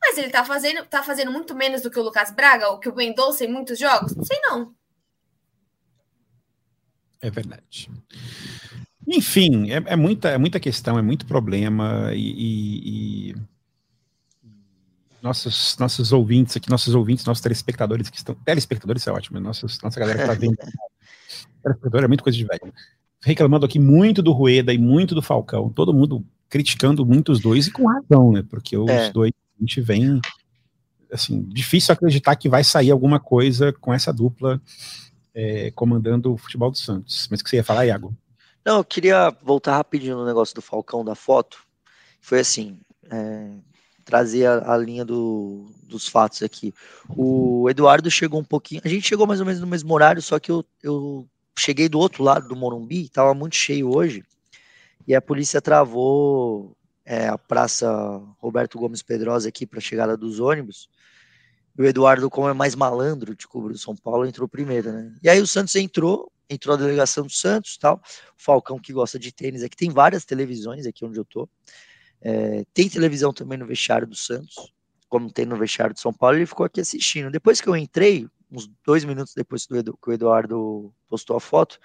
mas 0.00 0.16
ele 0.16 0.30
tá 0.30 0.44
fazendo, 0.44 0.86
tá 0.86 1.02
fazendo 1.02 1.32
muito 1.32 1.56
menos 1.56 1.82
do 1.82 1.90
que 1.90 1.98
o 1.98 2.02
Lucas 2.04 2.30
Braga, 2.30 2.68
ou 2.68 2.78
que 2.78 2.88
o 2.88 2.94
Mendonça 2.94 3.44
em 3.44 3.52
muitos 3.52 3.76
jogos? 3.76 4.14
Não 4.14 4.22
sei 4.22 4.38
não. 4.42 4.72
É 7.20 7.28
verdade. 7.28 7.90
Enfim, 9.04 9.72
é, 9.72 9.82
é, 9.86 9.96
muita, 9.96 10.28
é 10.28 10.38
muita 10.38 10.60
questão, 10.60 10.96
é 10.96 11.02
muito 11.02 11.26
problema 11.26 12.12
e, 12.14 12.30
e, 12.30 13.30
e, 13.32 13.36
nossos, 15.20 15.76
nossos 15.78 16.12
ouvintes 16.12 16.56
aqui, 16.56 16.70
nossos 16.70 16.94
ouvintes, 16.94 17.24
nossos 17.24 17.42
telespectadores 17.42 18.08
que 18.08 18.18
estão. 18.18 18.36
Telespectadores 18.36 19.04
é 19.04 19.10
ótimo, 19.10 19.40
nossos, 19.40 19.80
nossa 19.82 19.98
galera 19.98 20.18
que 20.18 20.30
está 20.30 20.34
vendo. 20.34 20.56
telespectador 21.60 22.04
é 22.04 22.06
muita 22.06 22.22
coisa 22.22 22.38
de 22.38 22.44
velho. 22.44 22.72
Reclamando 23.22 23.66
aqui 23.66 23.78
muito 23.78 24.22
do 24.22 24.32
Rueda 24.32 24.72
e 24.72 24.78
muito 24.78 25.14
do 25.14 25.22
Falcão, 25.22 25.70
todo 25.70 25.94
mundo 25.94 26.24
criticando 26.48 27.04
muito 27.04 27.32
os 27.32 27.40
dois 27.40 27.66
e 27.66 27.72
com 27.72 27.86
razão, 27.86 28.32
né? 28.32 28.44
Porque 28.48 28.76
os 28.76 28.88
é. 28.88 29.10
dois 29.10 29.32
a 29.56 29.60
gente 29.60 29.80
vem. 29.80 30.20
Assim, 31.12 31.42
difícil 31.48 31.92
acreditar 31.92 32.36
que 32.36 32.48
vai 32.48 32.62
sair 32.62 32.90
alguma 32.90 33.18
coisa 33.18 33.72
com 33.72 33.92
essa 33.92 34.12
dupla 34.12 34.60
é, 35.34 35.70
comandando 35.70 36.34
o 36.34 36.36
futebol 36.36 36.70
do 36.70 36.76
Santos. 36.76 37.26
Mas 37.30 37.40
o 37.40 37.44
que 37.44 37.50
você 37.50 37.56
ia 37.56 37.64
falar, 37.64 37.86
Iago? 37.86 38.14
Não, 38.64 38.78
eu 38.78 38.84
queria 38.84 39.34
voltar 39.42 39.76
rapidinho 39.76 40.16
no 40.16 40.26
negócio 40.26 40.54
do 40.54 40.60
Falcão 40.60 41.04
da 41.04 41.14
foto. 41.14 41.58
Foi 42.20 42.40
assim, 42.40 42.78
é, 43.10 43.50
trazer 44.04 44.46
a, 44.46 44.74
a 44.74 44.76
linha 44.76 45.04
do, 45.04 45.70
dos 45.84 46.08
fatos 46.08 46.42
aqui. 46.42 46.74
O 47.08 47.68
Eduardo 47.70 48.10
chegou 48.10 48.40
um 48.40 48.44
pouquinho, 48.44 48.82
a 48.84 48.88
gente 48.88 49.06
chegou 49.06 49.26
mais 49.26 49.40
ou 49.40 49.46
menos 49.46 49.60
no 49.60 49.66
mesmo 49.66 49.92
horário, 49.94 50.20
só 50.20 50.38
que 50.38 50.50
eu, 50.50 50.64
eu 50.82 51.26
cheguei 51.58 51.88
do 51.88 51.98
outro 51.98 52.22
lado 52.22 52.48
do 52.48 52.56
Morumbi, 52.56 53.04
estava 53.04 53.34
muito 53.34 53.56
cheio 53.56 53.94
hoje, 53.94 54.24
e 55.06 55.14
a 55.14 55.20
polícia 55.20 55.60
travou 55.60 56.76
é, 57.04 57.28
a 57.28 57.38
Praça 57.38 57.90
Roberto 58.38 58.78
Gomes 58.78 59.02
Pedrosa 59.02 59.48
aqui 59.48 59.66
para 59.66 59.80
chegada 59.80 60.16
dos 60.16 60.40
ônibus. 60.40 60.88
E 61.76 61.82
o 61.82 61.86
Eduardo, 61.86 62.28
como 62.28 62.48
é 62.48 62.52
mais 62.52 62.74
malandro 62.74 63.34
de 63.34 63.46
cubro 63.46 63.72
do 63.72 63.78
São 63.78 63.96
Paulo, 63.96 64.26
entrou 64.26 64.48
primeiro, 64.48 64.92
né? 64.92 65.14
E 65.22 65.28
aí 65.28 65.40
o 65.40 65.46
Santos 65.46 65.74
entrou, 65.76 66.30
entrou 66.50 66.74
a 66.74 66.78
delegação 66.78 67.24
do 67.24 67.32
Santos 67.32 67.78
tal. 67.78 67.96
O 67.96 68.42
Falcão, 68.42 68.78
que 68.78 68.92
gosta 68.92 69.18
de 69.18 69.32
tênis, 69.32 69.62
aqui 69.62 69.76
tem 69.76 69.90
várias 69.90 70.24
televisões 70.24 70.86
aqui 70.86 71.04
onde 71.04 71.18
eu 71.18 71.24
tô. 71.24 71.48
É, 72.20 72.64
tem 72.74 72.88
televisão 72.88 73.32
também 73.32 73.56
no 73.56 73.66
vestiário 73.66 74.06
do 74.06 74.16
Santos. 74.16 74.72
como 75.08 75.32
tem 75.32 75.46
no 75.46 75.56
vestiário 75.56 75.94
de 75.94 76.00
São 76.00 76.12
Paulo, 76.12 76.36
ele 76.36 76.46
ficou 76.46 76.66
aqui 76.66 76.80
assistindo. 76.80 77.30
Depois 77.30 77.60
que 77.60 77.68
eu 77.68 77.76
entrei, 77.76 78.28
uns 78.50 78.70
dois 78.84 79.04
minutos 79.04 79.34
depois 79.34 79.66
que 79.66 79.74
o 79.74 80.12
Eduardo 80.12 80.92
postou 81.08 81.36
a 81.36 81.40
foto, 81.40 81.78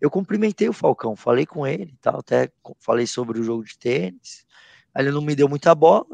eu 0.00 0.10
cumprimentei 0.10 0.68
o 0.68 0.72
Falcão, 0.72 1.16
falei 1.16 1.46
com 1.46 1.66
ele 1.66 1.96
tal, 2.00 2.18
até 2.18 2.50
falei 2.78 3.06
sobre 3.06 3.40
o 3.40 3.42
jogo 3.42 3.64
de 3.64 3.78
tênis. 3.78 4.44
Aí 4.94 5.04
ele 5.04 5.12
não 5.12 5.22
me 5.22 5.34
deu 5.34 5.48
muita 5.48 5.74
bola, 5.74 6.06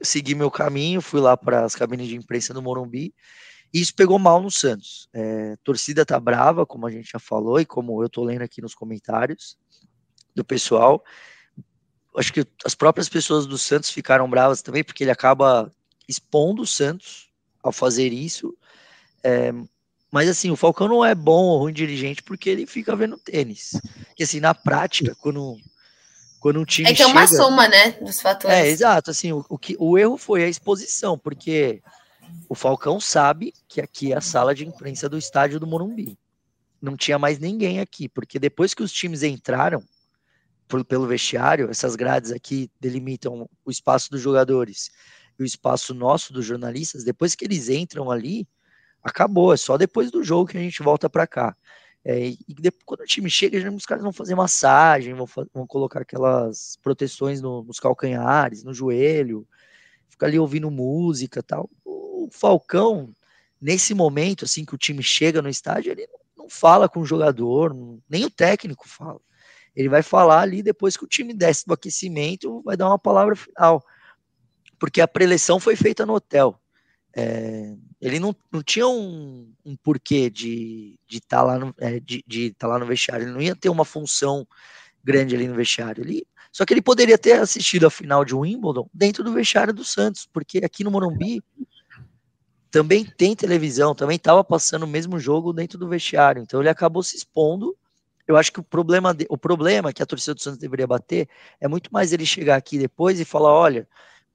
segui 0.00 0.34
meu 0.34 0.50
caminho, 0.50 1.00
fui 1.00 1.20
lá 1.20 1.36
para 1.36 1.64
as 1.64 1.74
cabines 1.74 2.08
de 2.08 2.16
imprensa 2.16 2.52
do 2.52 2.62
Morumbi, 2.62 3.14
e 3.72 3.80
isso 3.80 3.94
pegou 3.94 4.18
mal 4.18 4.40
no 4.40 4.50
Santos. 4.50 5.08
É, 5.12 5.56
torcida 5.62 6.04
tá 6.04 6.18
brava, 6.18 6.64
como 6.64 6.86
a 6.86 6.90
gente 6.90 7.10
já 7.10 7.18
falou, 7.18 7.60
e 7.60 7.66
como 7.66 8.02
eu 8.02 8.08
tô 8.08 8.24
lendo 8.24 8.42
aqui 8.42 8.62
nos 8.62 8.74
comentários 8.74 9.58
do 10.34 10.44
pessoal. 10.44 11.04
Acho 12.16 12.32
que 12.32 12.46
as 12.64 12.74
próprias 12.74 13.08
pessoas 13.08 13.46
do 13.46 13.58
Santos 13.58 13.90
ficaram 13.90 14.28
bravas 14.28 14.62
também, 14.62 14.82
porque 14.82 15.04
ele 15.04 15.10
acaba 15.10 15.70
expondo 16.08 16.62
o 16.62 16.66
Santos 16.66 17.30
ao 17.62 17.72
fazer 17.72 18.12
isso. 18.12 18.56
É, 19.22 19.52
mas 20.10 20.28
assim, 20.28 20.50
o 20.50 20.56
Falcão 20.56 20.88
não 20.88 21.04
é 21.04 21.14
bom 21.14 21.44
ou 21.44 21.58
ruim 21.58 21.72
dirigente 21.72 22.22
porque 22.22 22.48
ele 22.48 22.66
fica 22.66 22.96
vendo 22.96 23.18
tênis. 23.18 23.80
Que 24.16 24.22
assim, 24.22 24.40
na 24.40 24.54
prática, 24.54 25.14
quando, 25.20 25.56
quando 26.40 26.60
um 26.60 26.64
time. 26.64 26.88
É 26.88 26.94
que 26.94 27.02
é 27.02 27.06
uma 27.06 27.26
soma, 27.26 27.68
né? 27.68 27.92
Dos 27.92 28.20
fatores. 28.20 28.56
É, 28.56 28.68
exato. 28.68 29.10
Assim, 29.10 29.32
o, 29.32 29.44
o, 29.48 29.58
que, 29.58 29.76
o 29.78 29.98
erro 29.98 30.16
foi 30.16 30.44
a 30.44 30.48
exposição, 30.48 31.18
porque 31.18 31.82
o 32.48 32.54
Falcão 32.54 32.98
sabe 33.00 33.52
que 33.68 33.80
aqui 33.80 34.12
é 34.12 34.16
a 34.16 34.20
sala 34.20 34.54
de 34.54 34.66
imprensa 34.66 35.08
do 35.08 35.18
estádio 35.18 35.60
do 35.60 35.66
Morumbi. 35.66 36.18
Não 36.80 36.96
tinha 36.96 37.18
mais 37.18 37.38
ninguém 37.38 37.80
aqui, 37.80 38.08
porque 38.08 38.38
depois 38.38 38.72
que 38.72 38.82
os 38.82 38.92
times 38.92 39.22
entraram 39.22 39.82
por, 40.66 40.84
pelo 40.84 41.06
vestiário, 41.06 41.70
essas 41.70 41.96
grades 41.96 42.30
aqui 42.30 42.70
delimitam 42.80 43.48
o 43.64 43.70
espaço 43.70 44.10
dos 44.10 44.20
jogadores 44.20 44.90
e 45.38 45.42
o 45.42 45.46
espaço 45.46 45.92
nosso 45.92 46.32
dos 46.32 46.46
jornalistas. 46.46 47.04
Depois 47.04 47.34
que 47.34 47.44
eles 47.44 47.68
entram 47.68 48.10
ali, 48.10 48.46
acabou. 49.02 49.52
É 49.52 49.56
só 49.56 49.76
depois 49.76 50.10
do 50.10 50.22
jogo 50.22 50.50
que 50.50 50.58
a 50.58 50.60
gente 50.60 50.82
volta 50.82 51.08
para 51.08 51.26
cá. 51.26 51.56
É, 52.04 52.28
e 52.28 52.54
depois, 52.58 52.84
quando 52.84 53.00
o 53.00 53.06
time 53.06 53.28
chega, 53.28 53.70
os 53.70 53.84
caras 53.84 54.02
vão 54.02 54.12
fazer 54.12 54.34
massagem, 54.34 55.14
vão, 55.14 55.26
vão 55.52 55.66
colocar 55.66 56.00
aquelas 56.00 56.78
proteções 56.82 57.40
no, 57.42 57.62
nos 57.62 57.80
calcanhares, 57.80 58.62
no 58.64 58.72
joelho, 58.72 59.46
fica 60.08 60.26
ali 60.26 60.38
ouvindo 60.38 60.70
música 60.70 61.42
tal. 61.42 61.68
O 61.84 62.28
Falcão, 62.30 63.12
nesse 63.60 63.94
momento, 63.94 64.44
assim, 64.44 64.64
que 64.64 64.74
o 64.74 64.78
time 64.78 65.02
chega 65.02 65.42
no 65.42 65.48
estádio, 65.48 65.92
ele 65.92 66.06
não, 66.06 66.44
não 66.44 66.48
fala 66.48 66.88
com 66.88 67.00
o 67.00 67.06
jogador, 67.06 67.74
não, 67.74 68.00
nem 68.08 68.24
o 68.24 68.30
técnico 68.30 68.88
fala. 68.88 69.20
Ele 69.74 69.88
vai 69.88 70.02
falar 70.02 70.40
ali 70.40 70.62
depois 70.62 70.96
que 70.96 71.04
o 71.04 71.08
time 71.08 71.34
desce 71.34 71.66
do 71.66 71.74
aquecimento, 71.74 72.62
vai 72.62 72.76
dar 72.76 72.88
uma 72.88 72.98
palavra 72.98 73.36
final. 73.36 73.84
Porque 74.78 75.00
a 75.00 75.06
preleção 75.06 75.60
foi 75.60 75.76
feita 75.76 76.06
no 76.06 76.14
hotel. 76.14 76.60
É, 77.20 77.74
ele 78.00 78.20
não, 78.20 78.32
não 78.52 78.62
tinha 78.62 78.86
um, 78.86 79.52
um 79.64 79.74
porquê 79.74 80.30
de 80.30 80.96
estar 81.10 81.38
tá 81.38 81.42
lá, 81.42 81.58
no, 81.58 81.74
é, 81.78 81.98
de, 81.98 82.22
de 82.24 82.52
tá 82.52 82.68
lá 82.68 82.78
no 82.78 82.86
vestiário, 82.86 83.24
ele 83.24 83.32
não 83.32 83.42
ia 83.42 83.56
ter 83.56 83.68
uma 83.68 83.84
função 83.84 84.46
grande 85.02 85.34
ali 85.34 85.48
no 85.48 85.54
vestiário. 85.56 86.04
Ele, 86.04 86.24
só 86.52 86.64
que 86.64 86.72
ele 86.72 86.80
poderia 86.80 87.18
ter 87.18 87.32
assistido 87.32 87.88
a 87.88 87.90
final 87.90 88.24
de 88.24 88.36
Wimbledon 88.36 88.88
dentro 88.94 89.24
do 89.24 89.32
vestiário 89.32 89.74
do 89.74 89.82
Santos, 89.82 90.28
porque 90.32 90.58
aqui 90.58 90.84
no 90.84 90.92
Morumbi 90.92 91.42
também 92.70 93.04
tem 93.04 93.34
televisão, 93.34 93.96
também 93.96 94.14
estava 94.14 94.44
passando 94.44 94.84
o 94.84 94.88
mesmo 94.88 95.18
jogo 95.18 95.52
dentro 95.52 95.76
do 95.76 95.88
vestiário, 95.88 96.40
então 96.40 96.60
ele 96.60 96.68
acabou 96.68 97.02
se 97.02 97.16
expondo. 97.16 97.76
Eu 98.28 98.36
acho 98.36 98.52
que 98.52 98.60
o 98.60 98.62
problema, 98.62 99.12
de, 99.12 99.26
o 99.28 99.36
problema 99.36 99.92
que 99.92 100.04
a 100.04 100.06
torcida 100.06 100.34
do 100.34 100.42
Santos 100.42 100.58
deveria 100.60 100.86
bater 100.86 101.28
é 101.60 101.66
muito 101.66 101.92
mais 101.92 102.12
ele 102.12 102.24
chegar 102.24 102.54
aqui 102.54 102.78
depois 102.78 103.18
e 103.18 103.24
falar: 103.24 103.52
olha, 103.52 103.88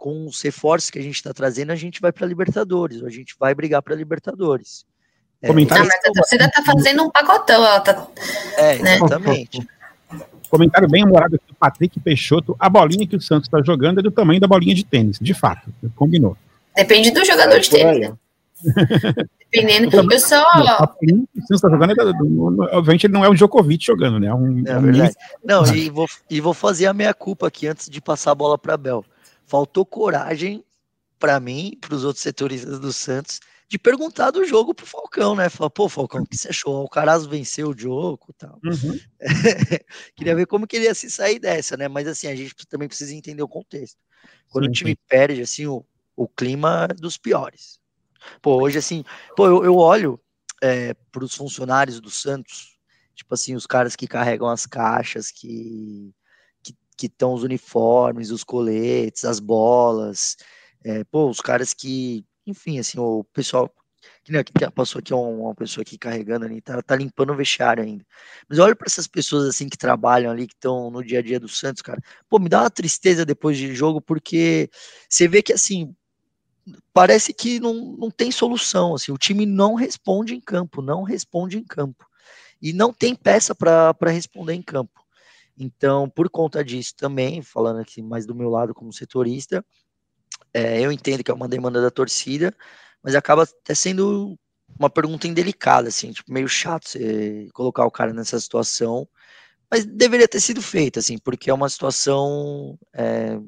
com 0.04 0.26
os 0.26 0.42
reforços 0.42 0.90
que 0.90 1.00
a 1.00 1.02
gente 1.02 1.16
está 1.16 1.34
trazendo, 1.34 1.72
a 1.72 1.78
gente 1.78 2.02
vai 2.02 2.12
para 2.12 2.28
Libertadores, 2.28 3.02
a 3.04 3.10
gente 3.10 3.38
vai 3.40 3.56
brigar 3.56 3.82
para 3.82 3.96
Libertadores. 3.96 4.86
É, 5.42 5.48
Comentário... 5.48 5.86
mas 5.86 5.96
a 6.06 6.12
torcida 6.12 6.44
está 6.44 6.62
fazendo 6.62 7.04
um 7.04 7.10
pacotão, 7.10 7.66
ela 7.66 7.80
tá. 7.80 8.06
É, 8.58 8.80
né? 8.80 8.96
exatamente. 8.98 9.60
Né? 9.60 9.66
Comentário 10.50 10.90
bem 10.90 11.06
humorado 11.06 11.38
aqui 11.38 11.46
do 11.48 11.56
Patrick 11.56 11.98
Peixoto. 12.02 12.54
A 12.60 12.68
bolinha 12.68 13.08
que 13.08 13.16
o 13.16 13.22
Santos 13.22 13.48
está 13.48 13.62
jogando 13.64 14.02
é 14.02 14.04
do 14.04 14.12
tamanho 14.12 14.42
da 14.42 14.48
bolinha 14.48 14.76
de 14.76 14.84
tênis, 14.84 15.18
de 15.22 15.34
fato. 15.34 15.74
Combinou. 15.96 16.36
Depende 16.76 17.10
do 17.12 17.24
jogador 17.24 17.62
de 17.62 17.70
tênis. 17.70 18.10
Né? 18.10 18.16
Dependendo. 19.54 20.12
Eu 20.12 20.20
só. 20.20 20.44
O 20.44 21.42
Santos 21.48 21.64
está 21.64 21.70
jogando, 21.70 21.94
é 21.94 22.76
obviamente, 22.76 23.06
ele 23.06 23.14
não 23.14 23.24
é 23.24 23.30
o 23.30 23.36
Djokovic 23.36 23.86
jogando, 23.86 24.20
né? 24.20 24.28
É 24.28 24.34
um, 24.34 24.64
é 24.68 24.78
um 24.78 25.14
Não, 25.46 25.66
e 25.74 25.90
vou, 25.90 26.08
e 26.30 26.42
vou 26.42 26.54
fazer 26.54 26.88
a 26.88 26.94
minha 26.94 27.14
culpa 27.14 27.48
aqui 27.48 27.68
antes 27.68 27.90
de 27.90 28.02
passar 28.02 28.32
a 28.32 28.36
bola 28.36 28.58
para 28.58 28.76
Bel 28.76 29.06
faltou 29.54 29.86
coragem 29.86 30.66
para 31.20 31.40
mim, 31.40 31.78
para 31.80 31.94
os 31.94 32.04
outros 32.04 32.24
setoristas 32.24 32.80
do 32.80 32.92
Santos, 32.92 33.40
de 33.68 33.78
perguntar 33.78 34.32
do 34.32 34.44
jogo 34.44 34.74
pro 34.74 34.84
Falcão, 34.84 35.36
né? 35.36 35.48
Falar, 35.48 35.70
pô, 35.70 35.88
Falcão, 35.88 36.24
o 36.24 36.26
que 36.26 36.36
você 36.36 36.50
achou? 36.50 36.84
O 36.84 36.90
Caraz 36.90 37.28
venceu 37.28 37.70
o 37.70 37.78
jogo 37.78 38.26
e 38.30 38.34
tal. 38.34 38.60
Uhum. 38.64 39.00
Queria 40.18 40.36
ver 40.36 40.48
como 40.48 40.66
que 40.66 40.78
ele 40.78 40.86
ia 40.86 40.96
se 40.96 41.08
sair 41.12 41.38
dessa, 41.38 41.78
né? 41.78 41.88
Mas 41.88 42.08
assim, 42.08 42.26
a 42.26 42.36
gente 42.36 42.56
também 42.66 42.88
precisa 42.88 43.14
entender 43.14 43.44
o 43.44 43.48
contexto. 43.48 44.00
Quando 44.50 44.64
sim, 44.64 44.72
o 44.72 44.74
time 44.74 44.92
sim. 44.92 44.98
perde, 45.08 45.44
assim, 45.44 45.68
o, 45.68 45.86
o 46.16 46.28
clima 46.28 46.88
é 46.90 46.94
dos 46.96 47.16
piores. 47.16 47.80
Pô, 48.42 48.60
hoje, 48.60 48.80
assim, 48.80 49.04
pô, 49.36 49.46
eu, 49.46 49.64
eu 49.64 49.76
olho 49.76 50.20
é, 50.64 50.96
para 51.12 51.24
os 51.24 51.36
funcionários 51.36 52.00
do 52.00 52.10
Santos, 52.10 52.80
tipo 53.14 53.32
assim, 53.36 53.54
os 53.54 53.68
caras 53.68 53.96
que 53.96 54.08
carregam 54.08 54.50
as 54.50 54.66
caixas, 54.66 55.30
que 55.30 56.12
que 56.94 57.08
estão 57.08 57.34
os 57.34 57.44
uniformes, 57.44 58.32
os 58.32 58.44
coletes, 58.44 59.26
as 59.26 59.40
bolas, 59.40 60.38
é, 60.84 61.04
pô, 61.06 61.30
os 61.30 61.42
caras 61.42 61.74
que, 61.74 62.26
enfim, 62.46 62.80
assim, 62.80 63.00
o 63.00 63.24
pessoal 63.34 63.72
que, 64.24 64.32
né, 64.32 64.44
que 64.44 64.54
passou 64.72 65.00
aqui 65.00 65.14
uma 65.14 65.56
pessoa 65.56 65.82
aqui 65.82 65.98
carregando 65.98 66.46
ali, 66.46 66.62
tá, 66.62 66.82
tá 66.82 66.96
limpando 66.96 67.32
o 67.32 67.36
vestiário 67.36 67.84
ainda. 67.84 68.06
Mas 68.50 68.60
olha 68.60 68.76
para 68.76 68.88
essas 68.88 69.08
pessoas 69.08 69.48
assim 69.48 69.70
que 69.70 69.78
trabalham 69.78 70.32
ali, 70.32 70.48
que 70.48 70.54
estão 70.54 70.90
no 70.92 71.04
dia 71.04 71.20
a 71.20 71.22
dia 71.22 71.40
do 71.40 71.48
Santos, 71.48 71.82
cara. 71.82 72.02
Pô, 72.30 72.40
me 72.40 72.50
dá 72.50 72.62
uma 72.62 72.70
tristeza 72.70 73.26
depois 73.26 73.58
de 73.58 73.74
jogo, 73.76 74.02
porque 74.02 74.70
você 75.10 75.28
vê 75.28 75.42
que 75.42 75.54
assim, 75.54 75.96
parece 76.94 77.34
que 77.34 77.60
não, 77.60 77.74
não 77.98 78.12
tem 78.12 78.32
solução, 78.32 78.96
assim, 78.96 79.12
o 79.12 79.18
time 79.18 79.46
não 79.46 79.76
responde 79.76 80.36
em 80.36 80.42
campo, 80.42 80.82
não 80.82 81.04
responde 81.04 81.58
em 81.58 81.64
campo. 81.64 82.06
E 82.62 82.72
não 82.72 82.94
tem 82.94 83.14
peça 83.14 83.54
para 83.54 83.94
responder 84.10 84.54
em 84.54 84.62
campo. 84.62 85.03
Então, 85.58 86.10
por 86.10 86.30
conta 86.30 86.64
disso 86.64 86.96
também, 86.96 87.42
falando 87.42 87.80
aqui 87.80 88.02
mais 88.02 88.26
do 88.26 88.34
meu 88.34 88.50
lado 88.50 88.74
como 88.74 88.92
setorista, 88.92 89.64
é, 90.54 90.82
eu 90.82 90.92
entendo 90.92 91.24
que 91.24 91.32
é 91.32 91.34
uma 91.34 91.48
demanda 91.48 91.82
da 91.82 91.92
torcida, 91.92 92.56
mas 93.04 93.16
acaba 93.16 93.44
até 93.44 93.76
sendo 93.76 94.38
uma 94.80 94.90
pergunta 94.90 95.28
indelicada, 95.28 95.90
assim, 95.90 96.12
tipo, 96.12 96.32
meio 96.32 96.48
chato 96.48 96.88
você 96.88 97.48
colocar 97.54 97.86
o 97.86 97.92
cara 97.92 98.14
nessa 98.14 98.40
situação, 98.40 99.08
mas 99.70 99.86
deveria 99.86 100.28
ter 100.28 100.40
sido 100.40 100.62
feita, 100.62 101.00
assim, 101.00 101.18
porque 101.18 101.50
é 101.50 101.54
uma 101.54 101.70
situação 101.70 102.78
é, 102.94 103.40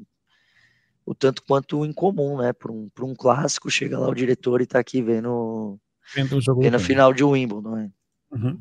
o 1.06 1.14
tanto 1.14 1.44
quanto 1.44 1.86
incomum, 1.86 2.38
né, 2.38 2.54
para 2.54 2.72
um, 2.72 2.90
um 3.02 3.16
clássico, 3.16 3.70
chega 3.70 4.00
lá 4.00 4.08
o 4.08 4.16
diretor 4.16 4.62
e 4.62 4.66
tá 4.66 4.80
aqui 4.80 5.02
vendo, 5.02 5.80
vendo, 6.16 6.38
o 6.38 6.42
jogo 6.42 6.62
vendo 6.62 6.76
a 6.76 6.80
final 6.80 7.14
de 7.14 7.24
Wimbledon, 7.24 7.76
né? 7.76 7.92
Uhum. 8.36 8.60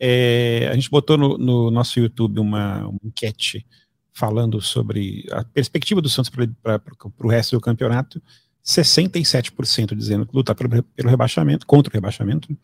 É, 0.00 0.68
a 0.70 0.74
gente 0.74 0.90
botou 0.90 1.16
no, 1.16 1.38
no 1.38 1.70
nosso 1.70 2.00
YouTube 2.00 2.40
uma, 2.40 2.86
uma, 2.88 2.98
enquete 3.04 3.64
falando 4.12 4.60
sobre 4.60 5.26
a 5.30 5.44
perspectiva 5.44 6.00
do 6.00 6.08
Santos 6.08 6.30
para 6.30 6.80
o 7.22 7.28
resto 7.28 7.56
do 7.56 7.60
campeonato. 7.60 8.20
67% 8.64 9.94
dizendo 9.94 10.26
que 10.26 10.34
lutar 10.34 10.54
pelo, 10.54 10.82
pelo 10.82 11.08
rebaixamento, 11.08 11.66
contra 11.66 11.90
o 11.90 11.94
rebaixamento. 11.94 12.56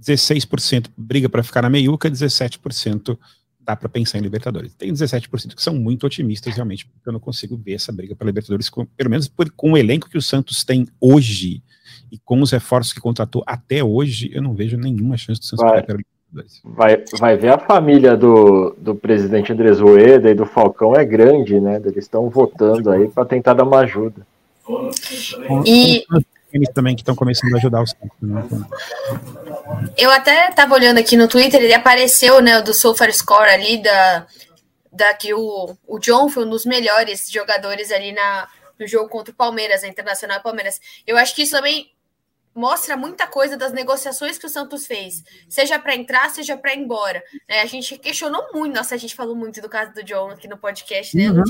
16% 0.00 0.90
briga 0.96 1.28
para 1.28 1.42
ficar 1.42 1.62
na 1.62 1.70
meiuca, 1.70 2.10
17% 2.10 3.18
dá 3.60 3.76
para 3.76 3.88
pensar 3.88 4.18
em 4.18 4.22
Libertadores. 4.22 4.74
Tem 4.74 4.92
17% 4.92 5.54
que 5.54 5.62
são 5.62 5.74
muito 5.74 6.06
otimistas, 6.06 6.54
realmente, 6.54 6.86
porque 6.86 7.08
eu 7.08 7.12
não 7.12 7.20
consigo 7.20 7.56
ver 7.56 7.74
essa 7.74 7.92
briga 7.92 8.14
para 8.14 8.26
Libertadores, 8.26 8.70
com, 8.70 8.86
pelo 8.86 9.10
menos 9.10 9.28
por, 9.28 9.50
com 9.50 9.72
o 9.72 9.76
elenco 9.76 10.08
que 10.08 10.16
o 10.16 10.22
Santos 10.22 10.64
tem 10.64 10.86
hoje 11.00 11.62
e 12.10 12.18
com 12.18 12.40
os 12.40 12.50
reforços 12.50 12.92
que 12.92 13.00
contratou 13.00 13.42
até 13.46 13.82
hoje, 13.82 14.30
eu 14.32 14.42
não 14.42 14.54
vejo 14.54 14.76
nenhuma 14.76 15.16
chance 15.16 15.40
do 15.40 15.46
Santos 15.46 15.64
vai, 15.64 15.84
vai, 16.64 17.04
vai 17.18 17.36
ver 17.36 17.48
a 17.48 17.58
família 17.58 18.16
do, 18.16 18.74
do 18.78 18.94
presidente 18.94 19.52
Andrés 19.52 19.80
Rueda 19.80 20.30
e 20.30 20.34
do 20.34 20.44
Falcão 20.44 20.94
é 20.94 21.04
grande, 21.04 21.58
né? 21.60 21.76
Eles 21.76 22.04
estão 22.04 22.28
votando 22.28 22.90
aí 22.90 23.08
para 23.08 23.24
tentar 23.24 23.54
dar 23.54 23.64
uma 23.64 23.80
ajuda. 23.80 24.26
E 25.64 26.04
eles 26.52 26.68
também 26.74 26.94
que 26.94 27.02
estão 27.02 27.14
começando 27.14 27.54
a 27.54 27.56
ajudar 27.58 27.82
os 27.82 27.94
né? 28.20 28.44
Eu 29.96 30.10
até 30.10 30.48
estava 30.48 30.74
olhando 30.74 30.98
aqui 30.98 31.16
no 31.16 31.28
Twitter, 31.28 31.62
ele 31.62 31.74
apareceu, 31.74 32.40
né, 32.40 32.60
do 32.62 32.72
Sofa 32.72 33.10
Score 33.10 33.50
ali 33.50 33.82
da 33.82 34.26
da 34.90 35.14
que 35.14 35.32
o, 35.32 35.76
o 35.86 35.98
John 35.98 36.28
foi 36.28 36.44
um 36.44 36.50
dos 36.50 36.64
melhores 36.64 37.30
jogadores 37.30 37.92
ali 37.92 38.10
na, 38.10 38.48
no 38.80 38.86
jogo 38.86 39.08
contra 39.08 39.32
o 39.32 39.36
Palmeiras, 39.36 39.84
a 39.84 39.88
Internacional 39.88 40.40
Palmeiras. 40.40 40.80
Eu 41.06 41.16
acho 41.16 41.36
que 41.36 41.42
isso 41.42 41.52
também 41.52 41.88
mostra 42.58 42.96
muita 42.96 43.24
coisa 43.28 43.56
das 43.56 43.72
negociações 43.72 44.36
que 44.36 44.44
o 44.44 44.48
Santos 44.48 44.84
fez, 44.84 45.22
seja 45.48 45.78
para 45.78 45.94
entrar, 45.94 46.28
seja 46.28 46.56
para 46.56 46.74
ir 46.74 46.80
embora. 46.80 47.22
É, 47.46 47.60
a 47.60 47.66
gente 47.66 47.96
questionou 47.98 48.52
muito, 48.52 48.74
nossa, 48.74 48.96
a 48.96 48.98
gente 48.98 49.14
falou 49.14 49.36
muito 49.36 49.60
do 49.60 49.68
caso 49.68 49.94
do 49.94 50.02
John 50.02 50.30
aqui 50.30 50.48
no 50.48 50.58
podcast, 50.58 51.16
né, 51.16 51.30
uhum. 51.30 51.44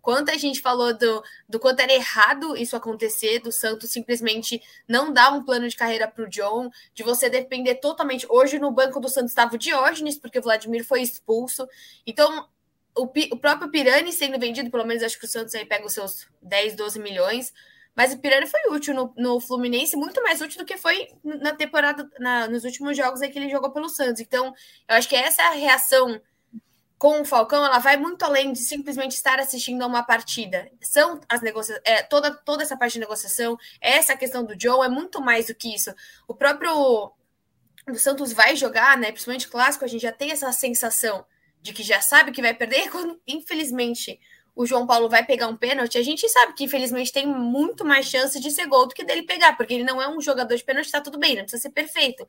Quanto 0.00 0.32
a 0.32 0.36
gente 0.36 0.60
falou 0.60 0.92
do, 0.98 1.22
do 1.48 1.60
quanto 1.60 1.78
era 1.78 1.92
errado 1.92 2.56
isso 2.56 2.74
acontecer, 2.74 3.38
do 3.38 3.52
Santos 3.52 3.92
simplesmente 3.92 4.60
não 4.88 5.12
dar 5.12 5.32
um 5.32 5.44
plano 5.44 5.68
de 5.68 5.76
carreira 5.76 6.08
para 6.08 6.24
o 6.24 6.28
John, 6.28 6.68
de 6.92 7.04
você 7.04 7.30
depender 7.30 7.76
totalmente. 7.76 8.26
Hoje 8.28 8.58
no 8.58 8.72
banco 8.72 8.98
do 8.98 9.08
Santos 9.08 9.30
estava 9.30 9.54
o 9.54 9.58
Diógenes, 9.58 10.18
porque 10.18 10.40
o 10.40 10.42
Vladimir 10.42 10.84
foi 10.84 11.02
expulso. 11.02 11.68
Então, 12.04 12.48
o, 12.98 13.04
o 13.04 13.36
próprio 13.38 13.70
Pirani 13.70 14.12
sendo 14.12 14.40
vendido, 14.40 14.72
pelo 14.72 14.84
menos 14.84 15.04
acho 15.04 15.20
que 15.20 15.24
o 15.24 15.28
Santos 15.28 15.54
aí 15.54 15.64
pega 15.64 15.86
os 15.86 15.92
seus 15.92 16.26
10, 16.42 16.74
12 16.74 16.98
milhões. 16.98 17.52
Mas 17.94 18.12
o 18.12 18.18
Pirani 18.18 18.46
foi 18.46 18.60
útil 18.70 18.94
no, 18.94 19.12
no, 19.16 19.40
Fluminense, 19.40 19.96
muito 19.96 20.22
mais 20.22 20.40
útil 20.40 20.58
do 20.58 20.64
que 20.64 20.78
foi 20.78 21.08
na 21.22 21.54
temporada, 21.54 22.08
na, 22.18 22.48
nos 22.48 22.64
últimos 22.64 22.96
jogos 22.96 23.20
que 23.20 23.38
ele 23.38 23.50
jogou 23.50 23.70
pelo 23.70 23.88
Santos. 23.88 24.20
Então, 24.20 24.54
eu 24.88 24.96
acho 24.96 25.08
que 25.08 25.16
essa 25.16 25.50
reação 25.50 26.20
com 27.02 27.20
o 27.20 27.24
Falcão, 27.24 27.64
ela 27.64 27.80
vai 27.80 27.96
muito 27.96 28.24
além 28.24 28.52
de 28.52 28.60
simplesmente 28.60 29.16
estar 29.16 29.40
assistindo 29.40 29.82
a 29.82 29.88
uma 29.88 30.04
partida. 30.04 30.70
São 30.80 31.20
as 31.28 31.42
negociações, 31.42 31.82
é, 31.84 32.00
toda, 32.00 32.32
toda 32.32 32.62
essa 32.62 32.76
parte 32.76 32.92
de 32.92 33.00
negociação, 33.00 33.58
essa 33.80 34.16
questão 34.16 34.44
do 34.44 34.54
Joe 34.56 34.86
é 34.86 34.88
muito 34.88 35.20
mais 35.20 35.48
do 35.48 35.54
que 35.54 35.74
isso. 35.74 35.92
O 36.28 36.34
próprio 36.34 37.12
o 37.88 37.94
Santos 37.96 38.32
vai 38.32 38.54
jogar, 38.54 38.96
né? 38.96 39.10
Principalmente 39.10 39.48
clássico, 39.48 39.84
a 39.84 39.88
gente 39.88 40.02
já 40.02 40.12
tem 40.12 40.30
essa 40.30 40.52
sensação 40.52 41.26
de 41.60 41.72
que 41.72 41.82
já 41.82 42.00
sabe 42.00 42.30
que 42.30 42.40
vai 42.40 42.54
perder. 42.54 42.88
Quando, 42.92 43.20
infelizmente, 43.26 44.20
o 44.54 44.66
João 44.66 44.86
Paulo 44.86 45.08
vai 45.08 45.24
pegar 45.24 45.48
um 45.48 45.56
pênalti, 45.56 45.96
a 45.96 46.02
gente 46.02 46.28
sabe 46.28 46.52
que, 46.54 46.64
infelizmente, 46.64 47.12
tem 47.12 47.26
muito 47.26 47.84
mais 47.84 48.06
chance 48.06 48.38
de 48.38 48.50
ser 48.50 48.66
gol 48.66 48.86
do 48.86 48.94
que 48.94 49.04
dele 49.04 49.22
pegar, 49.22 49.56
porque 49.56 49.74
ele 49.74 49.84
não 49.84 50.00
é 50.00 50.08
um 50.08 50.20
jogador 50.20 50.54
de 50.54 50.62
pênalti, 50.62 50.90
tá 50.90 51.00
tudo 51.00 51.18
bem, 51.18 51.36
não 51.36 51.42
precisa 51.42 51.62
ser 51.62 51.70
perfeito. 51.70 52.26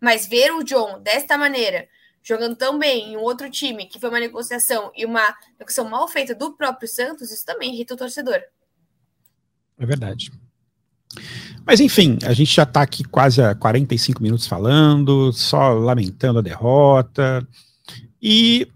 Mas 0.00 0.26
ver 0.26 0.52
o 0.52 0.62
John 0.62 1.00
desta 1.00 1.36
maneira, 1.36 1.86
jogando 2.22 2.56
tão 2.56 2.78
bem 2.78 3.12
em 3.12 3.16
um 3.16 3.20
outro 3.20 3.50
time, 3.50 3.86
que 3.86 4.00
foi 4.00 4.08
uma 4.08 4.20
negociação 4.20 4.90
e 4.96 5.04
uma 5.04 5.34
negociação 5.58 5.88
mal 5.90 6.08
feita 6.08 6.34
do 6.34 6.52
próprio 6.52 6.88
Santos, 6.88 7.30
isso 7.30 7.44
também 7.44 7.74
irrita 7.74 7.94
o 7.94 7.98
torcedor. 7.98 8.40
É 9.78 9.84
verdade. 9.84 10.32
Mas 11.66 11.80
enfim, 11.80 12.18
a 12.24 12.32
gente 12.32 12.54
já 12.54 12.62
está 12.62 12.82
aqui 12.82 13.04
quase 13.04 13.42
há 13.42 13.54
45 13.54 14.22
minutos 14.22 14.46
falando, 14.46 15.32
só 15.32 15.72
lamentando 15.72 16.38
a 16.38 16.42
derrota. 16.42 17.46
E 18.20 18.66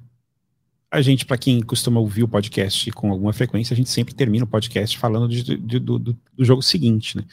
a 0.92 1.00
gente, 1.00 1.24
para 1.24 1.38
quem 1.38 1.62
costuma 1.62 1.98
ouvir 1.98 2.22
o 2.22 2.28
podcast 2.28 2.90
com 2.90 3.10
alguma 3.10 3.32
frequência, 3.32 3.72
a 3.72 3.76
gente 3.76 3.88
sempre 3.88 4.14
termina 4.14 4.44
o 4.44 4.46
podcast 4.46 4.98
falando 4.98 5.26
de, 5.26 5.42
de, 5.42 5.56
do, 5.56 5.98
do, 5.98 6.12
do, 6.12 6.44
jogo 6.44 6.60
seguinte, 6.60 7.16
né? 7.16 7.24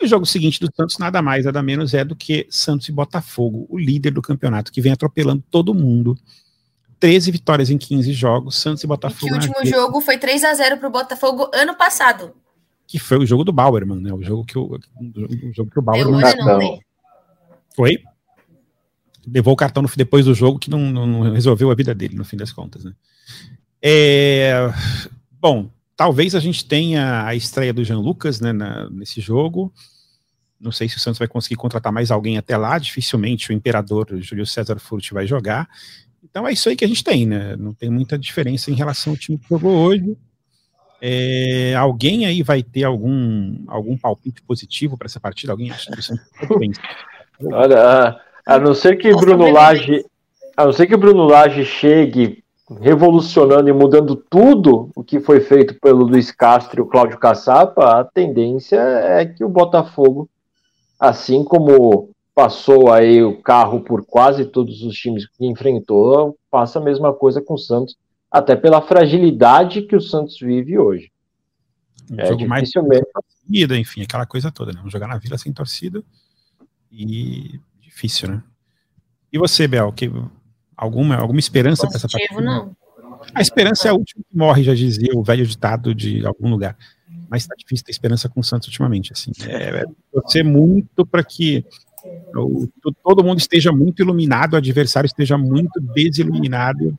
E 0.00 0.04
o 0.04 0.08
jogo 0.08 0.24
seguinte 0.24 0.60
do 0.60 0.70
Santos 0.72 0.96
nada 0.96 1.20
mais, 1.20 1.44
nada 1.44 1.60
menos 1.60 1.92
é 1.92 2.04
do 2.04 2.14
que 2.14 2.46
Santos 2.48 2.88
e 2.88 2.92
Botafogo, 2.92 3.66
o 3.68 3.76
líder 3.76 4.12
do 4.12 4.22
campeonato, 4.22 4.70
que 4.70 4.80
vem 4.80 4.92
atropelando 4.92 5.42
todo 5.50 5.74
mundo. 5.74 6.16
13 7.00 7.32
vitórias 7.32 7.68
em 7.68 7.78
15 7.78 8.12
jogos, 8.12 8.56
Santos 8.56 8.84
e 8.84 8.86
Botafogo. 8.86 9.34
E 9.34 9.38
que 9.40 9.46
o 9.46 9.48
último 9.48 9.66
jogo 9.66 10.00
foi 10.00 10.16
3 10.16 10.44
a 10.44 10.54
0 10.54 10.78
para 10.78 10.88
o 10.88 10.92
Botafogo 10.92 11.50
ano 11.52 11.74
passado. 11.74 12.32
Que 12.86 13.00
foi 13.00 13.18
o 13.18 13.26
jogo 13.26 13.42
do 13.42 13.52
Bauerman, 13.52 14.00
né? 14.00 14.12
O 14.12 14.22
jogo 14.22 14.44
que 14.44 14.56
o, 14.56 14.76
o 14.76 15.52
jogo 15.52 15.68
que 15.68 15.78
o 15.80 15.82
Bauerman. 15.82 16.20
Não, 16.20 16.46
não, 16.46 16.58
não. 16.58 16.78
Foi? 17.74 17.98
Levou 19.32 19.54
o 19.54 19.56
cartão 19.56 19.82
no, 19.82 19.90
depois 19.96 20.24
do 20.24 20.34
jogo 20.34 20.58
que 20.58 20.70
não, 20.70 20.90
não, 20.90 21.32
resolveu 21.32 21.70
a 21.70 21.74
vida 21.74 21.94
dele, 21.94 22.16
no 22.16 22.24
fim 22.24 22.36
das 22.36 22.52
contas. 22.52 22.84
Né? 22.84 22.92
É, 23.82 24.72
bom, 25.40 25.70
talvez 25.96 26.34
a 26.34 26.40
gente 26.40 26.64
tenha 26.64 27.24
a 27.26 27.34
estreia 27.34 27.72
do 27.72 27.84
Jean 27.84 27.98
Lucas 27.98 28.40
né, 28.40 28.52
na, 28.52 28.88
nesse 28.90 29.20
jogo. 29.20 29.72
Não 30.60 30.72
sei 30.72 30.88
se 30.88 30.96
o 30.96 31.00
Santos 31.00 31.18
vai 31.18 31.28
conseguir 31.28 31.56
contratar 31.56 31.92
mais 31.92 32.10
alguém 32.10 32.36
até 32.36 32.56
lá. 32.56 32.78
Dificilmente 32.78 33.50
o 33.50 33.52
imperador 33.52 34.08
Júlio 34.20 34.46
César 34.46 34.78
Furti 34.78 35.14
vai 35.14 35.26
jogar. 35.26 35.68
Então 36.22 36.46
é 36.46 36.52
isso 36.52 36.68
aí 36.68 36.76
que 36.76 36.84
a 36.84 36.88
gente 36.88 37.02
tem, 37.02 37.26
né? 37.26 37.56
Não 37.56 37.72
tem 37.72 37.88
muita 37.88 38.18
diferença 38.18 38.70
em 38.70 38.74
relação 38.74 39.14
ao 39.14 39.16
time 39.16 39.38
que 39.38 39.48
jogou 39.48 39.74
hoje. 39.74 40.16
É, 41.00 41.74
alguém 41.76 42.26
aí 42.26 42.42
vai 42.42 42.62
ter 42.62 42.84
algum, 42.84 43.64
algum 43.66 43.96
palpite 43.96 44.42
positivo 44.42 44.98
para 44.98 45.06
essa 45.06 45.18
partida? 45.18 45.52
Alguém 45.52 45.70
acha 45.70 45.90
que 45.90 45.98
o 45.98 46.02
Santos 46.02 46.26
Olha, 47.42 48.20
a 48.46 48.58
não 48.58 48.74
ser 48.74 48.96
que 48.96 49.12
Bruno 49.14 49.50
Lage, 49.50 50.04
a 50.56 50.64
não 50.64 50.72
ser 50.72 50.86
que 50.86 50.96
Bruno 50.96 51.24
Lage 51.24 51.64
chegue 51.64 52.42
revolucionando 52.80 53.68
e 53.68 53.72
mudando 53.72 54.14
tudo 54.14 54.90
o 54.94 55.02
que 55.02 55.18
foi 55.18 55.40
feito 55.40 55.74
pelo 55.80 56.04
Luiz 56.04 56.30
Castro 56.30 56.80
e 56.80 56.82
o 56.82 56.86
Cláudio 56.86 57.18
Caçapa, 57.18 58.00
a 58.00 58.04
tendência 58.04 58.78
é 58.78 59.24
que 59.26 59.44
o 59.44 59.48
Botafogo, 59.48 60.28
assim 60.98 61.42
como 61.42 62.10
passou 62.34 62.92
aí 62.92 63.22
o 63.22 63.42
carro 63.42 63.80
por 63.80 64.04
quase 64.04 64.44
todos 64.44 64.82
os 64.82 64.96
times 64.96 65.26
que 65.26 65.44
enfrentou, 65.46 66.36
faça 66.50 66.78
a 66.78 66.82
mesma 66.82 67.12
coisa 67.12 67.42
com 67.42 67.54
o 67.54 67.58
Santos, 67.58 67.96
até 68.30 68.54
pela 68.54 68.80
fragilidade 68.80 69.82
que 69.82 69.96
o 69.96 70.00
Santos 70.00 70.38
vive 70.38 70.78
hoje. 70.78 71.10
Um 72.10 72.20
é 72.20 72.26
jogo 72.26 72.46
mais 72.46 72.70
torcida, 72.70 73.76
enfim, 73.76 74.02
aquela 74.02 74.26
coisa 74.26 74.50
toda, 74.50 74.72
né? 74.72 74.78
Vamos 74.78 74.92
jogar 74.92 75.08
na 75.08 75.18
Vila 75.18 75.36
sem 75.36 75.52
torcida 75.52 76.02
e 76.90 77.60
difícil, 78.00 78.28
né? 78.28 78.42
E 79.32 79.38
você, 79.38 79.68
Bel, 79.68 79.92
que, 79.92 80.10
alguma, 80.76 81.16
alguma 81.16 81.38
esperança 81.38 81.86
para 81.86 81.96
essa 81.96 82.08
partida? 82.08 82.40
Não. 82.40 82.74
A 83.34 83.42
esperança 83.42 83.88
é 83.88 83.90
a 83.90 83.94
última 83.94 84.24
que 84.28 84.36
morre, 84.36 84.62
já 84.62 84.74
dizia 84.74 85.12
o 85.14 85.22
velho 85.22 85.46
ditado 85.46 85.94
de 85.94 86.26
algum 86.26 86.48
lugar. 86.48 86.76
Mas 87.28 87.42
está 87.42 87.54
difícil 87.56 87.84
ter 87.84 87.92
esperança 87.92 88.28
com 88.28 88.40
o 88.40 88.44
Santos 88.44 88.68
ultimamente. 88.68 89.12
Assim. 89.12 89.30
É, 89.46 89.84
é 90.34 90.42
muito 90.42 91.06
para 91.06 91.22
que 91.22 91.64
o, 92.34 92.66
todo 93.04 93.22
mundo 93.22 93.38
esteja 93.38 93.70
muito 93.70 94.02
iluminado, 94.02 94.54
o 94.54 94.56
adversário 94.56 95.06
esteja 95.06 95.36
muito 95.36 95.78
desiluminado. 95.80 96.98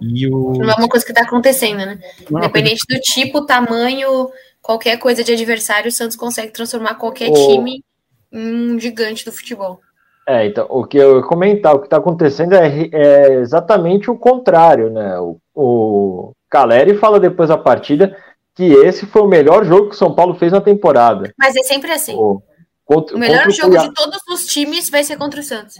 E 0.00 0.26
o... 0.26 0.54
Não 0.54 0.70
é 0.70 0.74
uma 0.74 0.88
coisa 0.88 1.04
que 1.04 1.12
está 1.12 1.22
acontecendo, 1.22 1.78
né? 1.78 2.00
Não 2.28 2.40
é 2.40 2.44
Independente 2.44 2.84
do 2.88 2.98
tipo, 3.00 3.46
tamanho, 3.46 4.28
qualquer 4.60 4.96
coisa 4.98 5.22
de 5.22 5.32
adversário, 5.32 5.88
o 5.88 5.92
Santos 5.92 6.16
consegue 6.16 6.52
transformar 6.52 6.96
qualquer 6.96 7.30
o... 7.30 7.34
time 7.34 7.84
em 8.32 8.72
um 8.72 8.80
gigante 8.80 9.24
do 9.24 9.30
futebol. 9.30 9.80
É, 10.26 10.46
então, 10.46 10.66
o 10.70 10.84
que 10.84 10.96
eu 10.96 11.18
ia 11.18 11.22
comentar, 11.22 11.74
o 11.74 11.80
que 11.80 11.86
está 11.86 11.98
acontecendo 11.98 12.54
é, 12.54 12.88
é, 12.92 13.34
exatamente 13.40 14.10
o 14.10 14.16
contrário, 14.16 14.90
né? 14.90 15.18
O, 15.18 15.38
o 15.54 16.32
Caleri 16.48 16.96
fala 16.96 17.20
depois 17.20 17.50
da 17.50 17.58
partida 17.58 18.16
que 18.54 18.64
esse 18.64 19.04
foi 19.04 19.22
o 19.22 19.26
melhor 19.26 19.64
jogo 19.64 19.88
que 19.88 19.94
o 19.94 19.98
São 19.98 20.14
Paulo 20.14 20.34
fez 20.34 20.52
na 20.52 20.60
temporada. 20.60 21.34
Mas 21.38 21.54
é 21.56 21.62
sempre 21.62 21.90
assim. 21.90 22.14
O, 22.14 22.40
contra, 22.84 23.16
o 23.16 23.18
melhor 23.18 23.50
jogo 23.50 23.76
o 23.76 23.78
de 23.78 23.92
todos 23.92 24.20
os 24.32 24.46
times 24.46 24.88
vai 24.88 25.02
ser 25.02 25.16
contra 25.16 25.40
o 25.40 25.42
Santos. 25.42 25.74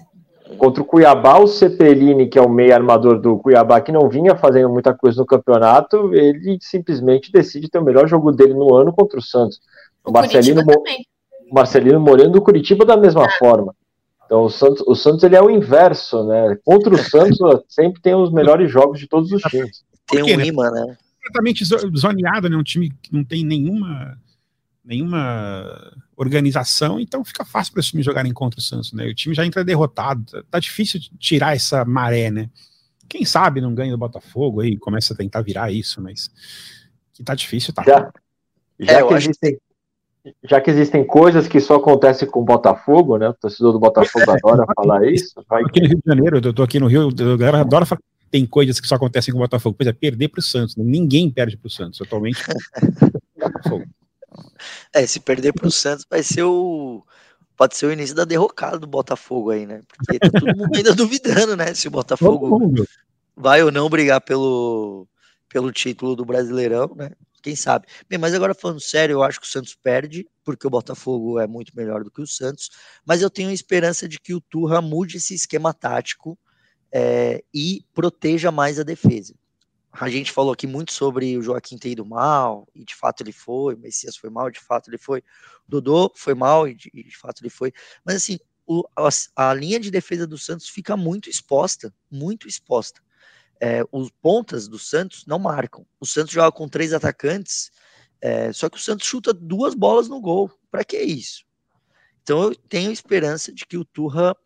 Contra 0.58 0.82
o 0.82 0.84
Cuiabá, 0.84 1.38
o 1.38 1.46
Cepelini, 1.46 2.28
que 2.28 2.38
é 2.38 2.42
o 2.42 2.50
meio 2.50 2.74
armador 2.74 3.18
do 3.18 3.38
Cuiabá, 3.38 3.80
que 3.80 3.90
não 3.90 4.08
vinha 4.08 4.36
fazendo 4.36 4.68
muita 4.68 4.92
coisa 4.92 5.18
no 5.18 5.26
campeonato, 5.26 6.14
ele 6.14 6.58
simplesmente 6.60 7.32
decide 7.32 7.68
ter 7.68 7.78
o 7.78 7.84
melhor 7.84 8.06
jogo 8.06 8.30
dele 8.30 8.52
no 8.52 8.74
ano 8.74 8.92
contra 8.92 9.18
o 9.18 9.22
Santos. 9.22 9.58
O, 10.04 10.10
o 10.10 10.12
Marcelino, 10.12 10.62
Mo 10.62 10.82
Marcelino 11.50 12.00
Moreno 12.00 12.32
do 12.32 12.42
Curitiba 12.42 12.84
da 12.84 12.96
mesma 12.96 13.24
ah. 13.24 13.30
forma. 13.38 13.74
Então 14.26 14.42
o 14.42 14.50
Santos, 14.50 14.82
o 14.86 14.94
Santos 14.94 15.22
ele 15.22 15.36
é 15.36 15.42
o 15.42 15.50
inverso, 15.50 16.24
né? 16.24 16.56
Contra 16.64 16.94
o 16.94 16.98
Santos 16.98 17.38
sempre 17.68 18.00
tem 18.00 18.14
os 18.14 18.32
melhores 18.32 18.70
jogos 18.70 18.98
de 18.98 19.06
todos 19.06 19.30
os 19.32 19.42
times. 19.42 19.84
Tem 20.06 20.22
um 20.22 20.36
né? 20.36 20.46
imã, 20.46 20.70
né? 20.70 20.96
Completamente 21.16 21.64
zoneado, 21.96 22.48
né? 22.48 22.56
Um 22.56 22.62
time 22.62 22.90
que 23.02 23.12
não 23.12 23.24
tem 23.24 23.44
nenhuma 23.44 24.18
nenhuma 24.84 25.92
organização, 26.14 27.00
então 27.00 27.24
fica 27.24 27.44
fácil 27.44 27.72
para 27.72 27.80
os 27.80 27.86
times 27.86 28.04
jogarem 28.04 28.32
contra 28.32 28.60
o 28.60 28.62
Santos, 28.62 28.92
né? 28.92 29.06
O 29.06 29.14
time 29.14 29.34
já 29.34 29.44
entra 29.44 29.64
derrotado, 29.64 30.44
tá, 30.50 30.58
difícil 30.58 31.00
tirar 31.18 31.56
essa 31.56 31.84
maré, 31.84 32.30
né? 32.30 32.50
Quem 33.08 33.24
sabe 33.24 33.60
não 33.60 33.74
ganha 33.74 33.92
do 33.92 33.98
Botafogo 33.98 34.60
aí, 34.60 34.76
começa 34.76 35.14
a 35.14 35.16
tentar 35.16 35.40
virar 35.40 35.72
isso, 35.72 36.02
mas 36.02 36.30
que 37.14 37.22
tá 37.22 37.34
difícil, 37.34 37.72
tá? 37.72 37.82
Já, 37.82 38.12
já 38.78 39.00
é, 39.00 39.06
que 39.06 39.14
existem, 39.14 39.58
já 40.44 40.60
que 40.60 40.70
existem 40.70 41.04
coisas 41.04 41.46
que 41.46 41.60
só 41.60 41.76
acontecem 41.76 42.28
com 42.28 42.40
o 42.40 42.44
Botafogo, 42.44 43.18
né? 43.18 43.28
O 43.28 43.34
torcedor 43.34 43.72
do 43.72 43.78
Botafogo 43.78 44.30
adora 44.30 44.64
falar 44.74 45.06
isso. 45.06 45.34
Vai... 45.48 45.62
Aqui 45.62 45.80
no 45.80 45.88
Rio 45.88 45.96
de 45.96 46.02
Janeiro, 46.06 46.40
eu 46.42 46.52
tô 46.52 46.62
aqui 46.62 46.80
no 46.80 46.86
Rio, 46.86 47.08
a 47.08 47.36
galera 47.36 47.60
adora 47.60 47.84
falar 47.84 48.00
tem 48.34 48.44
coisas 48.44 48.80
que 48.80 48.88
só 48.88 48.96
acontecem 48.96 49.32
com 49.32 49.38
o 49.38 49.42
Botafogo. 49.42 49.76
Pois 49.78 49.86
é, 49.86 49.92
perder 49.92 50.26
para 50.26 50.40
o 50.40 50.42
Santos. 50.42 50.74
Né? 50.74 50.82
Ninguém 50.84 51.30
perde 51.30 51.56
para 51.56 51.68
o 51.68 51.70
Santos 51.70 52.00
atualmente. 52.00 52.42
é, 54.92 55.06
se 55.06 55.20
perder 55.20 55.52
para 55.52 55.68
o 55.68 55.70
Santos 55.70 56.04
vai 56.10 56.20
ser 56.20 56.42
o. 56.42 57.04
Pode 57.56 57.76
ser 57.76 57.86
o 57.86 57.92
início 57.92 58.16
da 58.16 58.24
derrocada 58.24 58.76
do 58.76 58.88
Botafogo 58.88 59.50
aí, 59.50 59.64
né? 59.64 59.82
Porque 59.86 60.18
tá 60.18 60.28
todo 60.28 60.56
mundo 60.56 60.74
ainda 60.74 60.92
duvidando, 60.96 61.56
né? 61.56 61.72
Se 61.74 61.86
o 61.86 61.92
Botafogo 61.92 62.58
vai 63.36 63.62
ou 63.62 63.70
não 63.70 63.88
brigar 63.88 64.20
pelo, 64.20 65.06
pelo 65.48 65.70
título 65.70 66.16
do 66.16 66.24
Brasileirão, 66.24 66.92
né? 66.96 67.12
Quem 67.44 67.54
sabe? 67.54 67.86
Bem, 68.08 68.18
mas 68.18 68.32
agora 68.32 68.54
falando 68.54 68.80
sério, 68.80 69.12
eu 69.12 69.22
acho 69.22 69.38
que 69.38 69.46
o 69.46 69.50
Santos 69.50 69.74
perde, 69.74 70.26
porque 70.42 70.66
o 70.66 70.70
Botafogo 70.70 71.38
é 71.38 71.46
muito 71.46 71.76
melhor 71.76 72.02
do 72.02 72.10
que 72.10 72.22
o 72.22 72.26
Santos, 72.26 72.70
mas 73.04 73.20
eu 73.20 73.28
tenho 73.28 73.50
esperança 73.50 74.08
de 74.08 74.18
que 74.18 74.32
o 74.32 74.40
Turra 74.40 74.80
mude 74.80 75.18
esse 75.18 75.34
esquema 75.34 75.74
tático 75.74 76.38
é, 76.90 77.44
e 77.52 77.84
proteja 77.92 78.50
mais 78.50 78.80
a 78.80 78.82
defesa. 78.82 79.34
A 79.92 80.08
gente 80.08 80.32
falou 80.32 80.54
aqui 80.54 80.66
muito 80.66 80.90
sobre 80.90 81.36
o 81.36 81.42
Joaquim 81.42 81.76
ter 81.76 81.90
ido 81.90 82.06
mal, 82.06 82.66
e 82.74 82.82
de 82.82 82.94
fato 82.94 83.22
ele 83.22 83.30
foi, 83.30 83.74
o 83.74 83.78
Messias 83.78 84.16
foi 84.16 84.30
mal, 84.30 84.50
de 84.50 84.60
fato 84.60 84.88
ele 84.88 84.96
foi, 84.96 85.18
o 85.18 85.22
Dodô 85.68 86.10
foi 86.16 86.32
mal, 86.32 86.66
e 86.66 86.74
de, 86.74 86.90
e 86.94 87.04
de 87.04 87.14
fato 87.18 87.42
ele 87.42 87.50
foi, 87.50 87.74
mas 88.02 88.16
assim, 88.16 88.38
o, 88.66 88.84
a, 88.96 89.50
a 89.50 89.52
linha 89.52 89.78
de 89.78 89.90
defesa 89.90 90.26
do 90.26 90.38
Santos 90.38 90.66
fica 90.66 90.96
muito 90.96 91.28
exposta, 91.28 91.92
muito 92.10 92.48
exposta. 92.48 93.02
É, 93.60 93.82
os 93.90 94.10
pontas 94.22 94.68
do 94.68 94.78
Santos 94.78 95.24
não 95.26 95.38
marcam. 95.38 95.86
O 96.00 96.06
Santos 96.06 96.32
joga 96.32 96.52
com 96.52 96.68
três 96.68 96.92
atacantes, 96.92 97.70
é, 98.20 98.52
só 98.52 98.68
que 98.68 98.76
o 98.76 98.80
Santos 98.80 99.06
chuta 99.06 99.32
duas 99.32 99.74
bolas 99.74 100.08
no 100.08 100.20
gol. 100.20 100.50
Para 100.70 100.84
que 100.84 100.98
isso? 100.98 101.44
Então 102.22 102.42
eu 102.42 102.54
tenho 102.54 102.90
esperança 102.90 103.52
de 103.52 103.66
que 103.66 103.76
o 103.76 103.84
Turra 103.84 104.36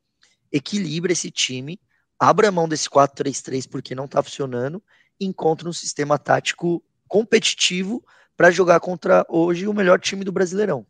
equilibre 0.52 1.12
esse 1.12 1.30
time, 1.30 1.80
abra 2.18 2.50
mão 2.50 2.68
desse 2.68 2.88
4-3-3 2.88 3.68
porque 3.68 3.94
não 3.94 4.06
está 4.06 4.22
funcionando, 4.22 4.82
e 5.20 5.26
encontre 5.26 5.68
um 5.68 5.72
sistema 5.72 6.18
tático 6.18 6.82
competitivo 7.06 8.04
para 8.36 8.50
jogar 8.50 8.80
contra 8.80 9.24
hoje 9.28 9.66
o 9.66 9.74
melhor 9.74 10.00
time 10.00 10.24
do 10.24 10.32
Brasileirão. 10.32 10.86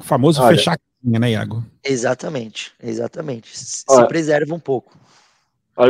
O 0.00 0.04
famoso 0.04 0.42
Olha, 0.42 0.56
fechar 0.56 0.78
né, 1.02 1.30
Iago? 1.30 1.64
Exatamente, 1.84 2.72
exatamente. 2.82 3.56
Se 3.56 3.84
Olha, 3.88 4.08
preserva 4.08 4.54
um 4.54 4.58
pouco. 4.58 4.98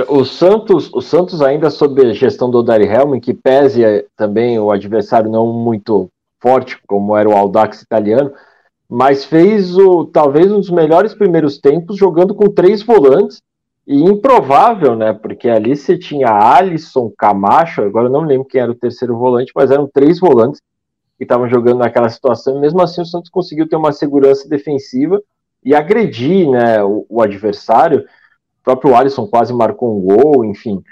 O 0.08 0.24
Santos, 0.24 0.92
o 0.92 1.00
Santos 1.00 1.40
ainda 1.40 1.70
sob 1.70 2.04
a 2.04 2.12
gestão 2.12 2.50
do 2.50 2.62
Dari 2.62 2.86
Helm, 2.86 3.20
que 3.20 3.32
pese 3.32 4.04
também 4.16 4.58
o 4.58 4.72
adversário 4.72 5.30
não 5.30 5.52
muito 5.52 6.10
forte, 6.40 6.76
como 6.88 7.16
era 7.16 7.28
o 7.28 7.36
Audax 7.36 7.82
italiano, 7.82 8.32
mas 8.88 9.24
fez 9.24 9.76
o 9.76 10.04
talvez 10.04 10.50
um 10.50 10.58
dos 10.58 10.70
melhores 10.70 11.14
primeiros 11.14 11.58
tempos 11.58 11.96
jogando 11.96 12.34
com 12.34 12.48
três 12.48 12.82
volantes 12.82 13.40
e 13.86 14.02
improvável, 14.02 14.96
né? 14.96 15.12
Porque 15.12 15.48
ali 15.48 15.76
você 15.76 15.96
tinha 15.96 16.28
Alisson, 16.28 17.12
Camacho, 17.16 17.82
agora 17.82 18.06
eu 18.06 18.12
não 18.12 18.22
lembro 18.22 18.46
quem 18.46 18.60
era 18.60 18.70
o 18.70 18.76
terceiro 18.76 19.16
volante, 19.16 19.52
mas 19.54 19.70
eram 19.70 19.88
três 19.92 20.18
volantes 20.18 20.60
que 21.16 21.24
estavam 21.24 21.48
jogando 21.48 21.78
naquela 21.78 22.08
situação. 22.08 22.56
E 22.56 22.60
mesmo 22.60 22.82
assim, 22.82 23.00
o 23.00 23.06
Santos 23.06 23.30
conseguiu 23.30 23.68
ter 23.68 23.76
uma 23.76 23.92
segurança 23.92 24.48
defensiva 24.48 25.22
e 25.64 25.74
agredir, 25.74 26.50
né, 26.50 26.82
o, 26.82 27.06
o 27.08 27.22
adversário. 27.22 28.04
O 28.66 28.74
próprio 28.74 28.96
Alisson 28.96 29.28
quase 29.28 29.52
marcou 29.52 29.96
um 29.96 30.00
gol, 30.00 30.44
enfim. 30.44 30.82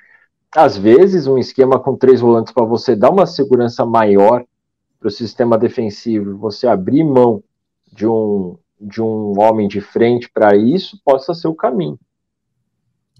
Às 0.55 0.77
vezes, 0.77 1.27
um 1.27 1.37
esquema 1.37 1.81
com 1.81 1.97
três 1.97 2.21
volantes 2.21 2.53
para 2.53 2.65
você 2.65 2.95
dar 2.95 3.11
uma 3.11 3.27
segurança 3.27 3.85
maior 3.85 4.45
para 5.01 5.09
o 5.09 5.11
sistema 5.11 5.59
defensivo, 5.59 6.39
você 6.39 6.69
abrir 6.69 7.03
mão 7.03 7.43
de 7.93 8.07
um 8.07 8.57
de 8.81 9.01
um 9.01 9.41
homem 9.41 9.67
de 9.67 9.81
frente 9.81 10.29
para 10.29 10.55
isso, 10.55 11.01
possa 11.05 11.33
ser 11.33 11.49
o 11.49 11.55
caminho. 11.55 11.99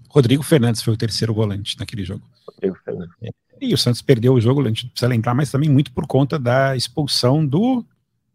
Rodrigo 0.09 0.43
Fernandes 0.43 0.81
foi 0.81 0.93
o 0.93 0.97
terceiro 0.97 1.33
volante 1.33 1.77
naquele 1.79 2.03
jogo. 2.03 2.23
Rodrigo 2.47 2.77
Fernandes. 2.85 3.15
É, 3.23 3.29
e 3.59 3.73
o 3.73 3.77
Santos 3.77 4.01
perdeu 4.01 4.33
o 4.33 4.41
jogo, 4.41 4.61
a 4.61 4.67
gente 4.67 4.87
precisa 4.87 5.09
lembrar, 5.09 5.33
mas 5.33 5.51
também 5.51 5.69
muito 5.69 5.91
por 5.91 6.05
conta 6.05 6.37
da 6.37 6.75
expulsão 6.75 7.45
do 7.45 7.83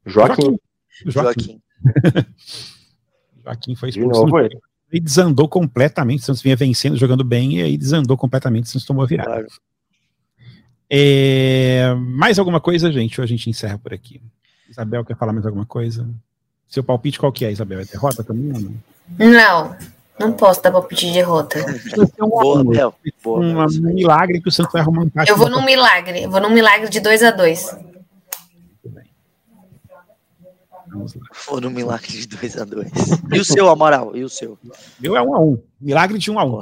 Joaquim. 0.04 0.58
Joaquim. 1.06 1.06
Joaquim, 1.06 1.62
Joaquim 3.44 3.74
foi 3.76 3.88
expulso. 3.90 4.24
De 4.24 4.26
novo, 4.26 4.38
ele. 4.40 4.58
E 4.92 5.00
desandou 5.00 5.48
completamente. 5.48 6.20
O 6.20 6.24
Santos 6.24 6.42
vinha 6.42 6.56
vencendo, 6.56 6.96
jogando 6.96 7.22
bem, 7.22 7.58
e 7.58 7.62
aí 7.62 7.76
desandou 7.76 8.16
completamente. 8.16 8.64
O 8.64 8.68
Santos 8.68 8.86
tomou 8.86 9.04
a 9.04 9.06
virada. 9.06 9.30
Claro. 9.30 9.46
É, 10.88 11.94
mais 11.94 12.38
alguma 12.38 12.60
coisa, 12.60 12.90
gente? 12.90 13.20
Ou 13.20 13.24
a 13.24 13.26
gente 13.26 13.48
encerra 13.48 13.78
por 13.78 13.94
aqui? 13.94 14.20
Isabel 14.68 15.04
quer 15.04 15.16
falar 15.16 15.32
mais 15.32 15.46
alguma 15.46 15.64
coisa? 15.64 16.08
Seu 16.68 16.82
palpite 16.82 17.18
qual 17.18 17.32
que 17.32 17.44
é, 17.44 17.52
Isabel? 17.52 17.80
É 17.80 17.84
derrota 17.84 18.24
também 18.24 18.52
ou 18.52 18.60
não? 18.60 19.30
Não. 19.30 19.76
Não 20.18 20.32
posso 20.32 20.62
dar 20.62 20.70
palpite 20.70 21.06
de 21.06 21.12
derrota. 21.12 21.58
Um 22.20 22.28
boa, 22.28 22.64
Bel. 22.64 22.94
Um 23.24 23.94
milagre 23.94 24.40
que 24.40 24.48
o 24.48 24.52
Santos 24.52 24.72
vai 24.72 24.82
arrumar 24.82 25.02
um 25.02 25.10
Eu 25.26 25.36
vou 25.36 25.48
num 25.48 25.64
milagre. 25.64 26.24
Eu 26.24 26.30
vou 26.30 26.40
num 26.40 26.50
milagre 26.50 26.90
de 26.90 27.00
2 27.00 27.22
a 27.22 27.30
2 27.30 27.89
Vou 31.48 31.60
num 31.60 31.70
milagre 31.70 32.08
de 32.08 32.26
2 32.26 32.56
a 32.58 32.64
2 32.64 32.90
E 33.32 33.38
o 33.38 33.44
seu, 33.44 33.68
Amaral? 33.68 34.16
E 34.16 34.24
o 34.24 34.28
seu? 34.28 34.58
Meu 34.98 35.16
é 35.16 35.22
1 35.22 35.28
um 35.28 35.34
a 35.34 35.40
1 35.40 35.52
um. 35.52 35.62
Milagre 35.80 36.18
de 36.18 36.30
1 36.30 36.34
um 36.34 36.38
a 36.38 36.44
1 36.44 36.58
um. 36.58 36.60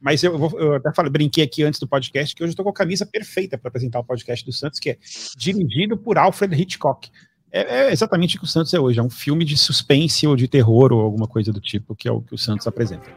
Mas 0.00 0.22
eu, 0.24 0.36
vou, 0.36 0.58
eu 0.58 0.74
até 0.74 0.92
falei, 0.92 1.12
brinquei 1.12 1.44
aqui 1.44 1.62
antes 1.62 1.78
do 1.78 1.86
podcast 1.86 2.34
que 2.34 2.42
hoje 2.42 2.50
eu 2.50 2.52
estou 2.52 2.64
com 2.64 2.70
a 2.70 2.74
camisa 2.74 3.06
perfeita 3.06 3.56
para 3.56 3.68
apresentar 3.68 4.00
o 4.00 4.04
podcast 4.04 4.44
do 4.44 4.52
Santos, 4.52 4.80
que 4.80 4.90
é 4.90 4.98
dirigido 5.36 5.96
por 5.96 6.18
Alfred 6.18 6.60
Hitchcock. 6.60 7.08
É, 7.52 7.82
é, 7.82 7.92
exatamente 7.92 8.36
o 8.36 8.40
que 8.40 8.44
o 8.44 8.48
Santos 8.48 8.74
é 8.74 8.80
hoje, 8.80 8.98
é 8.98 9.02
um 9.02 9.10
filme 9.10 9.44
de 9.44 9.56
suspense 9.56 10.26
ou 10.26 10.34
de 10.34 10.48
terror 10.48 10.92
ou 10.92 11.00
alguma 11.02 11.28
coisa 11.28 11.52
do 11.52 11.60
tipo, 11.60 11.94
que 11.94 12.08
é 12.08 12.10
o 12.10 12.20
que 12.20 12.34
o 12.34 12.38
Santos 12.38 12.66
apresenta. 12.66 13.08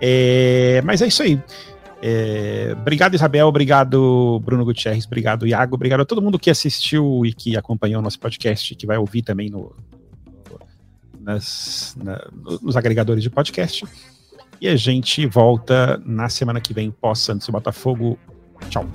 É, 0.00 0.80
mas 0.84 1.02
é 1.02 1.06
isso 1.06 1.22
aí. 1.22 1.42
É, 2.06 2.76
obrigado, 2.78 3.14
Isabel. 3.14 3.48
Obrigado, 3.48 4.38
Bruno 4.44 4.62
Gutierrez. 4.62 5.06
Obrigado, 5.06 5.46
Iago. 5.46 5.74
Obrigado 5.74 6.02
a 6.02 6.04
todo 6.04 6.20
mundo 6.20 6.38
que 6.38 6.50
assistiu 6.50 7.24
e 7.24 7.32
que 7.32 7.56
acompanhou 7.56 8.00
o 8.00 8.02
nosso 8.02 8.20
podcast, 8.20 8.74
que 8.74 8.86
vai 8.86 8.98
ouvir 8.98 9.22
também 9.22 9.48
no, 9.48 9.74
nas, 11.18 11.96
na, 11.96 12.28
nos 12.60 12.76
agregadores 12.76 13.22
de 13.22 13.30
podcast. 13.30 13.86
E 14.60 14.68
a 14.68 14.76
gente 14.76 15.24
volta 15.24 15.98
na 16.04 16.28
semana 16.28 16.60
que 16.60 16.74
vem, 16.74 16.90
pós 16.90 17.20
Santos 17.20 17.48
e 17.48 17.52
Botafogo. 17.52 18.18
Tchau. 18.68 18.86